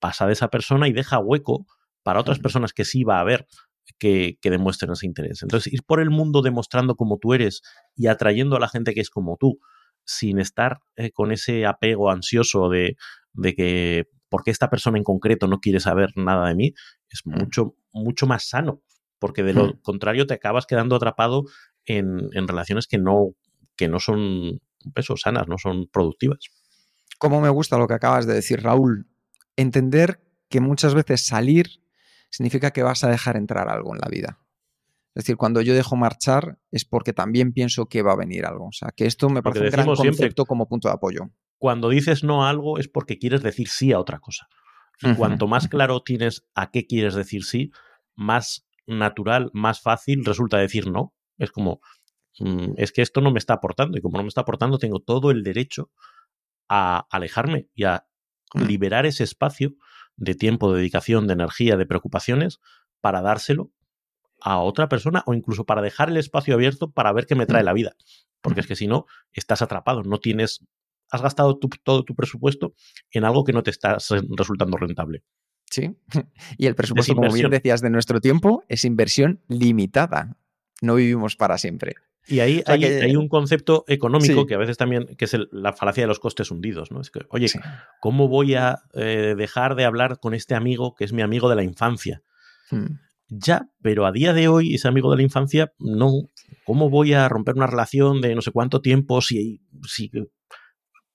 pasa 0.00 0.26
de 0.26 0.32
esa 0.32 0.48
persona 0.48 0.88
y 0.88 0.92
deja 0.92 1.18
hueco 1.18 1.66
para 2.02 2.20
otras 2.20 2.38
personas 2.38 2.72
que 2.72 2.84
sí 2.84 3.04
va 3.04 3.16
a 3.16 3.20
haber 3.20 3.46
que, 3.98 4.38
que, 4.40 4.50
demuestren 4.50 4.92
ese 4.92 5.06
interés. 5.06 5.42
Entonces, 5.42 5.72
ir 5.72 5.82
por 5.84 6.00
el 6.00 6.10
mundo 6.10 6.42
demostrando 6.42 6.96
como 6.96 7.18
tú 7.18 7.34
eres 7.34 7.62
y 7.94 8.08
atrayendo 8.08 8.56
a 8.56 8.60
la 8.60 8.68
gente 8.68 8.94
que 8.94 9.00
es 9.00 9.10
como 9.10 9.36
tú, 9.36 9.58
sin 10.06 10.38
estar 10.38 10.78
eh, 10.96 11.10
con 11.10 11.32
ese 11.32 11.66
apego 11.66 12.10
ansioso 12.10 12.68
de, 12.68 12.96
de 13.32 13.54
que 13.54 14.08
porque 14.28 14.50
esta 14.50 14.70
persona 14.70 14.98
en 14.98 15.04
concreto 15.04 15.46
no 15.46 15.60
quiere 15.60 15.80
saber 15.80 16.10
nada 16.16 16.48
de 16.48 16.54
mí, 16.54 16.74
es 17.08 17.22
mucho, 17.24 17.76
mucho 17.92 18.26
más 18.26 18.48
sano, 18.48 18.82
porque 19.18 19.42
de 19.42 19.54
lo 19.54 19.80
contrario 19.82 20.26
te 20.26 20.34
acabas 20.34 20.66
quedando 20.66 20.96
atrapado 20.96 21.44
en, 21.84 22.28
en, 22.32 22.48
relaciones 22.48 22.86
que 22.86 22.98
no, 22.98 23.34
que 23.76 23.88
no 23.88 24.00
son 24.00 24.60
pesos 24.94 25.20
sanas, 25.22 25.46
no 25.48 25.58
son 25.58 25.86
productivas. 25.86 26.38
Como 27.18 27.40
me 27.40 27.48
gusta 27.48 27.78
lo 27.78 27.86
que 27.86 27.94
acabas 27.94 28.26
de 28.26 28.34
decir, 28.34 28.62
Raúl. 28.62 29.06
Entender 29.56 30.20
que 30.50 30.60
muchas 30.60 30.94
veces 30.94 31.24
salir 31.24 31.80
significa 32.30 32.72
que 32.72 32.82
vas 32.82 33.04
a 33.04 33.08
dejar 33.08 33.36
entrar 33.36 33.68
algo 33.68 33.94
en 33.94 34.00
la 34.00 34.08
vida. 34.08 34.38
Es 35.16 35.24
decir, 35.24 35.38
cuando 35.38 35.62
yo 35.62 35.72
dejo 35.72 35.96
marchar 35.96 36.58
es 36.70 36.84
porque 36.84 37.14
también 37.14 37.54
pienso 37.54 37.86
que 37.86 38.02
va 38.02 38.12
a 38.12 38.16
venir 38.16 38.44
algo. 38.44 38.66
O 38.66 38.72
sea, 38.72 38.92
que 38.94 39.06
esto 39.06 39.30
me 39.30 39.42
parece 39.42 39.64
un 39.64 39.70
gran 39.70 39.86
siempre- 39.86 40.10
concepto 40.10 40.44
como 40.44 40.68
punto 40.68 40.88
de 40.88 40.94
apoyo. 40.94 41.30
Cuando 41.56 41.88
dices 41.88 42.22
no 42.22 42.44
a 42.44 42.50
algo 42.50 42.78
es 42.78 42.86
porque 42.86 43.18
quieres 43.18 43.42
decir 43.42 43.68
sí 43.68 43.92
a 43.92 43.98
otra 43.98 44.18
cosa. 44.18 44.46
Y 45.00 45.14
cuanto 45.14 45.46
más 45.46 45.68
claro 45.68 46.02
tienes 46.02 46.46
a 46.54 46.70
qué 46.70 46.86
quieres 46.86 47.14
decir 47.14 47.44
sí, 47.44 47.70
más 48.14 48.66
natural, 48.86 49.50
más 49.54 49.80
fácil 49.80 50.22
resulta 50.22 50.58
decir 50.58 50.86
no. 50.86 51.14
Es 51.38 51.50
como, 51.50 51.80
mm, 52.38 52.74
es 52.76 52.92
que 52.92 53.00
esto 53.00 53.22
no 53.22 53.30
me 53.30 53.38
está 53.38 53.54
aportando 53.54 53.96
y 53.96 54.02
como 54.02 54.18
no 54.18 54.22
me 54.22 54.28
está 54.28 54.42
aportando, 54.42 54.76
tengo 54.78 55.00
todo 55.00 55.30
el 55.30 55.42
derecho 55.42 55.90
a 56.68 57.06
alejarme 57.10 57.70
y 57.74 57.84
a 57.84 58.06
liberar 58.52 59.06
ese 59.06 59.24
espacio 59.24 59.76
de 60.16 60.34
tiempo, 60.34 60.70
de 60.72 60.78
dedicación, 60.80 61.26
de 61.26 61.32
energía, 61.32 61.78
de 61.78 61.86
preocupaciones 61.86 62.60
para 63.00 63.22
dárselo 63.22 63.72
a 64.40 64.58
otra 64.60 64.88
persona 64.88 65.22
o 65.26 65.34
incluso 65.34 65.64
para 65.64 65.82
dejar 65.82 66.08
el 66.10 66.16
espacio 66.16 66.54
abierto 66.54 66.90
para 66.90 67.12
ver 67.12 67.26
qué 67.26 67.34
me 67.34 67.46
trae 67.46 67.62
la 67.64 67.72
vida. 67.72 67.96
Porque 68.40 68.60
es 68.60 68.66
que 68.66 68.76
si 68.76 68.86
no, 68.86 69.06
estás 69.32 69.62
atrapado, 69.62 70.02
no 70.02 70.18
tienes, 70.18 70.64
has 71.10 71.22
gastado 71.22 71.58
tu- 71.58 71.68
todo 71.82 72.04
tu 72.04 72.14
presupuesto 72.14 72.74
en 73.10 73.24
algo 73.24 73.44
que 73.44 73.52
no 73.52 73.62
te 73.62 73.70
está 73.70 73.96
resultando 74.36 74.76
rentable. 74.76 75.22
Sí. 75.70 75.96
Y 76.58 76.66
el 76.66 76.74
presupuesto, 76.74 77.14
como 77.14 77.32
bien 77.32 77.50
decías, 77.50 77.80
de 77.80 77.90
nuestro 77.90 78.20
tiempo 78.20 78.62
es 78.68 78.84
inversión 78.84 79.40
limitada. 79.48 80.36
No 80.82 80.94
vivimos 80.96 81.34
para 81.36 81.58
siempre. 81.58 81.94
Y 82.28 82.40
ahí 82.40 82.62
sea 82.64 82.74
hay, 82.74 82.80
que- 82.80 83.02
hay 83.02 83.16
un 83.16 83.28
concepto 83.28 83.84
económico 83.88 84.40
Sí. 84.42 84.46
que 84.46 84.54
a 84.54 84.58
veces 84.58 84.76
también, 84.76 85.06
que 85.16 85.24
es 85.26 85.34
el- 85.34 85.48
la 85.52 85.72
falacia 85.72 86.02
de 86.02 86.08
los 86.08 86.18
costes 86.18 86.50
hundidos, 86.50 86.90
¿no? 86.90 87.00
Es 87.00 87.10
que, 87.10 87.20
oye, 87.30 87.48
Sí. 87.48 87.58
¿cómo 88.00 88.28
voy 88.28 88.54
a 88.54 88.80
eh, 88.94 89.34
dejar 89.36 89.74
de 89.76 89.84
hablar 89.84 90.18
con 90.20 90.34
este 90.34 90.54
amigo 90.54 90.94
que 90.94 91.04
es 91.04 91.12
mi 91.12 91.22
amigo 91.22 91.48
de 91.48 91.56
la 91.56 91.62
infancia? 91.62 92.22
Mm. 92.70 92.86
Ya, 93.28 93.68
pero 93.82 94.06
a 94.06 94.12
día 94.12 94.32
de 94.32 94.48
hoy, 94.48 94.74
ese 94.74 94.88
amigo 94.88 95.10
de 95.10 95.16
la 95.16 95.22
infancia, 95.22 95.72
no. 95.78 96.30
¿Cómo 96.64 96.90
voy 96.90 97.12
a 97.12 97.28
romper 97.28 97.56
una 97.56 97.66
relación 97.66 98.20
de 98.20 98.34
no 98.34 98.42
sé 98.42 98.52
cuánto 98.52 98.80
tiempo 98.80 99.20
si, 99.20 99.62
si 99.86 100.10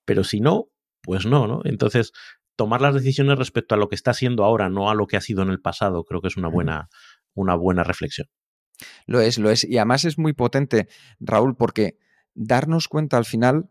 pero 0.06 0.24
si 0.24 0.42
no, 0.42 0.68
pues 1.02 1.26
no, 1.26 1.48
¿no? 1.48 1.62
Entonces, 1.64 2.12
tomar 2.56 2.82
las 2.82 2.94
decisiones 2.94 3.38
respecto 3.38 3.76
a 3.76 3.78
lo 3.78 3.88
que 3.88 3.96
está 3.96 4.14
siendo 4.14 4.44
ahora, 4.44 4.70
no 4.70 4.90
a 4.90 4.96
lo 4.96 5.08
que 5.08 5.18
ha 5.18 5.22
sido 5.22 5.42
en 5.42 5.50
el 5.50 5.62
pasado, 5.62 6.04
creo 6.04 6.22
que 6.22 6.28
es 6.28 6.38
una 6.38 6.50
buena, 6.50 6.90
una 7.34 7.56
buena 7.56 7.84
reflexión. 7.84 8.28
Lo 9.06 9.22
es, 9.22 9.38
lo 9.38 9.50
es. 9.50 9.64
Y 9.64 9.78
además 9.78 10.06
es 10.06 10.18
muy 10.18 10.34
potente, 10.34 10.88
Raúl, 11.20 11.56
porque 11.56 11.98
darnos 12.34 12.88
cuenta 12.88 13.18
al 13.18 13.26
final, 13.26 13.70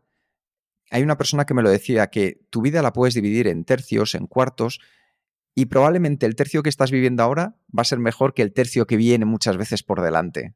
hay 0.90 1.02
una 1.02 1.16
persona 1.16 1.44
que 1.44 1.54
me 1.54 1.62
lo 1.62 1.70
decía, 1.70 2.08
que 2.08 2.40
tu 2.50 2.62
vida 2.62 2.82
la 2.82 2.92
puedes 2.92 3.14
dividir 3.14 3.46
en 3.48 3.64
tercios, 3.64 4.14
en 4.14 4.26
cuartos, 4.26 4.80
y 5.54 5.66
probablemente 5.66 6.26
el 6.26 6.36
tercio 6.36 6.62
que 6.62 6.68
estás 6.68 6.90
viviendo 6.90 7.22
ahora 7.22 7.56
va 7.76 7.82
a 7.82 7.84
ser 7.84 7.98
mejor 7.98 8.34
que 8.34 8.42
el 8.42 8.52
tercio 8.52 8.86
que 8.86 8.96
viene 8.96 9.24
muchas 9.24 9.56
veces 9.56 9.82
por 9.82 10.00
delante. 10.00 10.54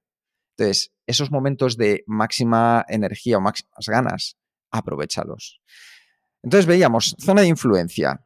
Entonces, 0.56 0.94
esos 1.06 1.30
momentos 1.30 1.76
de 1.76 2.04
máxima 2.06 2.84
energía 2.88 3.38
o 3.38 3.40
máximas 3.40 3.86
ganas, 3.88 4.36
aprovechalos. 4.70 5.60
Entonces 6.42 6.66
veíamos, 6.66 7.16
zona 7.18 7.42
de 7.42 7.48
influencia. 7.48 8.24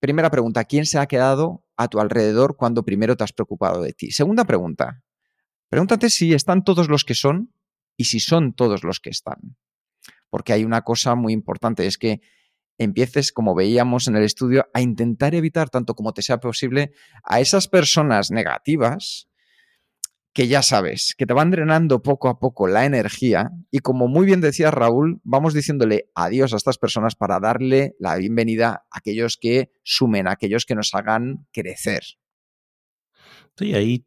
Primera 0.00 0.30
pregunta, 0.30 0.64
¿quién 0.64 0.86
se 0.86 0.98
ha 0.98 1.06
quedado 1.06 1.64
a 1.76 1.88
tu 1.88 2.00
alrededor 2.00 2.56
cuando 2.56 2.84
primero 2.84 3.16
te 3.16 3.24
has 3.24 3.32
preocupado 3.32 3.82
de 3.82 3.92
ti? 3.92 4.10
Segunda 4.10 4.44
pregunta, 4.44 5.02
Pregúntate 5.72 6.10
si 6.10 6.34
están 6.34 6.64
todos 6.64 6.90
los 6.90 7.02
que 7.02 7.14
son 7.14 7.54
y 7.96 8.04
si 8.04 8.20
son 8.20 8.52
todos 8.52 8.84
los 8.84 9.00
que 9.00 9.08
están. 9.08 9.56
Porque 10.28 10.52
hay 10.52 10.66
una 10.66 10.82
cosa 10.82 11.14
muy 11.14 11.32
importante, 11.32 11.86
es 11.86 11.96
que 11.96 12.20
empieces, 12.82 13.32
como 13.32 13.54
veíamos 13.54 14.08
en 14.08 14.16
el 14.16 14.24
estudio, 14.24 14.68
a 14.74 14.80
intentar 14.80 15.34
evitar 15.34 15.70
tanto 15.70 15.94
como 15.94 16.12
te 16.12 16.22
sea 16.22 16.38
posible 16.38 16.92
a 17.24 17.40
esas 17.40 17.68
personas 17.68 18.30
negativas 18.30 19.28
que 20.32 20.48
ya 20.48 20.62
sabes, 20.62 21.14
que 21.16 21.26
te 21.26 21.34
van 21.34 21.50
drenando 21.50 22.02
poco 22.02 22.28
a 22.28 22.38
poco 22.38 22.66
la 22.66 22.86
energía 22.86 23.50
y 23.70 23.80
como 23.80 24.08
muy 24.08 24.24
bien 24.24 24.40
decía 24.40 24.70
Raúl, 24.70 25.20
vamos 25.24 25.52
diciéndole 25.52 26.08
adiós 26.14 26.54
a 26.54 26.56
estas 26.56 26.78
personas 26.78 27.14
para 27.16 27.38
darle 27.38 27.94
la 27.98 28.16
bienvenida 28.16 28.86
a 28.90 28.98
aquellos 28.98 29.36
que 29.36 29.70
sumen, 29.82 30.26
a 30.26 30.32
aquellos 30.32 30.64
que 30.64 30.74
nos 30.74 30.94
hagan 30.94 31.46
crecer. 31.52 32.02
Sí, 33.58 33.74
ahí 33.74 34.06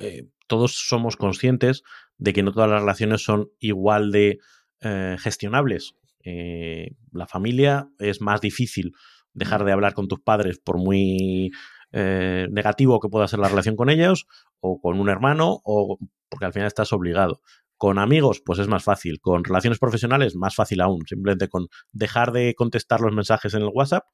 eh, 0.00 0.28
todos 0.48 0.74
somos 0.88 1.16
conscientes 1.16 1.84
de 2.18 2.32
que 2.32 2.42
no 2.42 2.52
todas 2.52 2.68
las 2.68 2.80
relaciones 2.80 3.22
son 3.22 3.50
igual 3.60 4.10
de 4.10 4.40
eh, 4.80 5.16
gestionables. 5.20 5.94
Eh, 6.24 6.96
la 7.12 7.26
familia 7.26 7.88
es 7.98 8.20
más 8.20 8.40
difícil 8.40 8.92
dejar 9.32 9.64
de 9.64 9.72
hablar 9.72 9.94
con 9.94 10.08
tus 10.08 10.20
padres 10.20 10.58
por 10.58 10.78
muy 10.78 11.50
eh, 11.92 12.46
negativo 12.50 13.00
que 13.00 13.08
pueda 13.08 13.26
ser 13.26 13.40
la 13.40 13.48
relación 13.48 13.76
con 13.76 13.90
ellos, 13.90 14.26
o 14.60 14.80
con 14.80 15.00
un 15.00 15.08
hermano, 15.08 15.60
o 15.64 15.98
porque 16.28 16.44
al 16.44 16.52
final 16.52 16.68
estás 16.68 16.92
obligado. 16.92 17.40
Con 17.76 17.98
amigos, 17.98 18.42
pues 18.44 18.58
es 18.58 18.68
más 18.68 18.84
fácil. 18.84 19.20
Con 19.20 19.42
relaciones 19.42 19.78
profesionales, 19.78 20.36
más 20.36 20.54
fácil 20.54 20.82
aún. 20.82 21.06
Simplemente 21.06 21.48
con 21.48 21.68
dejar 21.92 22.30
de 22.30 22.54
contestar 22.54 23.00
los 23.00 23.14
mensajes 23.14 23.54
en 23.54 23.62
el 23.62 23.70
WhatsApp, 23.72 24.04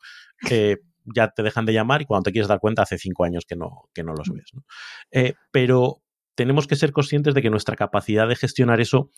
eh, 0.50 0.76
ya 1.04 1.28
te 1.28 1.42
dejan 1.42 1.66
de 1.66 1.72
llamar 1.72 2.02
y 2.02 2.04
cuando 2.04 2.24
te 2.24 2.32
quieres 2.32 2.48
dar 2.48 2.60
cuenta 2.60 2.82
hace 2.82 2.96
cinco 2.96 3.24
años 3.24 3.44
que 3.46 3.56
no, 3.56 3.90
que 3.92 4.04
no 4.04 4.14
los 4.14 4.30
ves. 4.30 4.50
¿no? 4.54 4.64
Eh, 5.10 5.34
pero 5.50 6.02
tenemos 6.36 6.66
que 6.66 6.76
ser 6.76 6.92
conscientes 6.92 7.34
de 7.34 7.42
que 7.42 7.50
nuestra 7.50 7.76
capacidad 7.76 8.28
de 8.28 8.36
gestionar 8.36 8.80
eso 8.80 9.10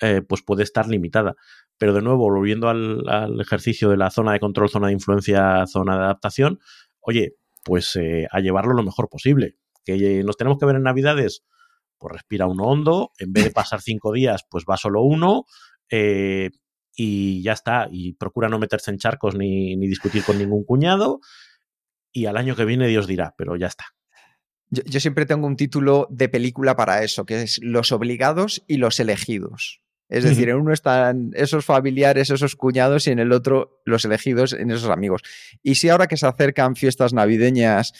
eh, 0.00 0.22
pues 0.26 0.42
puede 0.42 0.62
estar 0.62 0.88
limitada. 0.88 1.34
Pero 1.78 1.92
de 1.94 2.02
nuevo, 2.02 2.30
volviendo 2.30 2.68
al, 2.68 3.08
al, 3.08 3.40
ejercicio 3.40 3.90
de 3.90 3.96
la 3.96 4.10
zona 4.10 4.32
de 4.32 4.40
control, 4.40 4.68
zona 4.68 4.88
de 4.88 4.92
influencia, 4.92 5.66
zona 5.66 5.96
de 5.96 6.04
adaptación, 6.04 6.60
oye, 7.00 7.36
pues 7.64 7.96
eh, 7.96 8.26
a 8.30 8.40
llevarlo 8.40 8.74
lo 8.74 8.82
mejor 8.82 9.08
posible. 9.08 9.56
Que 9.84 10.22
nos 10.24 10.36
tenemos 10.36 10.58
que 10.58 10.66
ver 10.66 10.76
en 10.76 10.84
Navidades, 10.84 11.44
pues 11.98 12.12
respira 12.12 12.46
uno 12.46 12.64
hondo, 12.64 13.12
en 13.18 13.32
vez 13.32 13.44
de 13.44 13.50
pasar 13.52 13.80
cinco 13.80 14.12
días, 14.12 14.44
pues 14.48 14.64
va 14.68 14.76
solo 14.76 15.02
uno. 15.02 15.44
Eh, 15.90 16.50
y 16.94 17.42
ya 17.42 17.52
está. 17.52 17.88
Y 17.90 18.14
procura 18.14 18.48
no 18.48 18.58
meterse 18.58 18.90
en 18.90 18.98
charcos 18.98 19.34
ni, 19.34 19.76
ni, 19.76 19.86
discutir 19.86 20.24
con 20.24 20.38
ningún 20.38 20.64
cuñado. 20.64 21.20
Y 22.12 22.26
al 22.26 22.36
año 22.36 22.54
que 22.54 22.64
viene 22.64 22.86
Dios 22.88 23.06
dirá, 23.06 23.34
pero 23.36 23.56
ya 23.56 23.66
está. 23.66 23.86
Yo, 24.74 24.82
yo, 24.84 25.00
siempre 25.00 25.26
tengo 25.26 25.46
un 25.46 25.56
título 25.56 26.08
de 26.10 26.28
película 26.30 26.74
para 26.76 27.04
eso, 27.04 27.26
que 27.26 27.42
es 27.42 27.60
Los 27.62 27.92
obligados 27.92 28.64
y 28.66 28.78
los 28.78 28.98
elegidos. 29.00 29.82
Es 30.08 30.24
decir, 30.24 30.50
en 30.50 30.56
uno 30.56 30.74
están 30.74 31.30
esos 31.34 31.64
familiares, 31.64 32.28
esos 32.28 32.54
cuñados, 32.54 33.06
y 33.06 33.10
en 33.10 33.18
el 33.18 33.32
otro 33.32 33.82
los 33.86 34.04
elegidos, 34.04 34.52
en 34.52 34.70
esos 34.70 34.90
amigos. 34.90 35.22
Y 35.62 35.76
si 35.76 35.88
ahora 35.88 36.06
que 36.06 36.18
se 36.18 36.26
acercan 36.26 36.76
fiestas 36.76 37.14
navideñas, 37.14 37.94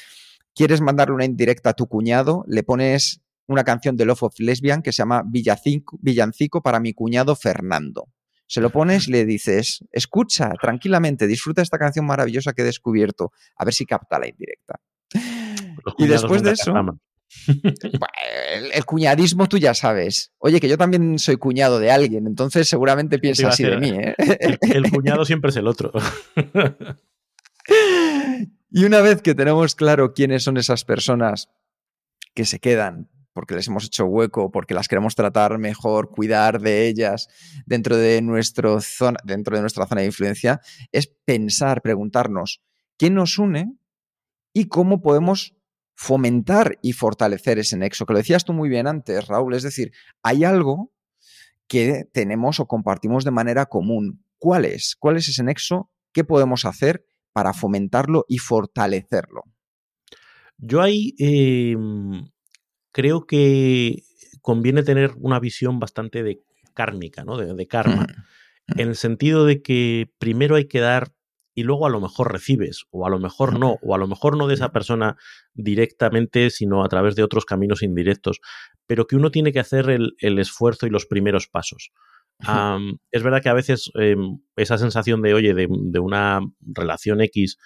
quieres 0.55 0.83
mandarle 0.83 1.15
una 1.15 1.25
indirecta 1.25 1.71
a 1.71 1.73
tu 1.73 1.87
cuñado, 1.87 2.45
le 2.47 2.63
pones 2.65 3.23
una 3.47 3.65
canción 3.65 3.97
de 3.97 4.05
Love 4.05 4.25
of 4.25 4.41
Lesbian 4.41 4.83
que 4.83 4.93
se 4.93 4.99
llama 4.99 5.23
Villancico, 5.27 5.99
Villancico 6.03 6.63
para 6.63 6.81
mi 6.81 6.93
cuñado 6.93 7.35
Fernando. 7.35 8.09
Se 8.47 8.61
lo 8.61 8.69
pones 8.69 9.09
y 9.09 9.13
le 9.13 9.25
dices, 9.25 9.83
escucha 9.91 10.51
tranquilamente, 10.61 11.27
disfruta 11.27 11.63
esta 11.63 11.79
canción 11.79 12.05
maravillosa 12.05 12.53
que 12.53 12.61
he 12.61 12.67
descubierto, 12.67 13.33
a 13.57 13.65
ver 13.65 13.73
si 13.73 13.87
capta 13.87 14.19
la 14.19 14.29
indirecta. 14.29 14.81
Y 15.99 16.07
después 16.07 16.43
de 16.43 16.53
eso, 16.53 16.75
el, 17.47 18.73
el, 18.73 18.85
cuñadismo 18.85 19.49
tú 19.49 19.59
ya 19.59 19.75
sabes. 19.75 20.33
Oye, 20.39 20.61
que 20.61 20.69
yo 20.69 20.77
también 20.77 21.19
soy 21.19 21.37
cuñado 21.37 21.79
de 21.79 21.91
alguien, 21.91 22.27
entonces 22.27 22.69
seguramente 22.69 23.19
piensa 23.19 23.49
así 23.49 23.65
de 23.65 23.79
mí. 23.79 23.91
¿eh? 23.91 24.15
El, 24.19 24.59
el, 24.61 24.91
cuñado 24.93 25.25
siempre 25.25 25.51
es 25.51 25.57
el 25.57 25.67
otro. 25.67 25.93
y 28.71 28.85
una 28.85 29.01
vez 29.01 29.23
que 29.23 29.35
tenemos 29.35 29.75
claro 29.75 30.13
quiénes 30.13 30.43
son 30.43 30.57
esas 30.57 30.85
personas 30.85 31.49
que 32.35 32.45
se 32.45 32.59
quedan 32.59 33.09
porque 33.33 33.55
les 33.55 33.67
hemos 33.69 33.85
hecho 33.85 34.05
hueco, 34.05 34.51
porque 34.51 34.75
las 34.75 34.89
queremos 34.89 35.15
tratar 35.15 35.59
mejor, 35.59 36.11
cuidar 36.11 36.61
de 36.61 36.87
ellas 36.87 37.29
dentro 37.67 37.97
de, 37.97 38.21
nuestro 38.23 38.81
zona, 38.81 39.19
dentro 39.25 39.57
de 39.57 39.63
nuestra 39.63 39.87
zona 39.87 40.03
de 40.03 40.09
influencia, 40.09 40.61
es 40.93 41.07
pensar, 41.25 41.83
preguntarnos 41.83 42.63
quién 42.99 43.15
nos 43.15 43.39
une 43.39 43.75
y 44.53 44.67
cómo 44.69 45.01
podemos 45.01 45.57
fomentar 45.95 46.79
y 46.83 46.93
fortalecer 46.93 47.59
ese 47.59 47.77
nexo, 47.77 48.07
que 48.07 48.13
lo 48.13 48.19
decías 48.19 48.45
tú 48.45 48.53
muy 48.53 48.69
bien 48.69 48.87
antes, 48.87 49.27
Raúl, 49.27 49.55
es 49.55 49.63
decir, 49.63 49.93
hay 50.23 50.45
algo 50.45 50.93
que 51.69 52.05
tenemos 52.13 52.61
o 52.61 52.67
compartimos 52.67 53.25
de 53.25 53.31
manera 53.31 53.67
común. 53.67 54.25
¿Cuál 54.39 54.65
es? 54.65 54.97
¿Cuál 54.99 55.17
es 55.17 55.29
ese 55.29 55.43
nexo? 55.43 55.91
¿Qué 56.13 56.25
podemos 56.25 56.65
hacer 56.65 57.05
para 57.33 57.53
fomentarlo 57.53 58.25
y 58.29 58.39
fortalecerlo? 58.39 59.43
Yo 60.59 60.83
ahí 60.83 61.15
eh, 61.19 61.77
creo 62.93 63.27
que 63.27 64.03
conviene 64.43 64.83
tener 64.83 65.13
una 65.19 65.41
visión 65.41 65.79
bastante 65.79 66.23
de 66.23 66.43
kármica, 66.75 67.25
¿no? 67.25 67.37
De, 67.37 67.55
de 67.55 67.67
karma. 67.67 68.07
Mm. 68.67 68.81
En 68.81 68.89
el 68.89 68.97
sentido 68.97 69.45
de 69.45 69.63
que 69.63 70.13
primero 70.19 70.57
hay 70.57 70.67
que 70.67 70.81
dar 70.81 71.13
y 71.55 71.65
luego 71.65 71.87
a 71.87 71.91
lo 71.91 72.01
mejor 72.01 72.33
recibes, 72.33 72.85
o 72.91 73.07
a 73.07 73.11
lo 73.11 73.19
mejor 73.19 73.59
no, 73.59 73.77
o 73.83 73.95
a 73.95 73.99
lo 73.99 74.07
mejor 74.07 74.37
no 74.37 74.47
de 74.47 74.55
esa 74.55 74.73
persona 74.73 75.17
directamente, 75.55 76.51
sino 76.51 76.85
a 76.85 76.89
través 76.89 77.15
de 77.15 77.23
otros 77.23 77.45
caminos 77.45 77.83
indirectos, 77.83 78.41
pero 78.87 79.07
que 79.07 79.17
uno 79.17 79.31
tiene 79.31 79.53
que 79.53 79.61
hacer 79.61 79.91
el, 79.91 80.15
el 80.19 80.39
esfuerzo 80.39 80.87
y 80.87 80.91
los 80.91 81.07
primeros 81.07 81.49
pasos. 81.49 81.93
Um, 82.49 82.99
es 83.13 83.23
verdad 83.23 83.41
que 83.41 83.51
a 83.51 83.55
veces 83.55 83.93
eh, 84.01 84.17
esa 84.57 84.77
sensación 84.77 85.23
de, 85.23 85.35
oye, 85.35 85.55
de, 85.55 85.69
de, 85.71 85.99
una 86.01 86.41
relación 86.61 87.21
X 87.21 87.57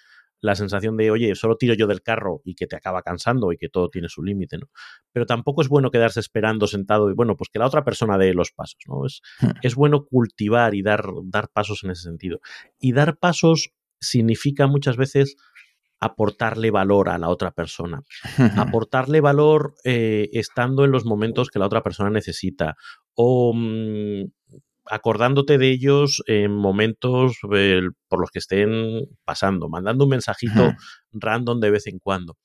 la 0.41 0.55
sensación 0.55 0.97
de, 0.97 1.11
oye, 1.11 1.35
solo 1.35 1.57
tiro 1.57 1.75
yo 1.75 1.87
del 1.87 2.03
carro 2.03 2.41
y 2.45 2.55
que 2.55 2.67
te 2.67 2.77
acaba 2.77 3.03
cansando 3.03 3.53
y 3.53 3.57
que 3.57 3.69
todo 3.69 3.89
tiene 3.89 4.09
su 4.09 4.23
límite, 4.23 4.59
¿no? 4.59 4.67
Pero 5.13 5.27
tampoco 5.27 5.63
es 5.63 5.69
bueno 5.69 5.91
quedarse 5.91 6.21
esperando 6.21 6.67
sentado 6.67 7.11
y, 7.11 7.15
bueno, 7.15 7.37
pues 7.37 7.49
que 7.51 7.59
la 7.59 7.67
otra 7.67 7.85
persona 7.85 8.19
dé 8.19 8.35
los 8.35 8.53
pasos, 8.53 8.79
¿no? 8.87 9.07
Es, 9.07 9.23
hmm. 9.41 9.59
es 9.63 9.75
bueno 9.75 10.05
cultivar 10.05 10.75
y 10.75 10.83
dar, 10.83 11.05
dar 11.25 11.49
pasos 11.49 11.85
en 11.85 11.91
ese 11.91 12.03
sentido. 12.03 12.41
Y 12.79 12.93
dar 12.93 13.19
pasos 13.19 13.71
significa 14.01 14.67
muchas 14.67 14.97
veces 14.97 15.37
aportarle 15.99 16.71
valor 16.71 17.09
a 17.09 17.19
la 17.19 17.29
otra 17.29 17.53
persona, 17.53 18.03
aportarle 18.57 19.21
valor 19.21 19.75
eh, 19.85 20.29
estando 20.33 20.85
en 20.85 20.91
los 20.91 21.05
momentos 21.05 21.49
que 21.49 21.59
la 21.59 21.67
otra 21.67 21.83
persona 21.83 22.11
necesita 22.11 22.77
o 23.15 23.53
mm, 23.55 24.25
acordándote 24.91 25.59
de 25.59 25.71
ellos 25.71 26.23
en 26.27 26.53
momentos 26.53 27.39
eh, 27.53 27.83
por 28.09 28.21
los 28.21 28.31
que 28.31 28.39
estén 28.39 29.07
pasando, 29.25 29.69
mandando 29.69 30.05
un 30.05 30.11
mensajito 30.11 30.73
random 31.13 31.61
de 31.61 31.71
vez 31.71 31.87
en 31.87 31.99
cuando. 31.99 32.37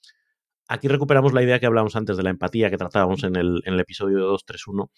Aquí 0.67 0.87
recuperamos 0.87 1.33
la 1.33 1.43
idea 1.43 1.59
que 1.59 1.65
hablábamos 1.65 1.95
antes 1.95 2.17
de 2.17 2.23
la 2.23 2.29
empatía 2.29 2.69
que 2.69 2.77
tratábamos 2.77 3.23
en 3.23 3.35
el, 3.35 3.61
en 3.65 3.73
el 3.73 3.79
episodio 3.79 4.19
231, 4.19 4.89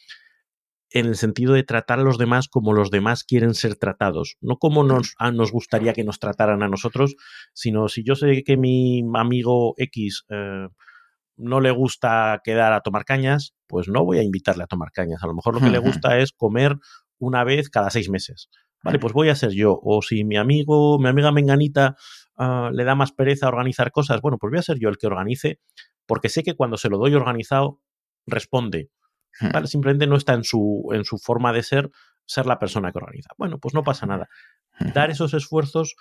en 0.92 1.08
el 1.08 1.16
sentido 1.16 1.54
de 1.54 1.64
tratar 1.64 2.00
a 2.00 2.04
los 2.04 2.20
demás 2.20 2.48
como 2.48 2.74
los 2.74 2.92
demás 2.92 3.24
quieren 3.24 3.56
ser 3.56 3.76
tratados, 3.76 4.36
no 4.42 4.58
como 4.58 4.84
nos, 4.84 5.16
nos 5.34 5.52
gustaría 5.52 5.94
que 5.94 6.04
nos 6.04 6.20
trataran 6.20 6.62
a 6.62 6.68
nosotros, 6.68 7.16
sino 7.54 7.88
si 7.88 8.04
yo 8.04 8.16
sé 8.16 8.44
que 8.44 8.58
mi 8.58 9.04
amigo 9.16 9.74
X 9.78 10.26
eh, 10.30 10.68
no 11.36 11.60
le 11.60 11.72
gusta 11.72 12.40
quedar 12.44 12.74
a 12.74 12.82
tomar 12.82 13.06
cañas, 13.06 13.54
pues 13.68 13.88
no 13.88 14.06
voy 14.06 14.20
a 14.20 14.24
invitarle 14.24 14.64
a 14.64 14.68
tomar 14.68 14.92
cañas. 14.92 15.24
A 15.24 15.28
lo 15.28 15.34
mejor 15.34 15.56
lo 15.56 15.62
que 15.62 15.72
le 15.72 15.80
gusta 15.80 16.20
es 16.20 16.32
comer 16.32 16.78
una 17.24 17.44
vez 17.44 17.70
cada 17.70 17.90
seis 17.90 18.10
meses. 18.10 18.50
Vale, 18.84 19.00
pues 19.00 19.14
voy 19.14 19.30
a 19.30 19.36
ser 19.36 19.52
yo. 19.52 19.80
O 19.82 20.02
si 20.02 20.26
mi 20.26 20.36
amigo, 20.36 21.00
mi 21.00 21.08
amiga 21.08 21.32
Menganita 21.32 21.96
ah, 22.38 22.70
le 22.74 22.84
da 22.84 22.96
más 22.96 23.14
pereza 23.14 23.48
organizar 23.48 23.92
cosas, 23.92 24.22
bueno, 24.22 24.38
pues 24.38 24.52
voy 24.52 24.60
a 24.60 24.64
ser 24.64 24.78
yo 24.78 24.90
el 24.90 24.98
que 24.98 25.08
organice, 25.08 25.60
porque 26.06 26.30
sé 26.30 26.44
que 26.44 26.56
cuando 26.56 26.78
se 26.78 26.90
lo 26.90 26.98
doy 26.98 27.16
organizado, 27.16 27.80
responde. 28.26 28.90
¿vale? 29.54 29.68
Simplemente 29.68 30.06
no 30.06 30.18
está 30.18 30.34
en 30.34 30.44
su, 30.44 30.90
en 30.92 31.06
su 31.06 31.18
forma 31.18 31.54
de 31.54 31.64
ser 31.64 31.90
ser 32.26 32.46
la 32.46 32.60
persona 32.60 32.92
que 32.92 33.00
organiza. 33.00 33.30
Bueno, 33.38 33.60
pues 33.60 33.74
no 33.74 33.84
pasa 33.84 34.06
nada. 34.06 34.30
Dar 34.94 35.12
esos 35.12 35.34
esfuerzos 35.34 35.96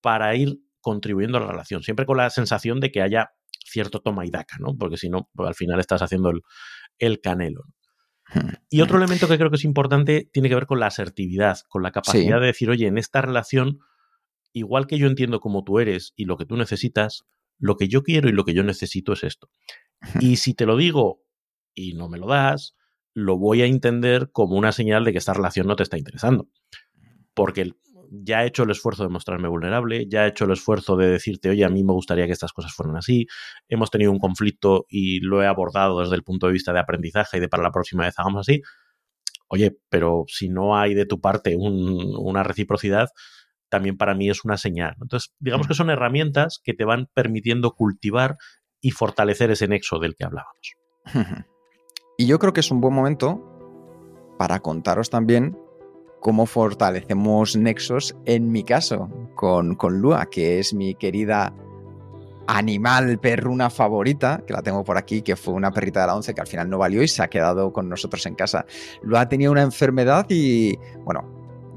para 0.00 0.34
ir 0.34 0.58
contribuyendo 0.80 1.38
a 1.38 1.40
la 1.40 1.46
relación, 1.48 1.82
siempre 1.82 2.06
con 2.06 2.16
la 2.16 2.30
sensación 2.30 2.80
de 2.80 2.90
que 2.90 3.02
haya 3.02 3.30
cierto 3.64 4.00
toma 4.00 4.26
y 4.26 4.30
daca, 4.30 4.56
¿no? 4.58 4.76
Porque 4.76 4.96
si 4.96 5.08
no, 5.08 5.28
pues 5.34 5.48
al 5.48 5.54
final 5.54 5.80
estás 5.80 6.02
haciendo 6.02 6.30
el, 6.30 6.42
el 6.98 7.20
canelo. 7.20 7.62
Y 8.70 8.80
otro 8.80 8.98
elemento 8.98 9.28
que 9.28 9.36
creo 9.36 9.50
que 9.50 9.56
es 9.56 9.64
importante 9.64 10.28
tiene 10.32 10.48
que 10.48 10.54
ver 10.54 10.66
con 10.66 10.80
la 10.80 10.86
asertividad, 10.86 11.58
con 11.68 11.82
la 11.82 11.92
capacidad 11.92 12.40
de 12.40 12.46
decir, 12.46 12.70
oye, 12.70 12.86
en 12.86 12.98
esta 12.98 13.20
relación, 13.20 13.80
igual 14.52 14.86
que 14.86 14.98
yo 14.98 15.06
entiendo 15.06 15.40
cómo 15.40 15.64
tú 15.64 15.78
eres 15.78 16.12
y 16.16 16.24
lo 16.24 16.36
que 16.36 16.46
tú 16.46 16.56
necesitas, 16.56 17.24
lo 17.58 17.76
que 17.76 17.88
yo 17.88 18.02
quiero 18.02 18.28
y 18.28 18.32
lo 18.32 18.44
que 18.44 18.54
yo 18.54 18.62
necesito 18.62 19.12
es 19.12 19.24
esto. 19.24 19.50
Y 20.20 20.36
si 20.36 20.54
te 20.54 20.66
lo 20.66 20.76
digo 20.76 21.22
y 21.74 21.94
no 21.94 22.08
me 22.08 22.18
lo 22.18 22.26
das, 22.26 22.76
lo 23.14 23.38
voy 23.38 23.62
a 23.62 23.66
entender 23.66 24.30
como 24.32 24.56
una 24.56 24.72
señal 24.72 25.04
de 25.04 25.12
que 25.12 25.18
esta 25.18 25.34
relación 25.34 25.66
no 25.66 25.76
te 25.76 25.82
está 25.82 25.98
interesando. 25.98 26.48
Porque 27.34 27.72
ya 28.12 28.44
he 28.44 28.48
hecho 28.48 28.64
el 28.64 28.70
esfuerzo 28.70 29.04
de 29.04 29.08
mostrarme 29.08 29.48
vulnerable, 29.48 30.06
ya 30.08 30.24
he 30.24 30.28
hecho 30.28 30.44
el 30.44 30.52
esfuerzo 30.52 30.96
de 30.96 31.08
decirte, 31.08 31.48
oye, 31.48 31.64
a 31.64 31.70
mí 31.70 31.82
me 31.82 31.92
gustaría 31.92 32.26
que 32.26 32.32
estas 32.32 32.52
cosas 32.52 32.72
fueran 32.74 32.96
así, 32.96 33.26
hemos 33.68 33.90
tenido 33.90 34.12
un 34.12 34.18
conflicto 34.18 34.84
y 34.88 35.20
lo 35.20 35.42
he 35.42 35.46
abordado 35.46 36.00
desde 36.00 36.14
el 36.14 36.22
punto 36.22 36.46
de 36.46 36.52
vista 36.52 36.72
de 36.72 36.80
aprendizaje 36.80 37.38
y 37.38 37.40
de 37.40 37.48
para 37.48 37.62
la 37.62 37.70
próxima 37.70 38.04
vez 38.04 38.18
hagamos 38.18 38.40
así. 38.40 38.60
Oye, 39.48 39.76
pero 39.88 40.24
si 40.28 40.48
no 40.48 40.76
hay 40.76 40.94
de 40.94 41.06
tu 41.06 41.20
parte 41.20 41.56
una 41.56 42.42
reciprocidad, 42.42 43.08
también 43.68 43.96
para 43.96 44.14
mí 44.14 44.30
es 44.30 44.44
una 44.44 44.56
señal. 44.56 44.96
Entonces, 45.00 45.34
digamos 45.38 45.66
que 45.66 45.74
son 45.74 45.90
herramientas 45.90 46.60
que 46.62 46.74
te 46.74 46.84
van 46.84 47.08
permitiendo 47.14 47.72
cultivar 47.72 48.36
y 48.80 48.90
fortalecer 48.90 49.50
ese 49.50 49.68
nexo 49.68 49.98
del 49.98 50.14
que 50.14 50.24
hablábamos. 50.24 50.74
Y 52.18 52.26
yo 52.26 52.38
creo 52.38 52.52
que 52.52 52.60
es 52.60 52.70
un 52.70 52.80
buen 52.80 52.94
momento 52.94 53.42
para 54.38 54.60
contaros 54.60 55.08
también 55.10 55.56
cómo 56.22 56.46
fortalecemos 56.46 57.56
nexos, 57.56 58.16
en 58.24 58.50
mi 58.50 58.62
caso, 58.62 59.10
con, 59.34 59.74
con 59.74 59.98
Lua, 59.98 60.26
que 60.26 60.60
es 60.60 60.72
mi 60.72 60.94
querida 60.94 61.52
animal 62.46 63.18
perruna 63.18 63.70
favorita, 63.70 64.42
que 64.46 64.52
la 64.52 64.62
tengo 64.62 64.84
por 64.84 64.96
aquí, 64.96 65.22
que 65.22 65.36
fue 65.36 65.52
una 65.52 65.72
perrita 65.72 66.00
de 66.00 66.06
la 66.06 66.16
once 66.16 66.32
que 66.32 66.40
al 66.40 66.46
final 66.46 66.70
no 66.70 66.78
valió 66.78 67.02
y 67.02 67.08
se 67.08 67.22
ha 67.22 67.28
quedado 67.28 67.72
con 67.72 67.88
nosotros 67.88 68.24
en 68.26 68.36
casa. 68.36 68.64
Lua 69.02 69.28
tenía 69.28 69.50
una 69.50 69.62
enfermedad 69.62 70.26
y, 70.28 70.78
bueno, 71.04 71.24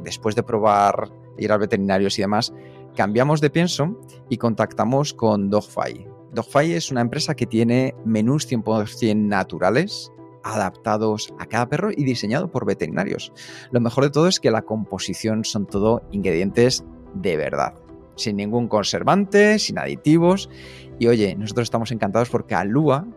después 0.03 0.35
de 0.35 0.43
probar 0.43 1.11
ir 1.37 1.51
al 1.51 1.59
veterinario 1.59 2.07
y 2.15 2.21
demás, 2.21 2.53
cambiamos 2.95 3.41
de 3.41 3.49
pienso 3.49 3.99
y 4.29 4.37
contactamos 4.37 5.13
con 5.13 5.49
DogFi. 5.49 6.07
DogFi 6.33 6.73
es 6.73 6.91
una 6.91 7.01
empresa 7.01 7.35
que 7.35 7.47
tiene 7.47 7.95
menús 8.05 8.49
100% 8.49 9.15
naturales, 9.15 10.11
adaptados 10.45 11.33
a 11.39 11.47
cada 11.47 11.67
perro 11.67 11.89
y 11.91 12.03
diseñado 12.03 12.51
por 12.51 12.65
veterinarios. 12.65 13.33
Lo 13.71 13.81
mejor 13.81 14.05
de 14.05 14.11
todo 14.11 14.27
es 14.27 14.39
que 14.39 14.51
la 14.51 14.61
composición 14.61 15.43
son 15.43 15.65
todo 15.65 16.03
ingredientes 16.11 16.85
de 17.15 17.35
verdad, 17.35 17.73
sin 18.15 18.37
ningún 18.37 18.67
conservante, 18.67 19.57
sin 19.57 19.79
aditivos. 19.79 20.49
Y 20.99 21.07
oye, 21.07 21.35
nosotros 21.35 21.65
estamos 21.65 21.91
encantados 21.91 22.29
porque 22.29 22.53
a 22.53 22.63
Lua, 22.63 23.07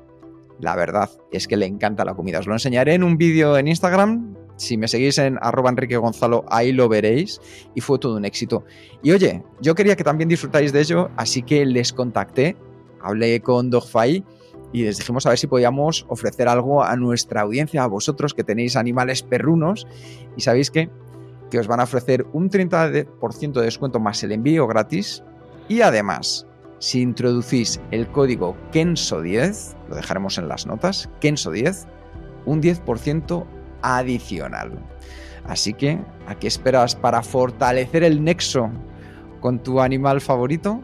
la 0.59 0.75
verdad 0.75 1.11
es 1.31 1.47
que 1.47 1.59
le 1.59 1.67
encanta 1.67 2.05
la 2.05 2.15
comida. 2.15 2.39
Os 2.39 2.47
lo 2.47 2.55
enseñaré 2.55 2.95
en 2.95 3.05
un 3.05 3.19
vídeo 3.19 3.59
en 3.59 3.69
Instagram. 3.69 4.35
Si 4.57 4.79
me 4.79 4.89
seguís 4.89 5.19
en 5.19 5.39
arroba 5.43 5.69
Enrique 5.69 5.99
Gonzalo, 5.99 6.47
ahí 6.49 6.73
lo 6.73 6.89
veréis. 6.89 7.41
Y 7.75 7.83
fue 7.83 7.99
todo 7.99 8.17
un 8.17 8.25
éxito. 8.25 8.65
Y 9.03 9.13
oye, 9.13 9.45
yo 9.61 9.75
quería 9.75 9.97
que 9.97 10.03
también 10.03 10.31
disfrutáis 10.31 10.73
de 10.73 10.81
ello, 10.81 11.11
así 11.17 11.43
que 11.43 11.67
les 11.67 11.93
contacté, 11.93 12.57
hablé 13.03 13.41
con 13.41 13.69
Dogfai 13.69 14.25
y 14.73 14.85
les 14.85 14.99
dijimos 14.99 15.27
a 15.27 15.31
ver 15.31 15.39
si 15.39 15.47
podíamos 15.47 16.07
ofrecer 16.09 16.49
algo 16.49 16.83
a 16.85 16.97
nuestra 16.97 17.43
audiencia, 17.43 17.83
a 17.83 17.87
vosotros 17.87 18.35
que 18.35 18.45
tenéis 18.45 18.77
animales 18.77 19.23
perrunos 19.23 19.87
y 20.37 20.43
sabéis 20.43 20.71
que, 20.71 20.91
que 21.51 21.59
os 21.59 21.67
van 21.67 21.81
a 21.81 21.85
ofrecer 21.85 22.27
un 22.33 22.51
30% 22.51 23.53
de 23.53 23.63
descuento 23.63 24.01
más 24.01 24.23
el 24.23 24.33
envío 24.33 24.67
gratis 24.67 25.23
y 25.69 25.81
además 25.81 26.47
si 26.79 27.01
introducís 27.01 27.81
el 27.91 28.07
código 28.09 28.57
KENSO10, 28.73 29.77
lo 29.89 29.97
dejaremos 29.97 30.39
en 30.39 30.49
las 30.49 30.67
notas, 30.67 31.09
KENSO10, 31.21 31.87
un 32.47 32.63
10% 32.63 33.45
adicional. 33.83 34.79
Así 35.45 35.75
que, 35.75 35.99
¿a 36.27 36.35
qué 36.37 36.47
esperas 36.47 36.95
para 36.95 37.23
fortalecer 37.23 38.05
el 38.05 38.23
nexo 38.23 38.71
con 39.41 39.59
tu 39.61 39.81
animal 39.81 40.21
favorito? 40.21 40.83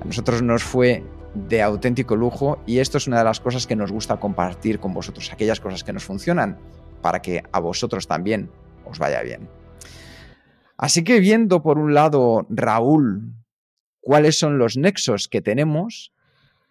A 0.00 0.04
nosotros 0.04 0.42
nos 0.42 0.62
fue 0.62 1.04
de 1.46 1.62
auténtico 1.62 2.16
lujo 2.16 2.62
y 2.66 2.78
esto 2.78 2.98
es 2.98 3.06
una 3.06 3.18
de 3.18 3.24
las 3.24 3.40
cosas 3.40 3.66
que 3.66 3.76
nos 3.76 3.92
gusta 3.92 4.18
compartir 4.18 4.80
con 4.80 4.92
vosotros, 4.92 5.32
aquellas 5.32 5.60
cosas 5.60 5.84
que 5.84 5.92
nos 5.92 6.04
funcionan 6.04 6.58
para 7.02 7.22
que 7.22 7.42
a 7.52 7.60
vosotros 7.60 8.08
también 8.08 8.50
os 8.84 8.98
vaya 8.98 9.22
bien. 9.22 9.48
Así 10.76 11.04
que 11.04 11.20
viendo 11.20 11.62
por 11.62 11.78
un 11.78 11.94
lado, 11.94 12.46
Raúl, 12.50 13.34
cuáles 14.00 14.38
son 14.38 14.58
los 14.58 14.76
nexos 14.76 15.28
que 15.28 15.40
tenemos, 15.40 16.12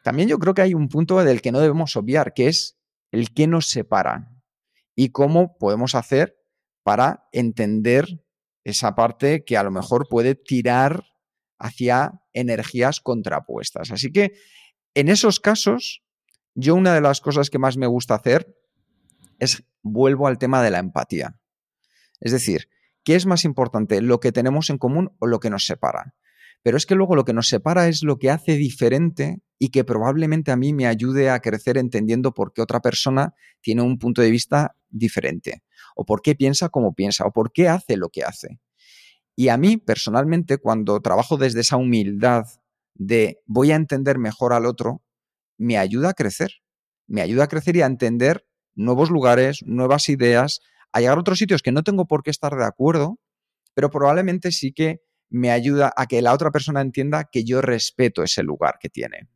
también 0.04 0.30
yo 0.30 0.40
creo 0.40 0.54
que 0.54 0.62
hay 0.62 0.74
un 0.74 0.90
punto 0.90 1.24
del 1.24 1.42
que 1.42 1.52
no 1.52 1.60
debemos 1.60 1.96
obviar, 1.96 2.34
que 2.34 2.48
es 2.48 2.78
el 3.12 3.34
que 3.34 3.48
nos 3.48 3.68
separa 3.68 4.32
y 4.96 5.10
cómo 5.10 5.58
podemos 5.58 5.96
hacer 5.96 6.38
para 6.84 7.28
entender 7.32 8.24
esa 8.64 8.96
parte 8.96 9.44
que 9.46 9.58
a 9.58 9.64
lo 9.64 9.72
mejor 9.72 10.08
puede 10.10 10.36
tirar 10.36 11.04
hacia 11.60 12.22
energías 12.34 13.00
contrapuestas. 13.02 13.92
Así 13.92 14.12
que 14.12 14.34
en 14.98 15.10
esos 15.10 15.40
casos, 15.40 16.02
yo 16.56 16.74
una 16.74 16.96
de 16.96 17.02
las 17.02 17.22
cosas 17.22 17.52
que 17.52 17.60
más 17.60 17.78
me 17.78 17.86
gusta 17.86 18.16
hacer 18.16 18.58
es 19.38 19.64
vuelvo 19.84 20.26
al 20.26 20.40
tema 20.40 20.64
de 20.64 20.72
la 20.72 20.80
empatía. 20.80 21.40
Es 22.20 22.32
decir, 22.32 22.68
¿qué 23.04 23.14
es 23.14 23.28
más 23.28 23.46
importante, 23.46 24.02
lo 24.02 24.20
que 24.20 24.32
tenemos 24.32 24.72
en 24.72 24.80
común 24.80 25.16
o 25.20 25.28
lo 25.28 25.40
que 25.40 25.52
nos 25.52 25.68
separa? 25.68 26.16
Pero 26.64 26.78
es 26.78 26.88
que 26.88 26.96
luego 26.96 27.16
lo 27.16 27.26
que 27.26 27.34
nos 27.34 27.48
separa 27.48 27.88
es 27.88 28.02
lo 28.02 28.18
que 28.18 28.32
hace 28.32 28.54
diferente 28.54 29.44
y 29.60 29.70
que 29.70 29.84
probablemente 29.84 30.50
a 30.50 30.58
mí 30.58 30.74
me 30.74 30.88
ayude 30.88 31.30
a 31.30 31.42
crecer 31.42 31.78
entendiendo 31.78 32.34
por 32.34 32.52
qué 32.52 32.64
otra 32.64 32.80
persona 32.80 33.36
tiene 33.62 33.84
un 33.84 34.00
punto 34.00 34.24
de 34.24 34.32
vista 34.32 34.76
diferente, 34.90 35.62
o 35.96 36.06
por 36.06 36.24
qué 36.24 36.34
piensa 36.34 36.70
como 36.70 36.96
piensa, 36.96 37.24
o 37.28 37.32
por 37.32 37.52
qué 37.52 37.70
hace 37.70 37.98
lo 37.98 38.10
que 38.10 38.24
hace. 38.24 38.60
Y 39.36 39.50
a 39.50 39.58
mí, 39.58 39.78
personalmente, 39.78 40.58
cuando 40.58 41.00
trabajo 41.02 41.38
desde 41.38 41.62
esa 41.62 41.78
humildad 41.78 42.48
de 42.98 43.42
voy 43.46 43.72
a 43.72 43.76
entender 43.76 44.18
mejor 44.18 44.54
al 44.54 44.66
otro, 44.66 45.02
me 45.58 45.78
ayuda 45.78 46.10
a 46.10 46.14
crecer. 46.14 46.52
Me 47.08 47.22
ayuda 47.22 47.46
a 47.46 47.48
crecer 47.48 47.76
y 47.78 47.82
a 47.82 47.86
entender 47.86 48.46
nuevos 48.76 49.10
lugares, 49.10 49.60
nuevas 49.66 50.10
ideas, 50.10 50.60
a 50.92 51.00
llegar 51.00 51.18
a 51.18 51.22
otros 51.22 51.40
sitios 51.40 51.62
que 51.62 51.72
no 51.72 51.84
tengo 51.84 52.06
por 52.06 52.24
qué 52.24 52.32
estar 52.32 52.56
de 52.56 52.66
acuerdo, 52.66 53.20
pero 53.74 53.90
probablemente 53.90 54.52
sí 54.52 54.74
que 54.74 55.02
me 55.30 55.52
ayuda 55.52 55.94
a 55.96 56.06
que 56.06 56.22
la 56.22 56.34
otra 56.34 56.52
persona 56.52 56.82
entienda 56.82 57.30
que 57.32 57.44
yo 57.44 57.62
respeto 57.62 58.24
ese 58.24 58.44
lugar 58.44 58.78
que 58.80 58.90
tiene. 58.90 59.28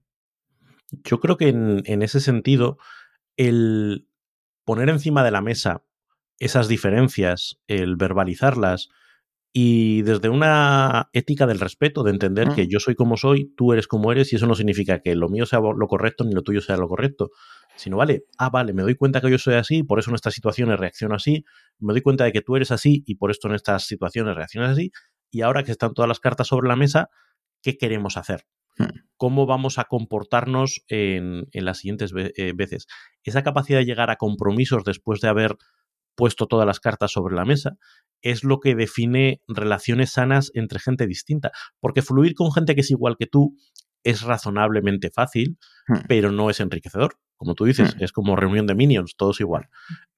Yo 1.04 1.20
creo 1.20 1.38
que 1.38 1.50
en, 1.50 1.82
en 1.86 2.02
ese 2.02 2.20
sentido, 2.20 2.78
el 3.38 4.08
poner 4.66 4.90
encima 4.90 5.24
de 5.24 5.32
la 5.32 5.42
mesa 5.42 5.84
esas 6.40 6.68
diferencias, 6.68 7.60
el 7.68 7.98
verbalizarlas, 7.98 8.90
y 9.54 10.02
desde 10.04 10.30
una 10.30 11.10
ética 11.12 11.46
del 11.46 11.60
respeto, 11.60 12.04
de 12.04 12.12
entender 12.12 12.50
que 12.56 12.68
yo 12.68 12.80
soy 12.80 12.96
como 12.96 13.18
soy, 13.18 13.54
tú 13.58 13.74
eres 13.74 13.88
como 13.88 14.12
eres, 14.12 14.32
y 14.32 14.38
eso 14.38 14.48
no 14.48 14.56
significa 14.56 15.00
que 15.00 15.16
lo 15.16 15.28
mío 15.28 15.46
sea 15.46 15.60
lo 15.60 15.88
correcto 15.88 16.24
ni 16.24 16.34
lo 16.34 16.42
tuyo 16.42 16.62
sea 16.62 16.78
lo 16.78 16.88
correcto, 16.88 17.32
sino, 17.76 17.98
vale, 17.98 18.24
ah, 18.38 18.50
vale, 18.50 18.74
me 18.74 18.84
doy 18.84 18.96
cuenta 18.96 19.20
que 19.20 19.30
yo 19.30 19.38
soy 19.38 19.56
así, 19.56 19.84
por 19.84 20.00
eso 20.00 20.12
en 20.12 20.16
estas 20.16 20.34
situaciones 20.34 20.80
reacciono 20.80 21.16
así, 21.16 21.44
me 21.80 21.94
doy 21.94 22.02
cuenta 22.02 22.24
de 22.24 22.32
que 22.32 22.42
tú 22.42 22.56
eres 22.56 22.72
así 22.72 23.04
y 23.06 23.16
por 23.16 23.30
esto 23.30 23.50
en 23.50 23.56
estas 23.56 23.86
situaciones 23.86 24.36
reaccionas 24.36 24.72
así, 24.72 24.92
y 25.30 25.42
ahora 25.42 25.64
que 25.64 25.72
están 25.72 25.94
todas 25.94 26.08
las 26.08 26.20
cartas 26.20 26.48
sobre 26.48 26.70
la 26.70 26.78
mesa, 26.78 27.10
¿qué 27.62 27.78
queremos 27.78 28.16
hacer? 28.16 28.46
Hmm. 28.78 28.86
¿Cómo 29.18 29.46
vamos 29.46 29.80
a 29.80 29.84
comportarnos 29.84 30.84
en, 30.88 31.48
las 31.54 31.80
siguientes 31.80 32.14
eh, 32.16 32.54
veces? 32.56 32.88
Esa 33.24 33.44
capacidad 33.44 33.80
de 33.80 33.86
llegar 33.86 34.10
a 34.10 34.16
compromisos 34.16 34.84
después 34.86 35.20
de 35.20 35.28
haber 35.28 35.58
puesto 36.16 36.48
todas 36.48 36.66
las 36.66 36.80
cartas 36.80 37.12
sobre 37.12 37.36
la 37.36 37.46
mesa, 37.46 37.78
es 38.22 38.44
lo 38.44 38.60
que 38.60 38.76
define 38.76 39.42
relaciones 39.48 40.12
sanas 40.12 40.52
entre 40.54 40.80
gente 40.80 41.08
distinta. 41.08 41.52
Porque 41.80 42.02
fluir 42.02 42.36
con 42.36 42.52
gente 42.52 42.76
que 42.76 42.82
es 42.82 42.92
igual 42.92 43.18
que 43.18 43.28
tú 43.28 43.56
es 44.04 44.22
razonablemente 44.22 45.12
fácil, 45.12 45.58
hmm. 45.88 46.06
pero 46.08 46.32
no 46.32 46.50
es 46.50 46.60
enriquecedor. 46.60 47.18
Como 47.36 47.56
tú 47.56 47.66
dices, 47.66 47.96
hmm. 47.96 48.04
es 48.04 48.12
como 48.12 48.36
reunión 48.36 48.68
de 48.68 48.76
minions, 48.76 49.16
todos 49.16 49.40
igual. 49.40 49.70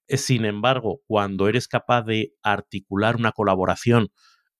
Eh, 0.08 0.18
sin 0.18 0.46
embargo, 0.46 1.02
cuando 1.08 1.48
eres 1.48 1.68
capaz 1.68 2.04
de 2.04 2.34
articular 2.44 3.16
una 3.16 3.32
colaboración 3.32 4.10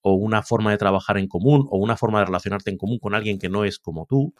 o 0.02 0.14
una 0.14 0.44
forma 0.44 0.72
de 0.72 0.78
trabajar 0.78 1.18
en 1.18 1.28
común 1.28 1.68
o 1.70 1.78
una 1.78 1.98
forma 1.98 2.20
de 2.20 2.26
relacionarte 2.26 2.70
en 2.70 2.78
común 2.78 3.00
con 3.00 3.16
alguien 3.16 3.40
que 3.40 3.50
no 3.50 3.64
es 3.64 3.80
como 3.80 4.06
tú, 4.06 4.34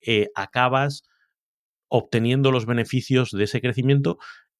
eh, 0.00 0.28
acabas 0.34 1.04
obteniendo 1.88 2.52
los 2.52 2.66
beneficios 2.66 3.30
de 3.30 3.44
ese 3.44 3.60
crecimiento 3.60 4.18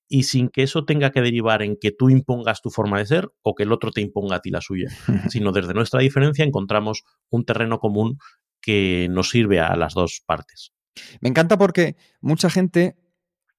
y 0.08 0.24
sin 0.24 0.48
que 0.48 0.62
eso 0.62 0.84
tenga 0.84 1.10
que 1.10 1.20
derivar 1.20 1.62
en 1.62 1.76
que 1.76 1.90
tú 1.90 2.10
impongas 2.10 2.62
tu 2.62 2.70
forma 2.70 2.98
de 2.98 3.06
ser 3.06 3.30
o 3.42 3.54
que 3.54 3.64
el 3.64 3.72
otro 3.72 3.90
te 3.90 4.00
imponga 4.00 4.36
a 4.36 4.40
ti 4.40 4.50
la 4.50 4.60
suya, 4.60 4.88
sino 5.30 5.52
desde 5.52 5.74
nuestra 5.74 6.00
diferencia 6.00 6.44
encontramos 6.44 7.04
un 7.30 7.44
terreno 7.44 7.78
común 7.78 8.18
que 8.60 9.08
nos 9.10 9.30
sirve 9.30 9.60
a 9.60 9.76
las 9.76 9.94
dos 9.94 10.22
partes. 10.24 10.72
Me 11.20 11.28
encanta 11.28 11.58
porque 11.58 11.96
mucha 12.20 12.50
gente, 12.50 12.96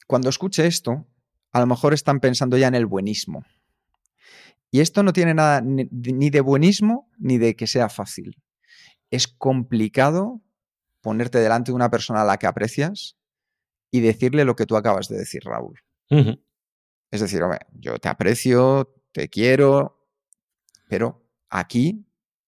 cuando 0.08 0.30
escuche 0.30 0.66
esto, 0.66 1.08
a 1.52 1.60
lo 1.60 1.68
mejor 1.68 1.94
están 1.94 2.20
pensando 2.20 2.58
ya 2.58 2.68
en 2.68 2.76
el 2.76 2.86
buenismo. 2.86 3.46
Y 4.70 4.82
esto 4.82 5.04
no 5.04 5.14
tiene 5.14 5.34
nada 5.34 5.62
ni 5.62 6.30
de 6.30 6.42
buenismo 6.42 7.10
ni 7.18 7.38
de 7.38 7.56
que 7.56 7.68
sea 7.68 7.90
fácil. 7.90 8.42
Es 9.12 9.28
complicado 9.28 10.42
ponerte 11.02 11.40
delante 11.40 11.72
de 11.72 11.76
una 11.76 11.90
persona 11.90 12.22
a 12.22 12.26
la 12.26 12.38
que 12.38 12.48
aprecias 12.48 13.18
y 13.92 14.02
decirle 14.02 14.44
lo 14.44 14.56
que 14.56 14.66
tú 14.66 14.76
acabas 14.76 15.08
de 15.08 15.18
decir, 15.18 15.42
Raúl. 15.46 15.80
Es 16.10 17.22
decir, 17.22 17.42
yo 17.74 17.98
te 18.00 18.10
aprecio, 18.10 18.94
te 19.12 19.30
quiero, 19.30 20.08
pero 20.90 21.30
aquí 21.50 22.06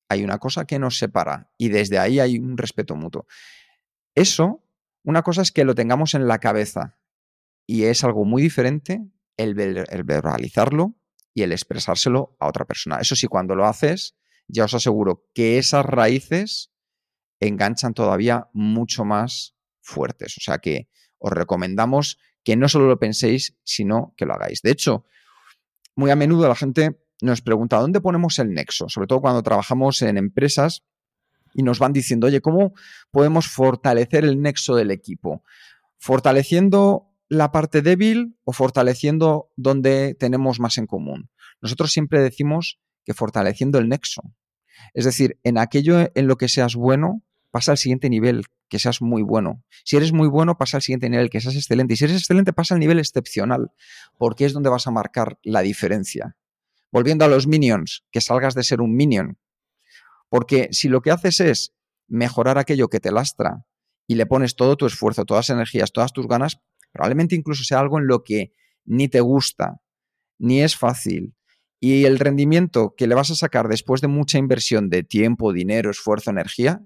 hay 0.10 0.24
una 0.24 0.40
cosa 0.40 0.66
que 0.66 0.80
nos 0.80 0.98
separa 0.98 1.52
y 1.58 1.70
desde 1.70 2.00
ahí 2.00 2.20
hay 2.20 2.38
un 2.38 2.58
respeto 2.58 2.96
mutuo. 2.96 3.26
Eso, 4.16 4.64
una 5.04 5.22
cosa 5.22 5.42
es 5.42 5.52
que 5.52 5.64
lo 5.64 5.76
tengamos 5.76 6.14
en 6.14 6.28
la 6.28 6.40
cabeza 6.40 6.98
y 7.66 7.84
es 7.84 8.04
algo 8.04 8.26
muy 8.26 8.42
diferente 8.42 9.02
el, 9.38 9.58
el 9.60 10.04
verbalizarlo 10.04 10.96
y 11.34 11.44
el 11.44 11.52
expresárselo 11.52 12.36
a 12.40 12.48
otra 12.48 12.66
persona. 12.66 12.98
Eso 13.00 13.16
sí, 13.16 13.28
cuando 13.28 13.56
lo 13.56 13.66
haces, 13.66 14.18
ya 14.48 14.66
os 14.66 14.74
aseguro 14.74 15.30
que 15.34 15.58
esas 15.58 15.86
raíces 15.86 16.72
enganchan 17.40 17.94
todavía 17.94 18.50
mucho 18.52 19.06
más 19.06 19.56
fuertes. 19.82 20.36
O 20.38 20.42
sea 20.42 20.58
que 20.58 20.90
os 21.20 21.32
recomendamos 21.32 22.18
que 22.50 22.56
no 22.56 22.68
solo 22.68 22.88
lo 22.88 22.98
penséis, 22.98 23.56
sino 23.64 24.16
que 24.18 24.26
lo 24.26 24.34
hagáis. 24.34 24.64
De 24.64 24.72
hecho, 24.72 25.06
muy 25.96 26.10
a 26.10 26.16
menudo 26.16 26.48
la 26.48 26.56
gente 26.56 27.00
nos 27.22 27.42
pregunta, 27.42 27.78
¿dónde 27.78 28.02
ponemos 28.02 28.40
el 28.40 28.54
nexo? 28.54 28.90
Sobre 28.90 29.06
todo 29.06 29.22
cuando 29.22 29.44
trabajamos 29.44 30.02
en 30.02 30.18
empresas 30.18 30.84
y 31.54 31.62
nos 31.62 31.78
van 31.78 31.94
diciendo, 31.94 32.26
oye, 32.26 32.42
¿cómo 32.42 32.74
podemos 33.12 33.48
fortalecer 33.48 34.26
el 34.26 34.42
nexo 34.42 34.76
del 34.76 34.90
equipo? 34.90 35.44
¿Fortaleciendo 36.00 37.14
la 37.28 37.52
parte 37.52 37.84
débil 37.84 38.36
o 38.46 38.52
fortaleciendo 38.52 39.52
donde 39.56 40.16
tenemos 40.16 40.60
más 40.60 40.80
en 40.80 40.88
común? 40.88 41.30
Nosotros 41.62 41.92
siempre 41.92 42.20
decimos 42.20 42.80
que 43.06 43.14
fortaleciendo 43.14 43.78
el 43.78 43.90
nexo. 43.90 44.24
Es 44.96 45.06
decir, 45.06 45.40
en 45.44 45.60
aquello 45.60 46.10
en 46.16 46.26
lo 46.26 46.38
que 46.38 46.48
seas 46.48 46.74
bueno, 46.74 47.22
pasa 47.52 47.74
al 47.74 47.78
siguiente 47.78 48.10
nivel, 48.10 48.46
que 48.70 48.80
seas 48.80 49.02
muy 49.02 49.22
bueno. 49.22 49.64
Si 49.84 49.98
eres 49.98 50.14
muy 50.14 50.28
bueno, 50.28 50.58
pasa 50.58 50.78
al 50.78 50.84
siguiente 50.84 51.10
nivel, 51.10 51.30
que 51.30 51.42
seas 51.42 51.56
excelente. 51.56 51.94
Y 51.94 51.98
si 51.98 52.06
eres 52.06 52.18
excelente, 52.18 52.54
pasa 52.54 52.76
al 52.76 52.80
nivel 52.80 53.00
excepcional, 53.00 53.72
porque 54.18 54.46
es 54.46 54.54
donde 54.54 54.70
vas 54.70 54.88
a 54.88 54.92
marcar 54.92 55.40
la 55.44 55.62
diferencia. 55.62 56.38
Volviendo 56.92 57.26
a 57.26 57.28
los 57.28 57.48
minions, 57.48 58.06
que 58.12 58.22
salgas 58.22 58.56
de 58.56 58.64
ser 58.64 58.82
un 58.82 58.96
minion. 58.96 59.38
Porque 60.30 60.70
si 60.72 60.88
lo 60.88 61.02
que 61.02 61.12
haces 61.12 61.40
es 61.40 61.74
mejorar 62.08 62.58
aquello 62.58 62.88
que 62.88 63.00
te 63.00 63.12
lastra 63.12 63.66
y 64.08 64.16
le 64.16 64.26
pones 64.26 64.56
todo 64.56 64.78
tu 64.78 64.86
esfuerzo, 64.86 65.26
todas 65.26 65.50
las 65.50 65.56
energías, 65.56 65.92
todas 65.92 66.14
tus 66.14 66.28
ganas, 66.28 66.60
probablemente 66.92 67.36
incluso 67.36 67.64
sea 67.64 67.80
algo 67.80 68.00
en 68.00 68.08
lo 68.08 68.24
que 68.24 68.54
ni 68.86 69.08
te 69.08 69.22
gusta, 69.22 69.82
ni 70.38 70.62
es 70.62 70.76
fácil. 70.76 71.36
Y 71.80 72.06
el 72.06 72.20
rendimiento 72.20 72.94
que 72.98 73.08
le 73.08 73.16
vas 73.16 73.32
a 73.32 73.36
sacar 73.36 73.68
después 73.68 74.02
de 74.02 74.08
mucha 74.08 74.38
inversión 74.38 74.90
de 74.90 75.04
tiempo, 75.04 75.54
dinero, 75.54 75.92
esfuerzo, 75.92 76.30
energía, 76.30 76.84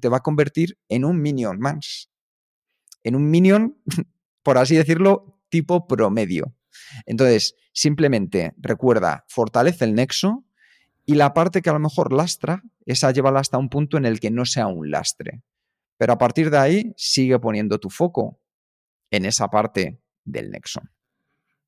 te 0.00 0.08
va 0.08 0.18
a 0.18 0.22
convertir 0.22 0.78
en 0.88 1.04
un 1.04 1.20
minion 1.20 1.58
más. 1.58 2.10
En 3.02 3.16
un 3.16 3.30
minion, 3.30 3.76
por 4.42 4.58
así 4.58 4.76
decirlo, 4.76 5.40
tipo 5.48 5.86
promedio. 5.86 6.54
Entonces, 7.06 7.54
simplemente 7.72 8.54
recuerda, 8.58 9.24
fortalece 9.28 9.84
el 9.84 9.94
nexo 9.94 10.44
y 11.04 11.14
la 11.14 11.34
parte 11.34 11.62
que 11.62 11.70
a 11.70 11.72
lo 11.72 11.78
mejor 11.78 12.12
lastra, 12.12 12.62
esa 12.84 13.10
llévala 13.10 13.40
hasta 13.40 13.58
un 13.58 13.68
punto 13.68 13.96
en 13.96 14.06
el 14.06 14.20
que 14.20 14.30
no 14.30 14.44
sea 14.44 14.66
un 14.66 14.90
lastre. 14.90 15.42
Pero 15.96 16.12
a 16.12 16.18
partir 16.18 16.50
de 16.50 16.58
ahí, 16.58 16.94
sigue 16.96 17.38
poniendo 17.38 17.78
tu 17.78 17.90
foco 17.90 18.40
en 19.10 19.24
esa 19.24 19.48
parte 19.48 20.00
del 20.24 20.50
nexo 20.50 20.82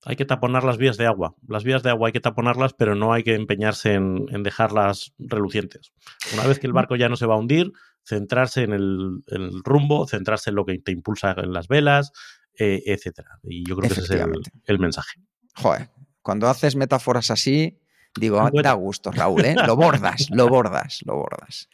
hay 0.05 0.17
que 0.17 0.25
taponar 0.25 0.65
las 0.65 0.79
vías 0.79 0.97
de 0.97 1.07
agua. 1.07 1.35
Las 1.47 1.65
vías 1.65 1.83
de 1.83 1.91
agua 1.91 2.09
hay 2.09 2.13
que 2.13 2.21
taponarlas, 2.21 2.73
pero 2.75 2.95
no 2.95 3.13
hay 3.13 3.25
que 3.25 3.35
empeñarse 3.35 3.95
en, 3.95 4.27
dejarlas 4.43 5.13
relucientes. 5.19 5.93
Una 6.35 6.47
vez 6.47 6.59
que 6.59 6.67
el 6.67 6.73
barco 6.73 6.97
ya 6.97 7.09
no 7.09 7.17
se 7.17 7.27
va 7.27 7.35
a 7.35 7.39
hundir, 7.39 7.73
centrarse 8.09 8.63
en 8.63 8.73
el, 8.73 9.23
rumbo, 9.65 10.07
centrarse 10.07 10.51
en 10.51 10.57
lo 10.57 10.65
que 10.65 10.79
te 10.79 10.93
impulsa 10.93 11.35
en 11.37 11.53
las 11.53 11.69
velas, 11.69 12.13
eh, 12.59 12.83
etcétera. 12.87 13.39
Y 13.43 13.69
yo 13.69 13.77
creo 13.77 13.91
que 13.91 14.01
ese 14.01 14.15
es 14.15 14.25
el, 14.65 14.79
mensaje. 14.79 15.21
Joder, 15.55 15.91
cuando 16.23 16.49
haces 16.49 16.75
metáforas 16.75 17.31
así, 17.31 17.81
digo, 18.19 18.49
da 18.63 18.73
gusto, 18.73 19.13
Raúl, 19.13 19.45
¿eh? 19.45 19.55
Lo 19.67 19.77
bordas, 19.77 20.29
lo 20.31 20.49
bordas, 20.49 21.01
lo 21.05 21.17
bordas. 21.17 21.69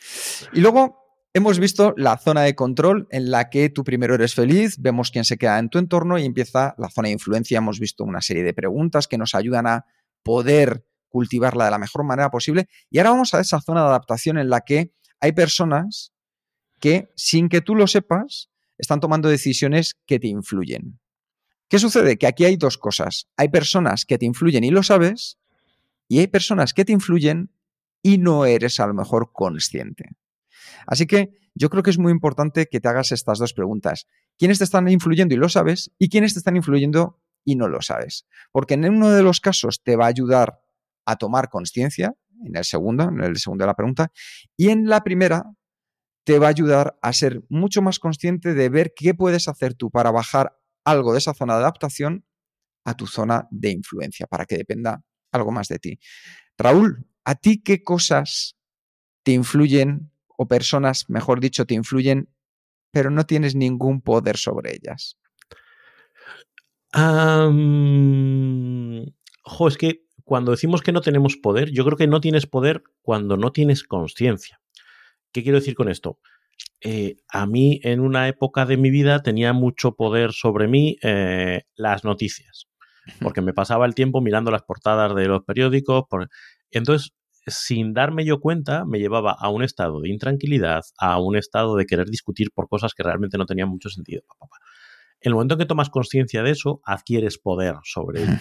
Y 0.53 0.61
luego 0.61 1.05
Hemos 1.37 1.59
visto 1.59 1.95
la 1.97 2.17
zona 2.17 2.43
de 2.43 2.55
control 2.55 3.09
en 3.11 3.33
la 3.33 3.51
que 3.51 3.69
tú 3.69 3.83
primero 3.83 4.15
eres 4.15 4.37
feliz, 4.37 4.77
vemos 4.79 5.11
quién 5.11 5.25
se 5.25 5.37
queda 5.37 5.59
en 5.59 5.69
tu 5.69 5.79
entorno 5.79 6.17
y 6.17 6.25
empieza 6.25 6.77
la 6.79 6.89
zona 6.89 7.09
de 7.09 7.15
influencia. 7.15 7.59
Hemos 7.59 7.81
visto 7.81 8.05
una 8.05 8.21
serie 8.21 8.45
de 8.45 8.55
preguntas 8.55 9.09
que 9.09 9.19
nos 9.19 9.35
ayudan 9.35 9.67
a 9.67 9.85
poder 10.23 10.87
cultivarla 11.09 11.65
de 11.65 11.73
la 11.73 11.79
mejor 11.79 12.05
manera 12.05 12.31
posible. 12.31 12.69
Y 12.89 12.99
ahora 12.99 13.11
vamos 13.11 13.35
a 13.35 13.41
esa 13.41 13.61
zona 13.61 13.81
de 13.81 13.89
adaptación 13.89 14.39
en 14.39 14.49
la 14.49 14.61
que 14.61 14.93
hay 15.21 15.33
personas 15.33 16.14
que, 16.85 17.11
sin 17.17 17.49
que 17.49 17.63
tú 17.63 17.75
lo 17.75 17.87
sepas, 17.87 18.51
están 18.77 19.01
tomando 19.01 19.31
decisiones 19.31 19.97
que 20.05 20.19
te 20.19 20.27
influyen. 20.27 21.01
¿Qué 21.71 21.79
sucede? 21.79 22.19
Que 22.19 22.27
aquí 22.27 22.45
hay 22.45 22.59
dos 22.59 22.77
cosas. 22.77 23.27
Hay 23.39 23.49
personas 23.49 24.05
que 24.05 24.19
te 24.19 24.27
influyen 24.27 24.65
y 24.65 24.71
lo 24.71 24.83
sabes, 24.83 25.39
y 26.09 26.19
hay 26.19 26.27
personas 26.27 26.75
que 26.75 26.85
te 26.85 26.93
influyen 26.93 27.51
y 28.03 28.19
no 28.19 28.45
eres 28.45 28.81
a 28.81 28.87
lo 28.87 28.93
mejor 28.93 29.33
consciente. 29.33 30.11
Así 30.87 31.07
que 31.07 31.31
yo 31.55 31.71
creo 31.71 31.83
que 31.83 31.89
es 31.89 31.97
muy 31.97 32.13
importante 32.13 32.67
que 32.67 32.81
te 32.81 32.89
hagas 32.89 33.13
estas 33.13 33.39
dos 33.39 33.55
preguntas. 33.55 34.07
¿Quiénes 34.37 34.59
te 34.59 34.65
están 34.65 34.87
influyendo 34.87 35.35
y 35.35 35.39
lo 35.39 35.49
sabes? 35.49 35.91
¿Y 35.99 36.11
quiénes 36.11 36.35
te 36.35 36.41
están 36.41 36.55
influyendo 36.55 37.19
y 37.47 37.57
no 37.57 37.67
lo 37.67 37.81
sabes? 37.81 38.27
Porque 38.53 38.75
en 38.75 38.85
uno 38.85 39.09
de 39.09 39.23
los 39.23 39.41
casos 39.41 39.83
te 39.83 39.97
va 39.97 40.05
a 40.05 40.09
ayudar 40.09 40.61
a 41.07 41.17
tomar 41.17 41.49
conciencia, 41.49 42.13
en 42.45 42.55
el 42.55 42.65
segundo, 42.67 43.05
en 43.05 43.23
el 43.23 43.39
segundo 43.39 43.63
de 43.63 43.69
la 43.69 43.75
pregunta, 43.75 44.13
y 44.55 44.69
en 44.69 44.87
la 44.87 45.03
primera 45.03 45.45
te 46.25 46.39
va 46.39 46.47
a 46.47 46.51
ayudar 46.51 46.99
a 47.03 47.13
ser 47.13 47.43
mucho 47.49 47.83
más 47.83 47.99
consciente 47.99 48.55
de 48.55 48.69
ver 48.71 48.93
qué 48.97 49.15
puedes 49.15 49.47
hacer 49.47 49.75
tú 49.75 49.91
para 49.91 50.11
bajar 50.11 50.59
algo 50.85 51.13
de 51.13 51.19
esa 51.19 51.35
zona 51.35 51.55
de 51.55 51.61
adaptación 51.61 52.25
a 52.85 52.95
tu 52.95 53.07
zona 53.07 53.47
de 53.51 53.71
influencia, 53.71 54.27
para 54.27 54.47
que 54.47 54.57
dependa 54.57 55.03
algo 55.33 55.53
más 55.53 55.69
de 55.69 55.79
ti. 55.79 55.99
Raúl, 56.59 57.07
¿a 57.25 57.35
ti 57.35 57.63
qué 57.63 57.83
cosas 57.83 58.57
te 59.23 59.33
influyen 59.33 60.11
o 60.37 60.47
personas, 60.49 61.09
mejor 61.09 61.41
dicho, 61.41 61.67
te 61.67 61.75
influyen, 61.75 62.29
pero 62.91 63.11
no 63.11 63.25
tienes 63.25 63.55
ningún 63.55 64.01
poder 64.01 64.37
sobre 64.37 64.75
ellas? 64.75 65.19
jo, 69.43 69.67
es 69.67 69.77
que 69.77 70.07
cuando 70.23 70.53
decimos 70.53 70.81
que 70.81 70.93
no 70.93 71.01
tenemos 71.01 71.37
poder, 71.37 71.73
yo 71.73 71.85
creo 71.85 71.97
que 71.97 72.07
no 72.07 72.21
tienes 72.21 72.47
poder 72.47 72.85
cuando 73.03 73.37
no 73.37 73.51
tienes 73.51 73.83
conciencia. 73.83 74.61
¿Qué 75.35 75.43
quiero 75.43 75.59
decir 75.59 75.75
con 75.75 75.89
esto? 75.89 76.21
Eh, 76.81 77.17
a 77.29 77.45
mí 77.45 77.81
en 77.83 77.99
una 77.99 78.29
época 78.29 78.67
de 78.67 78.77
mi 78.77 78.91
vida 78.91 79.21
tenía 79.21 79.53
mucho 79.53 79.97
poder 79.97 80.33
sobre 80.33 80.69
mí 80.69 80.97
eh, 81.03 81.63
las 81.75 82.05
noticias, 82.05 82.69
porque 83.21 83.41
me 83.41 83.53
pasaba 83.53 83.85
el 83.85 83.97
tiempo 83.97 84.21
mirando 84.21 84.53
las 84.53 84.63
portadas 84.63 85.13
de 85.17 85.27
los 85.27 85.43
periódicos. 85.43 86.05
Entonces, 86.71 87.11
sin 87.49 87.95
darme 87.95 88.25
yo 88.25 88.39
cuenta, 88.39 88.85
me 88.85 89.01
llevaba 89.01 89.33
a 89.33 89.49
un 89.49 89.65
estado 89.65 90.01
de 90.01 90.09
intranquilidad, 90.09 90.83
a 90.99 91.21
un 91.21 91.37
estado 91.37 91.75
de 91.75 91.87
querer 91.87 92.07
discutir 92.07 92.53
por 92.55 92.69
cosas 92.69 92.95
que 92.95 93.03
realmente 93.03 93.37
no 93.37 93.45
tenían 93.45 93.69
mucho 93.69 93.89
sentido. 93.89 94.23
En 95.25 95.31
el 95.31 95.35
momento 95.37 95.55
en 95.55 95.61
que 95.61 95.65
tomas 95.65 95.89
conciencia 95.89 96.43
de 96.43 96.51
eso, 96.51 96.83
adquieres 96.85 97.39
poder 97.39 97.77
sobre 97.83 98.25
ello. 98.25 98.35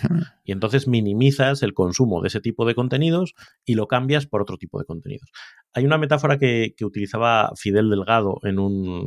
Y 0.43 0.51
entonces 0.51 0.85
minimizas 0.85 1.63
el 1.63 1.73
consumo 1.73 2.21
de 2.21 2.27
ese 2.27 2.41
tipo 2.41 2.65
de 2.65 2.75
contenidos 2.75 3.35
y 3.63 3.75
lo 3.75 3.87
cambias 3.87 4.27
por 4.27 4.41
otro 4.41 4.57
tipo 4.57 4.79
de 4.79 4.85
contenidos. 4.85 5.31
Hay 5.71 5.85
una 5.85 5.97
metáfora 5.97 6.37
que, 6.37 6.75
utilizaba 6.81 7.51
Fidel 7.55 7.89
Delgado 7.89 8.39
en, 8.43 8.59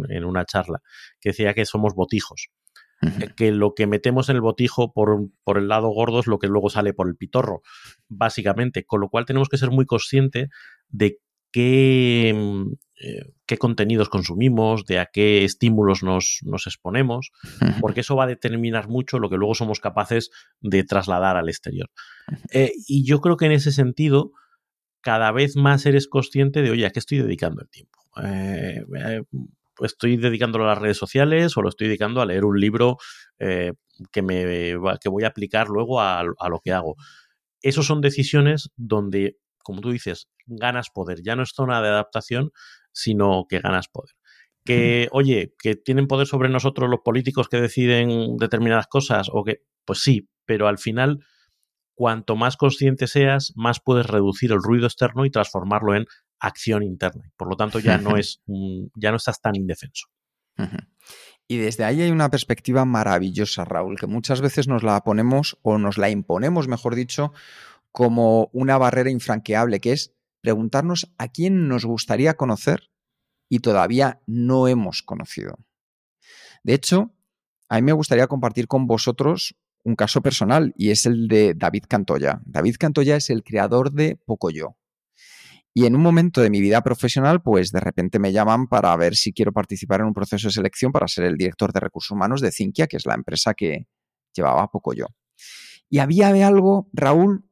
en 0.09 0.25
una 0.25 0.47
charla, 0.47 0.81
que 1.21 1.29
decía 1.31 1.53
que 1.53 1.67
somos 1.67 1.95
botijos. 1.95 2.49
Eh, 3.03 3.29
que 3.37 3.53
lo 3.53 3.75
que 3.75 3.87
metemos 3.87 4.31
en 4.31 4.37
el 4.37 4.41
botijo 4.41 4.95
por, 4.95 5.29
por, 5.45 5.59
el 5.59 5.69
lado 5.69 5.89
gordo 5.89 6.21
es 6.21 6.27
lo 6.27 6.39
que 6.39 6.47
luego 6.47 6.71
sale 6.71 6.95
por 6.95 7.09
el 7.09 7.17
pitorro, 7.17 7.61
básicamente. 8.09 8.87
Con 8.87 9.03
lo 9.03 9.11
cual 9.11 9.27
tenemos 9.27 9.51
que 9.51 9.59
ser 9.59 9.71
muy 9.71 9.85
conscientes 9.85 10.49
de 10.89 11.19
qué, 11.57 12.35
mm, 12.37 12.73
eh, 13.01 13.33
qué 13.47 13.57
contenidos 13.57 14.11
consumimos, 14.11 14.85
de 14.85 14.99
a 14.99 15.07
qué 15.07 15.43
estímulos 15.43 16.03
nos, 16.03 16.41
nos 16.43 16.67
exponemos, 16.67 17.31
porque 17.81 18.01
eso 18.01 18.15
va 18.15 18.25
a 18.25 18.27
determinar 18.27 18.89
mucho 18.89 19.19
lo 19.19 19.31
que 19.31 19.39
luego 19.39 19.55
somos 19.55 19.81
capaces 19.81 20.31
de 20.61 20.85
trasladar 20.85 21.39
al 21.39 21.49
exterior. 21.49 21.89
Eh, 22.53 22.73
y 22.87 23.07
yo 23.07 23.23
creo 23.23 23.39
que 23.39 23.47
en 23.47 23.53
ese 23.53 23.73
sentido, 23.73 24.33
cada 25.01 25.33
vez 25.33 25.57
más 25.57 25.87
eres 25.87 26.09
consciente 26.09 26.61
de, 26.61 26.71
oye, 26.73 26.85
¿a 26.85 26.91
qué 26.91 26.99
estoy 26.99 27.19
dedicando 27.19 27.63
el 27.63 27.71
tiempo? 27.71 27.99
estoy 29.81 30.17
dedicándolo 30.17 30.65
a 30.65 30.69
las 30.69 30.79
redes 30.79 30.97
sociales 30.97 31.55
o 31.57 31.63
lo 31.63 31.69
estoy 31.69 31.89
dedicando 31.89 32.23
a 32.23 32.27
leer 32.27 32.47
un 32.47 32.59
libro 32.59 32.97
eh, 33.39 33.73
que, 34.11 34.23
me, 34.23 34.75
que 35.01 35.09
voy 35.11 35.25
a 35.25 35.29
aplicar 35.29 35.69
luego 35.69 36.01
a, 36.01 36.23
lo 36.23 36.61
que 36.63 36.73
hago. 36.73 36.97
Esas 37.61 37.85
son 37.85 38.01
decisiones 38.01 38.71
donde, 38.77 39.37
como 39.67 39.81
tú 39.81 39.91
dices, 39.91 40.29
ganas 40.47 40.91
poder. 40.91 41.23
Ya 41.23 41.35
no 41.35 41.43
es 41.43 41.51
zona 41.51 41.83
de 41.83 41.89
adaptación, 41.89 42.53
sino 42.93 43.47
que 43.49 43.59
ganas 43.59 43.89
poder. 43.89 44.15
Que, 44.65 45.09
oye, 45.13 45.55
que 45.61 45.77
tienen 45.77 46.09
poder 46.09 46.27
sobre 46.27 46.49
nosotros 46.49 46.91
los 46.91 47.01
políticos 47.05 47.49
que 47.49 47.61
deciden 47.61 48.37
determinadas 48.37 48.87
cosas, 48.89 49.29
o 49.33 49.45
que, 49.45 49.63
pues 49.85 50.01
sí, 50.03 50.29
pero 50.45 50.67
al 50.67 50.79
final, 50.79 51.25
cuanto 51.95 52.35
más 52.35 52.57
consciente 52.57 53.07
seas, 53.07 53.53
más 53.55 53.81
puedes 53.81 54.07
reducir 54.07 54.51
el 54.51 54.63
ruido 54.63 54.87
externo 54.87 55.25
y 55.25 55.31
transformarlo 55.31 55.95
en 55.95 56.07
acción 56.41 56.83
interna. 56.83 57.31
Por 57.37 57.49
lo 57.49 57.57
tanto, 57.57 57.79
ya 57.79 57.99
no 57.99 58.17
es 58.17 58.43
ya 58.95 59.11
no 59.11 59.17
estás 59.17 59.41
tan 59.41 59.55
indefenso. 59.55 60.07
Y 61.49 61.59
desde 61.59 61.85
ahí 61.85 62.03
hay 62.03 62.11
una 62.11 62.31
perspectiva 62.31 62.85
maravillosa, 62.85 63.65
Raúl, 63.65 63.99
que 63.99 64.09
muchas 64.09 64.41
veces 64.41 64.67
nos 64.67 64.83
la 64.83 65.01
ponemos 65.03 65.59
o 65.63 65.79
nos 65.79 65.97
la 65.97 66.11
imponemos, 66.11 66.67
mejor 66.67 66.97
dicho, 66.97 67.33
como 67.97 68.51
una 68.53 68.77
barrera 68.77 69.11
infranqueable, 69.11 69.81
que 69.81 69.93
es 69.93 70.13
preguntarnos 70.43 71.15
a 71.17 71.29
quién 71.29 71.67
nos 71.67 71.87
gustaría 71.87 72.35
conocer 72.35 72.91
y 73.49 73.61
todavía 73.61 74.21
no 74.27 74.69
hemos 74.69 75.01
conocido. 75.01 75.57
De 76.63 76.75
hecho, 76.75 77.15
a 77.71 77.77
mí 77.77 77.81
me 77.81 77.95
gustaría 77.95 78.27
compartir 78.27 78.69
con 78.69 78.87
vosotros 78.87 79.57
un 79.83 79.97
caso 79.97 80.21
personal 80.21 80.75
y 80.77 80.91
es 80.91 81.07
el 81.07 81.27
de 81.27 81.55
David 81.55 81.85
Cantoya. 81.89 82.43
David 82.45 82.77
Cantoya 82.79 83.17
es 83.17 83.31
el 83.31 83.43
creador 83.43 83.91
de 83.91 84.17
Pocoyo, 84.27 84.77
y 85.73 85.87
en 85.87 85.97
un 85.97 86.03
momento 86.03 86.43
de 86.43 86.51
mi 86.51 86.61
vida 86.61 86.83
profesional, 86.83 87.41
pues 87.41 87.73
de 87.73 87.81
repente 87.81 88.19
me 88.19 88.31
llaman 88.31 88.67
para 88.67 88.95
ver 88.99 89.17
si 89.17 89.33
quiero 89.33 89.53
participar 89.53 90.01
en 90.01 90.09
un 90.09 90.13
proceso 90.13 90.49
de 90.49 90.53
selección 90.53 90.93
para 90.93 91.09
ser 91.09 91.25
el 91.25 91.39
director 91.39 91.73
de 91.73 91.81
recursos 91.81 92.11
humanos 92.11 92.43
de 92.43 92.53
Cinquia, 92.53 92.89
que 92.89 92.99
es 92.99 93.07
la 93.07 93.15
empresa 93.15 93.55
que 93.55 93.87
llevaba 94.35 94.71
poco 94.71 94.93
yo. 94.93 95.07
Y 95.89 96.01
había 96.01 96.29
algo, 96.29 96.91
Raúl, 96.93 97.47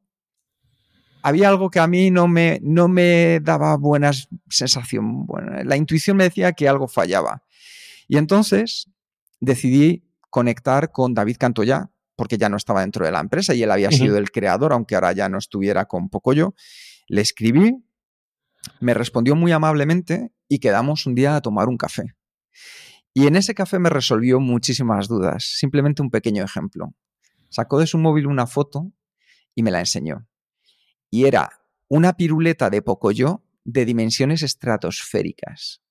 había 1.25 1.49
algo 1.49 1.71
que 1.71 1.79
a 1.79 1.87
mí 1.87 2.11
no 2.11 2.27
me, 2.27 2.59
no 2.61 2.87
me 2.87 3.39
daba 3.39 3.75
buena 3.77 4.11
sensación. 4.47 5.25
Bueno, 5.25 5.63
la 5.63 5.75
intuición 5.75 6.17
me 6.17 6.25
decía 6.25 6.53
que 6.53 6.69
algo 6.69 6.87
fallaba. 6.87 7.41
Y 8.07 8.17
entonces 8.17 8.91
decidí 9.39 10.07
conectar 10.29 10.91
con 10.91 11.15
David 11.15 11.37
Cantoya, 11.39 11.89
porque 12.15 12.37
ya 12.37 12.47
no 12.47 12.57
estaba 12.57 12.81
dentro 12.81 13.07
de 13.07 13.11
la 13.11 13.21
empresa 13.21 13.55
y 13.55 13.63
él 13.63 13.71
había 13.71 13.89
sido 13.89 14.19
el 14.19 14.29
creador, 14.29 14.71
aunque 14.71 14.93
ahora 14.93 15.13
ya 15.13 15.27
no 15.27 15.39
estuviera 15.39 15.85
con 15.85 16.09
Pocoyo. 16.09 16.53
Le 17.07 17.21
escribí, 17.21 17.83
me 18.79 18.93
respondió 18.93 19.35
muy 19.35 19.51
amablemente 19.51 20.31
y 20.47 20.59
quedamos 20.59 21.07
un 21.07 21.15
día 21.15 21.35
a 21.35 21.41
tomar 21.41 21.69
un 21.69 21.77
café. 21.77 22.13
Y 23.15 23.25
en 23.25 23.35
ese 23.35 23.55
café 23.55 23.79
me 23.79 23.89
resolvió 23.89 24.39
muchísimas 24.39 25.07
dudas. 25.07 25.43
Simplemente 25.57 26.03
un 26.03 26.11
pequeño 26.11 26.43
ejemplo. 26.43 26.93
Sacó 27.49 27.79
de 27.79 27.87
su 27.87 27.97
móvil 27.97 28.27
una 28.27 28.45
foto 28.45 28.91
y 29.55 29.63
me 29.63 29.71
la 29.71 29.79
enseñó. 29.79 30.27
Y 31.15 31.27
era 31.27 31.49
una 31.87 32.17
piruleta 32.17 32.69
de 32.69 32.81
Pocoyo 32.81 33.41
de 33.63 33.85
dimensiones 33.85 34.43
estratosféricas. 34.43 35.81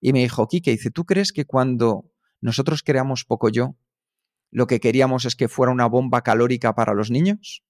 Y 0.00 0.14
me 0.14 0.20
dijo, 0.20 0.48
Kike, 0.48 0.70
dice, 0.70 0.90
¿tú 0.90 1.04
crees 1.04 1.34
que 1.34 1.44
cuando 1.44 2.10
nosotros 2.40 2.82
creamos 2.82 3.26
Pocoyo, 3.26 3.76
lo 4.50 4.66
que 4.66 4.80
queríamos 4.80 5.26
es 5.26 5.36
que 5.36 5.48
fuera 5.48 5.70
una 5.70 5.84
bomba 5.84 6.22
calórica 6.22 6.74
para 6.74 6.94
los 6.94 7.10
niños? 7.10 7.62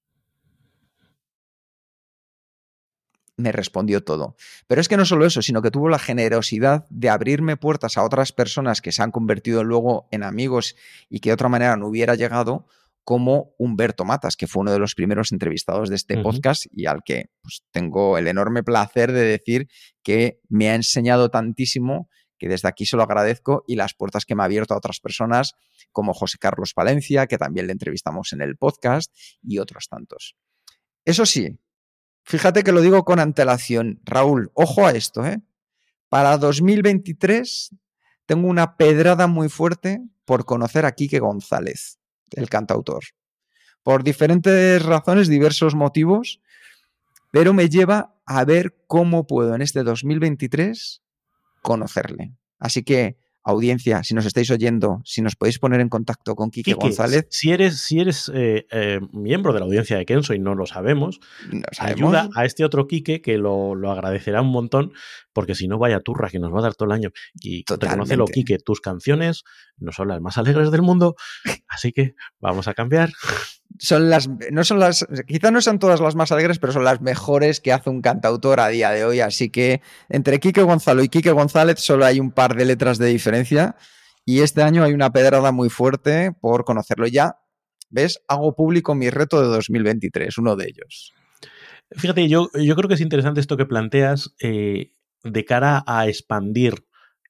me 3.35 3.51
respondió 3.51 4.03
todo. 4.03 4.35
Pero 4.67 4.79
es 4.79 4.87
que 4.87 4.95
no 4.97 5.03
solo 5.03 5.25
eso, 5.25 5.41
sino 5.41 5.61
que 5.61 5.71
tuvo 5.71 5.89
la 5.89 5.99
generosidad 5.99 6.85
de 6.89 7.09
abrirme 7.09 7.57
puertas 7.57 7.97
a 7.97 8.03
otras 8.03 8.31
personas 8.31 8.81
que 8.81 8.91
se 8.91 9.01
han 9.01 9.11
convertido 9.11 9.63
luego 9.63 10.07
en 10.11 10.23
amigos 10.23 10.75
y 11.09 11.19
que 11.19 11.31
de 11.31 11.33
otra 11.33 11.49
manera 11.49 11.75
no 11.75 11.87
hubiera 11.87 12.15
llegado, 12.15 12.67
como 13.03 13.53
Humberto 13.57 14.05
Matas, 14.05 14.35
que 14.35 14.47
fue 14.47 14.61
uno 14.61 14.71
de 14.71 14.79
los 14.79 14.95
primeros 14.95 15.31
entrevistados 15.31 15.89
de 15.89 15.95
este 15.95 16.21
podcast 16.21 16.65
y 16.71 16.85
al 16.85 17.01
que 17.03 17.31
pues, 17.41 17.63
tengo 17.71 18.17
el 18.17 18.27
enorme 18.27 18.63
placer 18.63 19.11
de 19.11 19.23
decir 19.23 19.67
que 20.03 20.39
me 20.49 20.69
ha 20.69 20.75
enseñado 20.75 21.29
tantísimo 21.29 22.09
que 22.37 22.47
desde 22.47 22.67
aquí 22.67 22.85
se 22.85 22.97
lo 22.97 23.03
agradezco 23.03 23.63
y 23.67 23.75
las 23.75 23.93
puertas 23.93 24.25
que 24.25 24.33
me 24.33 24.41
ha 24.41 24.45
abierto 24.45 24.73
a 24.73 24.77
otras 24.77 24.99
personas 24.99 25.53
como 25.91 26.13
José 26.13 26.37
Carlos 26.39 26.73
Palencia, 26.73 27.27
que 27.27 27.37
también 27.37 27.67
le 27.67 27.73
entrevistamos 27.73 28.33
en 28.33 28.41
el 28.41 28.57
podcast, 28.57 29.13
y 29.43 29.59
otros 29.59 29.87
tantos. 29.87 30.35
Eso 31.05 31.27
sí, 31.27 31.59
Fíjate 32.23 32.63
que 32.63 32.71
lo 32.71 32.81
digo 32.81 33.03
con 33.03 33.19
antelación. 33.19 33.99
Raúl, 34.05 34.51
ojo 34.53 34.85
a 34.85 34.91
esto, 34.91 35.25
¿eh? 35.25 35.41
Para 36.09 36.37
2023 36.37 37.75
tengo 38.25 38.47
una 38.47 38.77
pedrada 38.77 39.27
muy 39.27 39.49
fuerte 39.49 40.01
por 40.25 40.45
conocer 40.45 40.85
a 40.85 40.91
Quique 40.93 41.19
González, 41.19 41.99
el 42.31 42.49
cantautor. 42.49 43.03
Por 43.83 44.03
diferentes 44.03 44.83
razones, 44.83 45.27
diversos 45.27 45.75
motivos, 45.75 46.39
pero 47.31 47.53
me 47.53 47.69
lleva 47.69 48.15
a 48.25 48.45
ver 48.45 48.75
cómo 48.87 49.25
puedo 49.25 49.55
en 49.55 49.61
este 49.61 49.83
2023 49.83 51.01
conocerle. 51.61 52.33
Así 52.59 52.83
que 52.83 53.17
audiencia, 53.43 54.03
si 54.03 54.13
nos 54.13 54.25
estáis 54.25 54.51
oyendo, 54.51 55.01
si 55.03 55.21
nos 55.21 55.35
podéis 55.35 55.59
poner 55.59 55.81
en 55.81 55.89
contacto 55.89 56.35
con 56.35 56.51
Quique, 56.51 56.73
González. 56.73 57.27
Si 57.29 57.51
eres, 57.51 57.79
si 57.79 57.99
eres 57.99 58.31
eh, 58.33 58.67
eh, 58.71 58.99
miembro 59.11 59.53
de 59.53 59.59
la 59.59 59.65
audiencia 59.65 59.97
de 59.97 60.05
Kenzo 60.05 60.33
y 60.33 60.39
no 60.39 60.55
lo 60.55 60.65
sabemos, 60.65 61.19
ayuda 61.79 62.29
a 62.35 62.45
este 62.45 62.63
otro 62.63 62.87
Quique 62.87 63.21
que 63.21 63.37
lo, 63.37 63.73
agradecerá 63.91 64.41
un 64.41 64.51
montón, 64.51 64.93
porque 65.33 65.55
si 65.55 65.67
no, 65.67 65.79
vaya 65.79 65.99
turra 65.99 66.29
que 66.29 66.39
nos 66.39 66.53
va 66.53 66.59
a 66.59 66.63
dar 66.63 66.75
todo 66.75 66.87
el 66.87 66.93
año. 66.93 67.11
Y 67.41 67.63
lo 68.15 68.25
Quique, 68.25 68.59
tus 68.59 68.81
canciones 68.81 69.43
no 69.77 69.91
son 69.91 70.09
las 70.09 70.21
más 70.21 70.37
alegres 70.37 70.71
del 70.71 70.81
mundo, 70.81 71.15
así 71.67 71.91
que 71.91 72.15
vamos 72.39 72.67
a 72.67 72.73
cambiar 72.73 73.11
son 73.79 74.09
las, 74.09 74.29
no 74.51 74.63
son 74.63 74.79
las, 74.79 75.05
quizás 75.27 75.51
no 75.51 75.61
sean 75.61 75.79
todas 75.79 75.99
las 75.99 76.15
más 76.15 76.31
alegres, 76.31 76.59
pero 76.59 76.73
son 76.73 76.83
las 76.83 77.01
mejores 77.01 77.59
que 77.59 77.71
hace 77.71 77.89
un 77.89 78.01
cantautor 78.01 78.59
a 78.59 78.67
día 78.67 78.91
de 78.91 79.05
hoy. 79.05 79.19
Así 79.19 79.49
que 79.49 79.81
entre 80.09 80.39
Quique 80.39 80.61
Gonzalo 80.61 81.03
y 81.03 81.09
Quique 81.09 81.31
González 81.31 81.79
solo 81.79 82.05
hay 82.05 82.19
un 82.19 82.31
par 82.31 82.55
de 82.55 82.65
letras 82.65 82.97
de 82.97 83.07
diferencia. 83.07 83.75
Y 84.25 84.41
este 84.41 84.61
año 84.61 84.83
hay 84.83 84.93
una 84.93 85.11
pedrada 85.11 85.51
muy 85.51 85.69
fuerte 85.69 86.31
por 86.31 86.63
conocerlo 86.63 87.07
ya. 87.07 87.39
¿Ves? 87.89 88.21
Hago 88.27 88.55
público 88.55 88.95
mi 88.95 89.09
reto 89.09 89.41
de 89.41 89.47
2023, 89.47 90.37
uno 90.37 90.55
de 90.55 90.65
ellos. 90.65 91.13
Fíjate, 91.91 92.27
yo, 92.29 92.49
yo 92.53 92.75
creo 92.75 92.87
que 92.87 92.93
es 92.93 93.01
interesante 93.01 93.41
esto 93.41 93.57
que 93.57 93.65
planteas 93.65 94.33
eh, 94.41 94.93
de 95.23 95.45
cara 95.45 95.83
a 95.85 96.07
expandir 96.07 96.85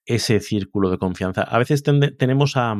ese 0.06 0.40
círculo 0.40 0.90
de 0.90 0.98
confianza. 0.98 1.42
A 1.44 1.58
veces 1.58 1.84
tenemos 1.84 2.58
a, 2.58 2.76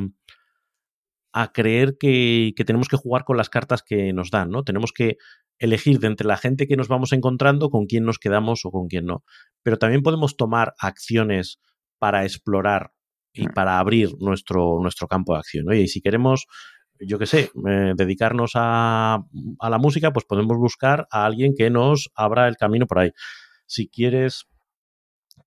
a 1.34 1.52
creer 1.52 1.98
que, 1.98 2.54
tenemos 2.66 2.88
que 2.88 2.98
jugar 2.98 3.24
con 3.24 3.38
las 3.38 3.50
cartas 3.50 3.84
que 3.84 4.14
nos 4.14 4.32
dan, 4.32 4.50
¿no? 4.50 4.64
Tenemos 4.64 4.92
que 4.92 5.18
elegir 5.60 6.00
de 6.00 6.08
entre 6.08 6.28
la 6.28 6.38
gente 6.38 6.68
que 6.68 6.76
nos 6.76 6.88
vamos 6.88 7.14
encontrando 7.14 7.70
con 7.70 7.86
quién 7.86 8.04
nos 8.04 8.18
quedamos 8.20 8.66
o 8.66 8.72
con 8.72 8.88
quién 8.88 9.06
no. 9.06 9.24
Pero 9.64 9.78
también 9.78 10.02
podemos 10.02 10.36
tomar 10.36 10.74
acciones 10.80 11.60
para 12.00 12.24
explorar 12.24 12.92
y 13.34 13.48
mm. 13.48 13.54
para 13.54 13.80
abrir 13.80 14.10
nuestro, 14.20 14.80
nuestro 14.82 15.08
campo 15.08 15.34
de 15.34 15.40
acción. 15.40 15.70
Oye, 15.70 15.82
y 15.82 15.88
si 15.88 16.02
queremos, 16.02 16.48
yo 17.00 17.20
qué 17.20 17.28
sé, 17.28 17.52
eh, 17.68 17.94
dedicarnos 17.96 18.52
a, 18.56 19.24
a 19.60 19.70
la 19.70 19.78
música, 19.78 20.12
pues 20.12 20.26
podemos 20.26 20.58
buscar 20.58 21.08
a 21.12 21.26
alguien 21.26 21.54
que 21.56 21.70
nos 21.70 22.10
abra 22.16 22.48
el 22.48 22.58
camino 22.58 22.88
por 22.88 23.00
ahí. 23.00 23.12
Si 23.68 23.88
quieres 23.88 24.48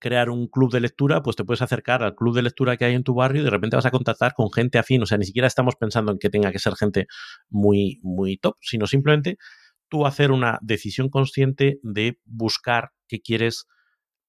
crear 0.04 0.28
un 0.28 0.48
club 0.48 0.70
de 0.70 0.80
lectura, 0.80 1.22
pues 1.22 1.34
te 1.34 1.44
puedes 1.44 1.62
acercar 1.62 2.02
al 2.02 2.14
club 2.14 2.34
de 2.34 2.42
lectura 2.42 2.76
que 2.76 2.84
hay 2.84 2.94
en 2.94 3.04
tu 3.04 3.14
barrio 3.14 3.40
y 3.40 3.44
de 3.44 3.50
repente 3.50 3.76
vas 3.76 3.86
a 3.86 3.90
contactar 3.90 4.34
con 4.34 4.52
gente 4.52 4.76
afín. 4.76 5.02
O 5.02 5.06
sea, 5.06 5.16
ni 5.16 5.24
siquiera 5.24 5.48
estamos 5.48 5.76
pensando 5.76 6.12
en 6.12 6.18
que 6.18 6.28
tenga 6.28 6.52
que 6.52 6.58
ser 6.58 6.74
gente 6.74 7.06
muy, 7.48 8.00
muy 8.02 8.36
top, 8.36 8.56
sino 8.60 8.86
simplemente 8.86 9.38
tú 9.88 10.04
hacer 10.04 10.30
una 10.30 10.58
decisión 10.60 11.08
consciente 11.08 11.78
de 11.82 12.20
buscar 12.26 12.90
qué 13.08 13.22
quieres 13.22 13.66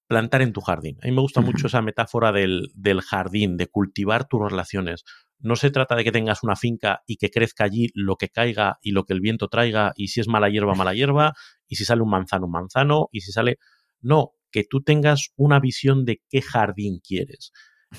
plantar 0.07 0.41
en 0.43 0.53
tu 0.53 0.61
jardín. 0.61 0.97
A 1.03 1.07
mí 1.07 1.11
me 1.11 1.19
gusta 1.19 1.41
mucho 1.41 1.67
esa 1.67 1.81
metáfora 1.81 2.31
del, 2.31 2.69
del, 2.73 3.01
jardín, 3.01 3.57
de 3.57 3.67
cultivar 3.67 4.29
tus 4.29 4.49
relaciones. 4.49 5.03
No 5.39 5.57
se 5.57 5.71
trata 5.71 5.97
de 5.97 6.05
que 6.05 6.13
tengas 6.13 6.41
una 6.41 6.55
finca 6.55 7.01
y 7.05 7.17
que 7.17 7.29
crezca 7.31 7.65
allí 7.65 7.89
lo 7.95 8.15
que 8.15 8.29
caiga 8.29 8.77
y 8.81 8.91
lo 8.91 9.03
que 9.03 9.11
el 9.11 9.19
viento 9.19 9.49
traiga, 9.49 9.91
y 9.97 10.07
si 10.07 10.21
es 10.21 10.29
mala 10.29 10.49
hierba, 10.49 10.73
mala 10.73 10.93
hierba, 10.93 11.33
y 11.67 11.75
si 11.75 11.83
sale 11.83 12.01
un 12.01 12.11
manzano, 12.11 12.45
un 12.45 12.51
manzano, 12.53 13.09
y 13.11 13.21
si 13.21 13.33
sale... 13.33 13.57
No, 13.99 14.31
que 14.55 14.63
tú 14.63 14.81
tengas 14.81 15.33
una 15.35 15.59
visión 15.59 16.05
de 16.05 16.21
qué 16.29 16.41
jardín 16.41 17.01
quieres. 17.05 17.51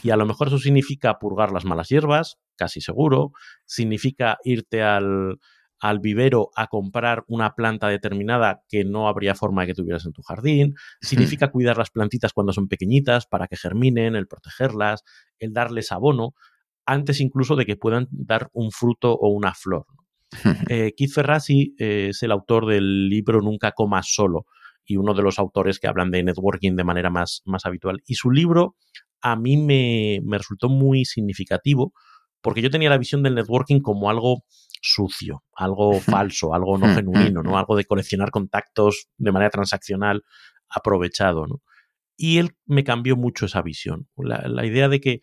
Y 0.02 0.09
a 0.09 0.16
lo 0.16 0.24
mejor 0.24 0.46
eso 0.46 0.59
significa 0.59 1.18
purgar 1.18 1.52
las 1.52 1.66
malas 1.66 1.90
hierbas, 1.90 2.38
casi 2.57 2.80
seguro, 2.80 3.32
significa 3.66 4.38
irte 4.42 4.82
al, 4.82 5.38
al 5.78 6.00
vivero 6.00 6.48
a 6.57 6.68
comprar 6.68 7.24
una 7.28 7.54
planta 7.54 7.88
determinada 7.88 8.62
que 8.70 8.86
no 8.86 9.07
habría 9.07 9.34
forma 9.34 9.61
de 9.61 9.66
que 9.66 9.74
tuvieras 9.74 10.07
en 10.07 10.14
tu 10.14 10.22
jardín. 10.22 10.76
Significa 11.02 11.50
cuidar 11.50 11.76
las 11.76 11.90
plantitas 11.90 12.32
cuando 12.32 12.54
son 12.54 12.68
pequeñitas 12.68 13.26
para 13.26 13.48
que 13.48 13.59
germinen, 13.59 14.16
el 14.16 14.26
protegerlas, 14.26 15.02
el 15.38 15.52
darles 15.52 15.92
abono, 15.92 16.32
antes 16.86 17.20
incluso 17.20 17.54
de 17.57 17.66
que 17.66 17.76
puedan 17.76 18.09
dar 18.11 18.48
un 18.54 18.70
fruto 18.70 19.12
o 19.12 19.28
una 19.28 19.52
flor. 19.52 19.84
Eh, 20.70 20.94
Keith 20.96 21.12
Ferrazzi 21.12 21.74
eh, 21.78 22.09
es 22.11 22.22
el 22.22 22.32
autor 22.32 22.64
del 22.66 23.11
libro 23.11 23.42
Nunca 23.42 23.72
comas 23.72 24.07
solo 24.09 24.46
y 24.87 24.97
uno 24.97 25.14
de 25.14 25.22
los 25.22 25.39
autores 25.39 25.78
que 25.78 25.89
hablan 25.89 26.11
de 26.11 26.22
networking 26.22 26.76
de 26.76 26.84
manera 26.84 27.11
más, 27.11 27.43
más 27.45 27.66
habitual. 27.66 28.03
Y 28.07 28.14
su 28.14 28.30
libro 28.30 28.76
a 29.20 29.37
mí 29.37 29.57
me, 29.57 30.20
me 30.24 30.39
resultó 30.39 30.68
muy 30.68 31.05
significativo 31.05 31.93
porque 32.41 32.62
yo 32.62 32.70
tenía 32.70 32.91
la 32.91 32.99
visión 32.99 33.24
del 33.24 33.34
networking 33.34 33.80
como 33.80 34.09
algo 34.09 34.45
sucio, 34.80 35.43
algo 35.53 35.99
falso, 36.01 36.55
algo 36.55 36.78
no 36.78 36.95
genuino, 36.95 37.43
¿no? 37.43 37.59
Algo 37.59 37.76
de 37.76 37.84
coleccionar 37.84 38.30
contactos 38.30 39.09
de 39.16 39.32
manera 39.32 39.51
transaccional 39.51 40.22
aprovechado, 40.68 41.47
¿no? 41.47 41.62
Y 42.16 42.39
él 42.39 42.57
me 42.64 42.84
cambió 42.84 43.16
mucho 43.16 43.47
esa 43.47 43.62
visión. 43.62 44.09
La, 44.16 44.64
idea 44.64 44.89
de 44.89 45.01
que 45.01 45.20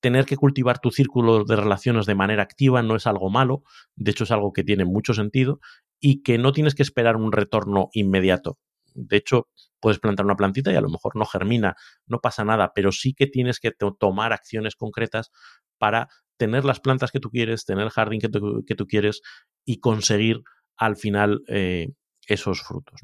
tener 0.00 0.24
que 0.24 0.36
cultivar 0.36 0.78
tu 0.78 0.90
círculo 0.90 1.44
de 1.44 1.56
relaciones 1.56 2.06
de 2.06 2.14
manera 2.14 2.42
activa 2.42 2.82
no 2.82 2.96
es 2.96 3.06
algo 3.06 3.30
malo, 3.30 3.62
de 3.94 4.10
hecho 4.10 4.24
es 4.24 4.30
algo 4.30 4.52
que 4.52 4.64
tiene 4.64 4.84
mucho 4.84 5.14
sentido 5.14 5.60
y 6.00 6.22
que 6.22 6.38
no 6.38 6.52
tienes 6.52 6.74
que 6.74 6.82
esperar 6.82 7.16
un 7.16 7.30
retorno 7.30 7.88
inmediato. 7.92 8.58
De 9.06 9.16
hecho, 9.16 9.48
puedes 9.80 9.98
plantar 9.98 10.26
una 10.26 10.36
plantita 10.36 10.72
y 10.72 10.76
a 10.76 10.80
lo 10.80 10.90
mejor 10.90 11.16
no 11.16 11.24
germina, 11.24 11.76
no 12.06 12.20
pasa 12.20 12.44
nada, 12.44 12.72
pero 12.74 12.92
sí 12.92 13.14
que 13.14 13.26
tienes 13.26 13.60
que 13.60 13.72
tomar 13.98 14.32
acciones 14.32 14.76
concretas 14.76 15.30
para 15.78 16.08
tener 16.36 16.64
las 16.64 16.80
plantas 16.80 17.10
que 17.10 17.20
tú 17.20 17.30
quieres, 17.30 17.64
tener 17.64 17.84
el 17.84 17.90
jardín 17.90 18.20
que 18.20 18.28
tú, 18.28 18.86
quieres 18.86 19.22
y 19.64 19.80
conseguir 19.80 20.42
al 20.76 20.96
final 20.96 21.42
eh, 21.48 21.88
esos 22.26 22.62
frutos. 22.62 23.00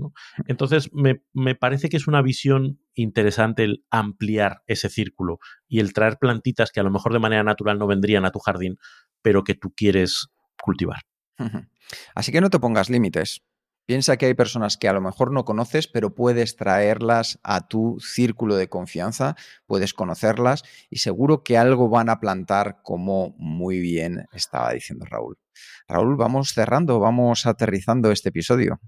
Entonces, 0.46 0.90
me, 0.92 1.22
me, 1.32 1.54
parece 1.54 1.88
que 1.88 1.96
es 1.96 2.06
una 2.06 2.22
visión 2.22 2.80
interesante 2.94 3.64
el 3.64 3.84
ampliar 3.90 4.62
ese 4.66 4.88
círculo 4.88 5.38
y 5.66 5.80
el 5.80 5.92
traer 5.92 6.18
plantitas 6.18 6.70
que 6.70 6.80
a 6.80 6.84
lo 6.84 6.90
mejor 6.90 7.12
de 7.12 7.18
manera 7.18 7.42
natural 7.42 7.78
no 7.78 7.86
vendrían 7.86 8.24
a 8.24 8.30
tu 8.30 8.38
jardín, 8.38 8.78
pero 9.22 9.42
que 9.42 9.54
tú 9.54 9.72
quieres 9.74 10.28
cultivar. 10.62 11.02
Así 12.14 12.32
que 12.32 12.40
no 12.40 12.50
te 12.50 12.60
pongas 12.60 12.90
límites. 12.90 13.42
Piensa 13.86 14.16
que 14.16 14.26
hay 14.26 14.34
personas 14.34 14.78
que 14.78 14.88
a 14.88 14.94
lo 14.94 15.02
mejor 15.02 15.30
no 15.30 15.44
conoces, 15.44 15.88
pero 15.88 16.14
puedes 16.14 16.56
traerlas 16.56 17.38
a 17.42 17.68
tu 17.68 17.98
círculo 18.00 18.56
de 18.56 18.68
confianza, 18.68 19.36
puedes 19.66 19.92
conocerlas 19.92 20.62
y 20.88 20.98
seguro 20.98 21.42
que 21.42 21.58
algo 21.58 21.90
van 21.90 22.08
a 22.08 22.18
plantar 22.18 22.78
como 22.82 23.34
muy 23.36 23.80
bien 23.80 24.24
estaba 24.32 24.72
diciendo 24.72 25.04
Raúl. 25.04 25.36
Raúl, 25.86 26.16
vamos 26.16 26.54
cerrando, 26.54 26.98
vamos 26.98 27.44
aterrizando 27.44 28.10
este 28.10 28.30
episodio. 28.30 28.80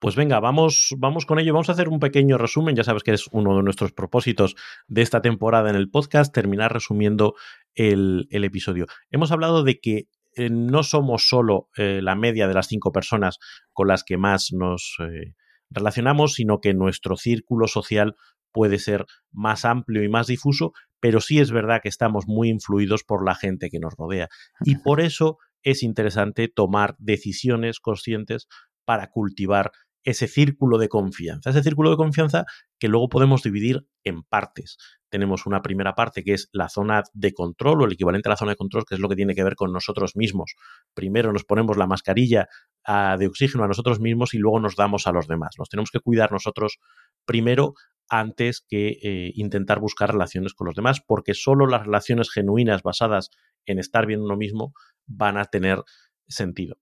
Pues 0.00 0.14
venga, 0.14 0.38
vamos, 0.38 0.94
vamos 0.96 1.26
con 1.26 1.40
ello. 1.40 1.52
Vamos 1.52 1.68
a 1.68 1.72
hacer 1.72 1.88
un 1.88 1.98
pequeño 1.98 2.38
resumen. 2.38 2.76
Ya 2.76 2.84
sabes 2.84 3.02
que 3.02 3.12
es 3.12 3.26
uno 3.32 3.56
de 3.56 3.64
nuestros 3.64 3.90
propósitos 3.90 4.54
de 4.86 5.02
esta 5.02 5.20
temporada 5.20 5.70
en 5.70 5.74
el 5.74 5.90
podcast, 5.90 6.32
terminar 6.32 6.72
resumiendo 6.72 7.34
el, 7.74 8.28
el 8.30 8.44
episodio. 8.44 8.86
Hemos 9.10 9.32
hablado 9.32 9.64
de 9.64 9.80
que 9.80 10.06
eh, 10.38 10.50
no 10.50 10.84
somos 10.84 11.28
solo 11.28 11.68
eh, 11.76 12.00
la 12.00 12.14
media 12.14 12.46
de 12.46 12.54
las 12.54 12.68
cinco 12.68 12.92
personas 12.92 13.38
con 13.72 13.88
las 13.88 14.04
que 14.04 14.16
más 14.16 14.52
nos 14.52 14.94
eh, 15.00 15.34
relacionamos, 15.68 16.34
sino 16.34 16.60
que 16.60 16.74
nuestro 16.74 17.16
círculo 17.16 17.66
social 17.66 18.14
puede 18.52 18.78
ser 18.78 19.04
más 19.32 19.64
amplio 19.64 20.04
y 20.04 20.08
más 20.08 20.28
difuso, 20.28 20.72
pero 21.00 21.20
sí 21.20 21.40
es 21.40 21.50
verdad 21.50 21.80
que 21.82 21.88
estamos 21.88 22.26
muy 22.28 22.50
influidos 22.50 23.02
por 23.02 23.24
la 23.24 23.34
gente 23.34 23.68
que 23.68 23.80
nos 23.80 23.94
rodea. 23.96 24.28
Y 24.64 24.76
por 24.76 25.00
eso 25.00 25.38
es 25.62 25.82
interesante 25.82 26.48
tomar 26.48 26.94
decisiones 26.98 27.80
conscientes 27.80 28.46
para 28.84 29.10
cultivar 29.10 29.72
ese 30.08 30.26
círculo 30.26 30.78
de 30.78 30.88
confianza. 30.88 31.50
Ese 31.50 31.62
círculo 31.62 31.90
de 31.90 31.96
confianza 31.96 32.46
que 32.78 32.88
luego 32.88 33.10
podemos 33.10 33.42
dividir 33.42 33.86
en 34.04 34.22
partes. 34.22 34.78
Tenemos 35.10 35.44
una 35.44 35.60
primera 35.60 35.94
parte 35.94 36.24
que 36.24 36.32
es 36.32 36.48
la 36.52 36.70
zona 36.70 37.02
de 37.12 37.34
control 37.34 37.82
o 37.82 37.84
el 37.84 37.92
equivalente 37.92 38.26
a 38.28 38.30
la 38.30 38.36
zona 38.38 38.52
de 38.52 38.56
control, 38.56 38.84
que 38.88 38.94
es 38.94 39.00
lo 39.00 39.10
que 39.10 39.16
tiene 39.16 39.34
que 39.34 39.44
ver 39.44 39.54
con 39.54 39.70
nosotros 39.70 40.16
mismos. 40.16 40.54
Primero 40.94 41.30
nos 41.30 41.44
ponemos 41.44 41.76
la 41.76 41.86
mascarilla 41.86 42.48
ah, 42.84 43.16
de 43.18 43.26
oxígeno 43.26 43.64
a 43.64 43.68
nosotros 43.68 44.00
mismos 44.00 44.32
y 44.32 44.38
luego 44.38 44.60
nos 44.60 44.76
damos 44.76 45.06
a 45.06 45.12
los 45.12 45.28
demás. 45.28 45.56
Nos 45.58 45.68
tenemos 45.68 45.90
que 45.90 46.00
cuidar 46.00 46.32
nosotros 46.32 46.78
primero 47.26 47.74
antes 48.08 48.64
que 48.66 48.98
eh, 49.02 49.32
intentar 49.34 49.78
buscar 49.78 50.12
relaciones 50.12 50.54
con 50.54 50.68
los 50.68 50.74
demás, 50.74 51.02
porque 51.06 51.34
solo 51.34 51.66
las 51.66 51.84
relaciones 51.84 52.30
genuinas 52.30 52.82
basadas 52.82 53.28
en 53.66 53.78
estar 53.78 54.06
bien 54.06 54.22
uno 54.22 54.38
mismo 54.38 54.72
van 55.06 55.36
a 55.36 55.44
tener 55.44 55.82
sentido. 56.26 56.78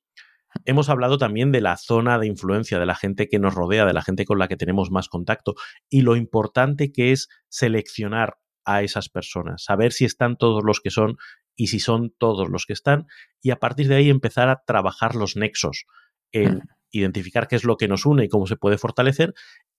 Hemos 0.64 0.88
hablado 0.88 1.18
también 1.18 1.52
de 1.52 1.60
la 1.60 1.76
zona 1.76 2.18
de 2.18 2.26
influencia, 2.26 2.78
de 2.78 2.86
la 2.86 2.94
gente 2.94 3.28
que 3.28 3.38
nos 3.38 3.54
rodea, 3.54 3.84
de 3.84 3.92
la 3.92 4.02
gente 4.02 4.24
con 4.24 4.38
la 4.38 4.48
que 4.48 4.56
tenemos 4.56 4.90
más 4.90 5.08
contacto 5.08 5.54
y 5.88 6.02
lo 6.02 6.16
importante 6.16 6.92
que 6.92 7.12
es 7.12 7.28
seleccionar 7.48 8.38
a 8.64 8.82
esas 8.82 9.08
personas, 9.08 9.62
saber 9.64 9.92
si 9.92 10.04
están 10.04 10.36
todos 10.36 10.64
los 10.64 10.80
que 10.80 10.90
son 10.90 11.16
y 11.54 11.68
si 11.68 11.78
son 11.78 12.12
todos 12.18 12.48
los 12.48 12.66
que 12.66 12.72
están 12.72 13.06
y 13.40 13.50
a 13.50 13.56
partir 13.56 13.88
de 13.88 13.96
ahí 13.96 14.10
empezar 14.10 14.48
a 14.48 14.62
trabajar 14.66 15.14
los 15.14 15.36
nexos 15.36 15.86
en 16.32 16.62
identificar 16.90 17.48
qué 17.48 17.56
es 17.56 17.64
lo 17.64 17.76
que 17.76 17.88
nos 17.88 18.06
une 18.06 18.24
y 18.24 18.28
cómo 18.28 18.46
se 18.46 18.56
puede 18.56 18.78
fortalecer 18.78 19.34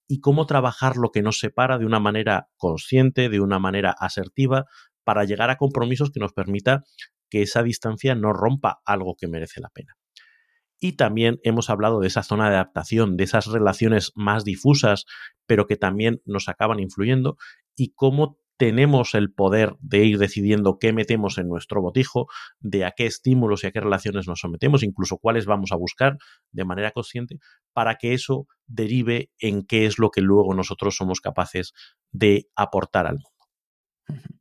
y 0.08 0.20
cómo 0.20 0.46
trabajar 0.46 0.96
lo 0.96 1.10
que 1.10 1.22
nos 1.22 1.38
separa 1.38 1.78
de 1.78 1.84
una 1.84 2.00
manera 2.00 2.48
consciente, 2.56 3.28
de 3.28 3.40
una 3.40 3.58
manera 3.58 3.94
asertiva, 3.98 4.64
para 5.04 5.24
llegar 5.24 5.50
a 5.50 5.56
compromisos 5.56 6.10
que 6.10 6.20
nos 6.20 6.32
permita 6.32 6.84
que 7.30 7.42
esa 7.42 7.62
distancia 7.62 8.14
no 8.14 8.32
rompa 8.32 8.80
algo 8.84 9.16
que 9.18 9.28
merece 9.28 9.60
la 9.60 9.68
pena. 9.68 9.94
Y 10.80 10.92
también 10.92 11.40
hemos 11.42 11.70
hablado 11.70 12.00
de 12.00 12.06
esa 12.06 12.22
zona 12.22 12.48
de 12.48 12.56
adaptación, 12.56 13.16
de 13.16 13.24
esas 13.24 13.46
relaciones 13.46 14.12
más 14.14 14.44
difusas, 14.44 15.04
pero 15.46 15.66
que 15.66 15.76
también 15.76 16.20
nos 16.24 16.48
acaban 16.48 16.78
influyendo 16.80 17.36
y 17.76 17.92
cómo 17.94 18.38
tenemos 18.58 19.14
el 19.14 19.32
poder 19.32 19.76
de 19.80 20.04
ir 20.04 20.18
decidiendo 20.18 20.78
qué 20.78 20.92
metemos 20.92 21.38
en 21.38 21.48
nuestro 21.48 21.80
botijo, 21.80 22.26
de 22.58 22.84
a 22.84 22.90
qué 22.90 23.06
estímulos 23.06 23.62
y 23.62 23.68
a 23.68 23.70
qué 23.70 23.80
relaciones 23.80 24.26
nos 24.26 24.40
sometemos, 24.40 24.82
incluso 24.82 25.16
cuáles 25.16 25.46
vamos 25.46 25.70
a 25.72 25.76
buscar 25.76 26.18
de 26.50 26.64
manera 26.64 26.90
consciente, 26.90 27.38
para 27.72 27.94
que 27.94 28.12
eso 28.14 28.46
derive 28.66 29.30
en 29.38 29.64
qué 29.64 29.86
es 29.86 29.98
lo 29.98 30.10
que 30.10 30.20
luego 30.20 30.54
nosotros 30.54 30.96
somos 30.96 31.20
capaces 31.20 31.72
de 32.10 32.48
aportar 32.56 33.06
al 33.06 33.14
mundo. 33.14 34.37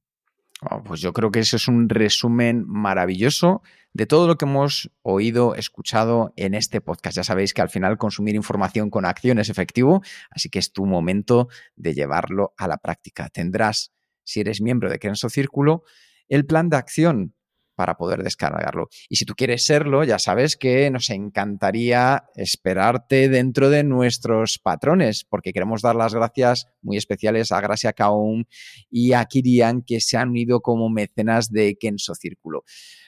Oh, 0.69 0.83
pues 0.83 0.99
yo 0.99 1.13
creo 1.13 1.31
que 1.31 1.39
ese 1.39 1.55
es 1.55 1.67
un 1.67 1.87
resumen 1.87 2.65
maravilloso 2.67 3.61
de 3.93 4.05
todo 4.05 4.27
lo 4.27 4.37
que 4.37 4.45
hemos 4.45 4.91
oído, 5.01 5.55
escuchado 5.55 6.33
en 6.35 6.53
este 6.53 6.81
podcast. 6.81 7.15
Ya 7.15 7.23
sabéis 7.23 7.53
que 7.53 7.61
al 7.61 7.69
final 7.69 7.97
consumir 7.97 8.35
información 8.35 8.89
con 8.89 9.05
acción 9.05 9.39
es 9.39 9.49
efectivo, 9.49 10.01
así 10.29 10.49
que 10.49 10.59
es 10.59 10.73
tu 10.73 10.85
momento 10.85 11.47
de 11.75 11.93
llevarlo 11.93 12.53
a 12.57 12.67
la 12.67 12.77
práctica. 12.77 13.29
Tendrás, 13.29 13.93
si 14.23 14.41
eres 14.41 14.59
miembro 14.59 14.89
de 14.89 14.99
Kenso 14.99 15.29
Círculo, 15.29 15.83
el 16.27 16.45
plan 16.45 16.69
de 16.69 16.77
acción 16.77 17.33
para 17.77 17.95
poder 17.95 18.23
descargarlo. 18.23 18.89
Y 19.07 19.17
si 19.17 19.25
tú 19.25 19.35
quieres 19.35 19.63
serlo, 19.63 20.03
ya 20.03 20.17
sabes 20.17 20.57
que 20.57 20.89
nos 20.89 21.11
encantaría 21.11 22.23
esperarte 22.35 23.29
dentro 23.29 23.69
de 23.69 23.83
nuestros 23.83 24.57
patrones, 24.57 25.23
porque 25.23 25.53
queremos 25.53 25.83
dar 25.83 25.95
las 25.95 26.15
gracias 26.15 26.65
muy 26.81 26.97
especiales 26.97 27.51
a 27.51 27.61
Gracia 27.61 27.93
Kaum 27.93 28.45
y 28.89 29.13
a 29.13 29.23
Kirian, 29.25 29.83
que 29.83 30.01
se 30.01 30.17
han 30.17 30.29
unido 30.29 30.61
como 30.61 30.89
mecenas 30.89 31.51
de 31.51 31.77
Kenso 31.79 32.15
Círculo. 32.15 32.63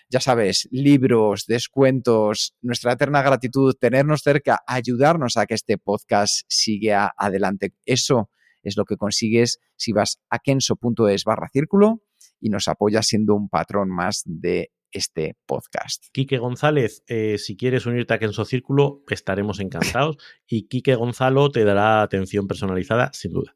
Ya 0.08 0.20
sabes, 0.20 0.68
libros, 0.72 1.46
descuentos, 1.48 2.56
nuestra 2.62 2.94
eterna 2.94 3.24
gratitud, 3.24 3.74
tenernos 3.74 4.22
cerca, 4.22 4.60
ayudarnos 4.68 5.36
a 5.36 5.48
que 5.48 5.56
este 5.56 5.80
podcast 5.80 6.42
siga 6.48 7.12
adelante. 7.18 7.74
Eso 7.86 8.30
es 8.62 8.78
lo 8.78 8.86
que 8.86 8.98
consigues 8.98 9.58
si 9.76 9.94
vas 9.94 10.20
a 10.30 10.38
kenso.es 10.38 11.24
barra 11.24 11.50
círculo 11.52 12.04
y 12.40 12.50
nos 12.50 12.68
apoya 12.68 13.02
siendo 13.02 13.36
un 13.36 13.50
patrón 13.50 13.90
más 13.90 14.24
de 14.26 14.72
este 14.92 15.38
podcast. 15.46 16.06
Quique 16.12 16.38
González, 16.38 17.04
eh, 17.08 17.38
si 17.38 17.56
quieres 17.56 17.86
unirte 17.86 18.14
a 18.14 18.20
Kenso 18.20 18.46
Círculo, 18.46 19.04
estaremos 19.10 19.60
encantados 19.60 20.18
y 20.48 20.68
Quique 20.68 20.96
Gonzalo 20.96 21.52
te 21.52 21.64
dará 21.64 22.02
atención 22.02 22.48
personalizada, 22.48 23.12
sin 23.14 23.34
duda. 23.34 23.56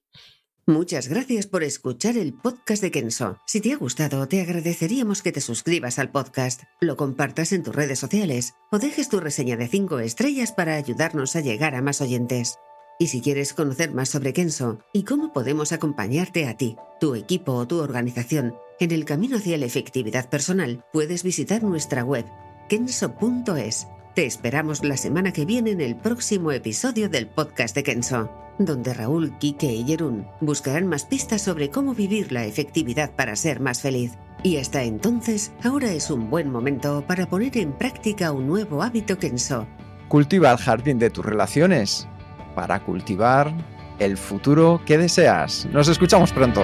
Muchas 0.65 1.09
gracias 1.09 1.45
por 1.45 1.61
escuchar 1.61 2.15
el 2.15 2.34
podcast 2.34 2.81
de 2.81 2.89
Kenso. 2.89 3.38
Si 3.45 3.59
te 3.59 3.73
ha 3.73 3.77
gustado, 3.77 4.29
te 4.29 4.39
agradeceríamos 4.39 5.21
que 5.21 5.34
te 5.34 5.41
suscribas 5.41 5.99
al 5.99 6.09
podcast, 6.09 6.63
lo 6.79 6.95
compartas 6.95 7.51
en 7.51 7.63
tus 7.63 7.75
redes 7.75 7.99
sociales 7.99 8.53
o 8.71 8.79
dejes 8.79 9.09
tu 9.09 9.19
reseña 9.19 9.57
de 9.57 9.67
5 9.67 9.99
estrellas 9.99 10.53
para 10.53 10.75
ayudarnos 10.75 11.36
a 11.36 11.41
llegar 11.41 11.75
a 11.75 11.81
más 11.81 11.99
oyentes. 11.99 12.59
Y 12.97 13.07
si 13.07 13.19
quieres 13.19 13.53
conocer 13.53 13.91
más 13.91 14.07
sobre 14.07 14.31
Kenso 14.31 14.79
y 14.93 15.03
cómo 15.03 15.34
podemos 15.34 15.73
acompañarte 15.73 16.47
a 16.47 16.55
ti, 16.55 16.77
tu 17.01 17.15
equipo 17.15 17.53
o 17.53 17.67
tu 17.67 17.81
organización 17.81 18.55
en 18.80 18.91
el 18.91 19.05
camino 19.05 19.38
hacia 19.38 19.57
la 19.57 19.65
efectividad 19.65 20.30
personal, 20.30 20.84
puedes 20.91 21.24
visitar 21.24 21.63
nuestra 21.63 22.03
web 22.03 22.26
kenso.es. 22.69 23.88
Te 24.15 24.26
esperamos 24.26 24.84
la 24.84 24.97
semana 24.97 25.34
que 25.34 25.45
viene 25.45 25.71
en 25.71 25.82
el 25.82 25.95
próximo 25.95 26.51
episodio 26.51 27.09
del 27.09 27.28
podcast 27.28 27.76
de 27.76 27.84
Kenso 27.84 28.30
donde 28.57 28.93
Raúl, 28.93 29.38
Quique 29.39 29.71
y 29.71 29.84
Jerún 29.84 30.28
buscarán 30.41 30.88
más 30.88 31.05
pistas 31.05 31.41
sobre 31.41 31.69
cómo 31.69 31.93
vivir 31.93 32.32
la 32.32 32.45
efectividad 32.45 33.11
para 33.11 33.36
ser 33.36 33.59
más 33.59 33.82
feliz. 33.82 34.13
Y 34.43 34.57
hasta 34.57 34.84
entonces, 34.84 35.53
ahora 35.63 35.91
es 35.91 36.09
un 36.09 36.30
buen 36.30 36.51
momento 36.51 37.03
para 37.07 37.28
poner 37.28 37.57
en 37.57 37.71
práctica 37.74 38.32
un 38.32 38.47
nuevo 38.47 38.84
hábito 38.84 39.17
Kenso. 39.17 39.67
Cultiva 40.07 40.51
el 40.51 40.57
jardín 40.57 40.99
de 40.99 41.09
tus 41.09 41.26
relaciones 41.26 42.07
para 42.55 42.84
cultivar 42.84 43.53
el 43.99 44.17
futuro 44.17 44.82
que 44.86 44.97
deseas. 44.97 45.65
Nos 45.71 45.88
escuchamos 45.88 46.32
pronto. 46.34 46.63